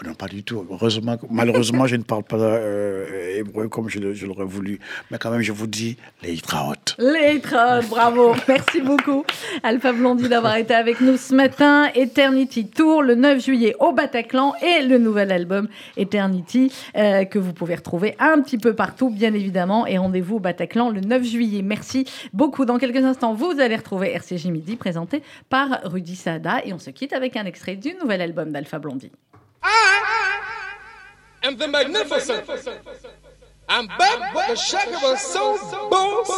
Euh, 0.02 0.08
non, 0.08 0.14
pas 0.14 0.28
du 0.28 0.43
tout. 0.43 0.66
Heureusement, 0.70 1.18
malheureusement, 1.30 1.88
je 1.88 1.95
ne 1.95 2.04
parle 2.04 2.24
pas 2.24 2.38
euh, 2.38 3.38
hébreu 3.38 3.68
comme 3.68 3.89
je, 3.89 4.26
l'aurais 4.26 4.45
voulu. 4.45 4.80
Mais 5.12 5.18
quand 5.18 5.32
même, 5.32 5.41
je 5.41 5.52
vous 5.52 5.68
dis 5.68 5.97
les 6.24 6.34
Itraot. 6.34 6.74
Les 6.97 7.39
trolls, 7.39 7.86
bravo, 7.89 8.36
merci 8.47 8.82
beaucoup 8.82 9.26
Alpha 9.64 9.91
Blondie 9.91 10.30
d'avoir 10.30 10.56
été 10.56 10.74
avec 10.74 11.02
nous 11.02 11.18
ce 11.18 11.34
matin. 11.34 11.89
Eternity 11.95 12.68
Tour 12.68 13.04
le 13.04 13.16
9 13.16 13.43
juillet 13.43 13.76
au 13.80 13.91
Bataclan 13.91 14.54
et 14.62 14.84
le 14.84 14.97
nouvel 14.97 15.32
album 15.32 15.68
Eternity 15.97 16.72
euh, 16.95 17.26
que 17.26 17.39
vous 17.39 17.54
pouvez 17.54 17.76
retrouver 17.76 18.16
un 18.20 18.41
petit 18.41 18.58
peu 18.58 18.74
partout 18.74 19.10
bien 19.10 19.34
évidemment 19.34 19.86
et 19.88 19.97
rendez-vous 19.97 20.38
au 20.38 20.39
Bataclan 20.39 20.89
le 20.89 21.02
9 21.02 21.24
juillet. 21.24 21.62
Merci 21.62 22.06
beaucoup. 22.34 22.66
Dans 22.66 22.78
quelques 22.78 23.04
instants, 23.04 23.34
vous 23.34 23.60
allez 23.60 23.76
retrouver 23.76 24.14
RCJ 24.14 24.47
Midi 24.47 24.76
présenté 24.76 25.24
par 25.50 25.82
Rudy 25.84 26.16
Sada 26.16 26.62
et 26.66 26.74
on 26.74 26.80
se 26.80 26.89
quitte 26.89 27.14
avec 27.14 27.36
un 27.36 27.45
extrait 27.45 27.76
du 27.76 27.93
nouvel 27.95 28.22
album 28.22 28.52
d'Alpha 28.52 28.80
Blondie. 28.80 29.12
Am 31.43 31.57
the 31.57 31.68
magnificent. 31.68 32.49
I'm 33.68 33.88
back 33.88 34.34
with 34.34 34.47
the 34.47 34.55
shaker 34.55 35.05
of 35.05 35.20
soul, 35.20 35.57
bones, 35.89 36.30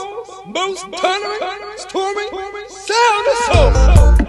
most 0.48 0.86
thundering, 1.00 1.78
storming, 1.78 2.30
sound 2.70 3.28
of. 3.54 4.21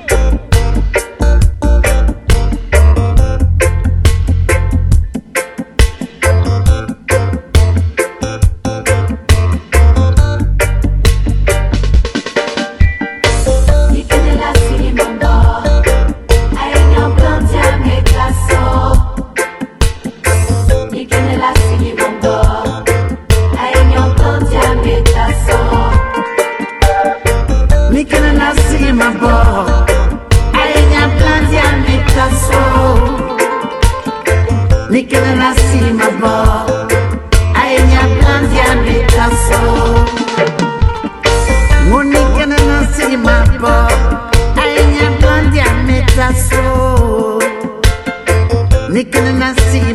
nasce 49.52 49.91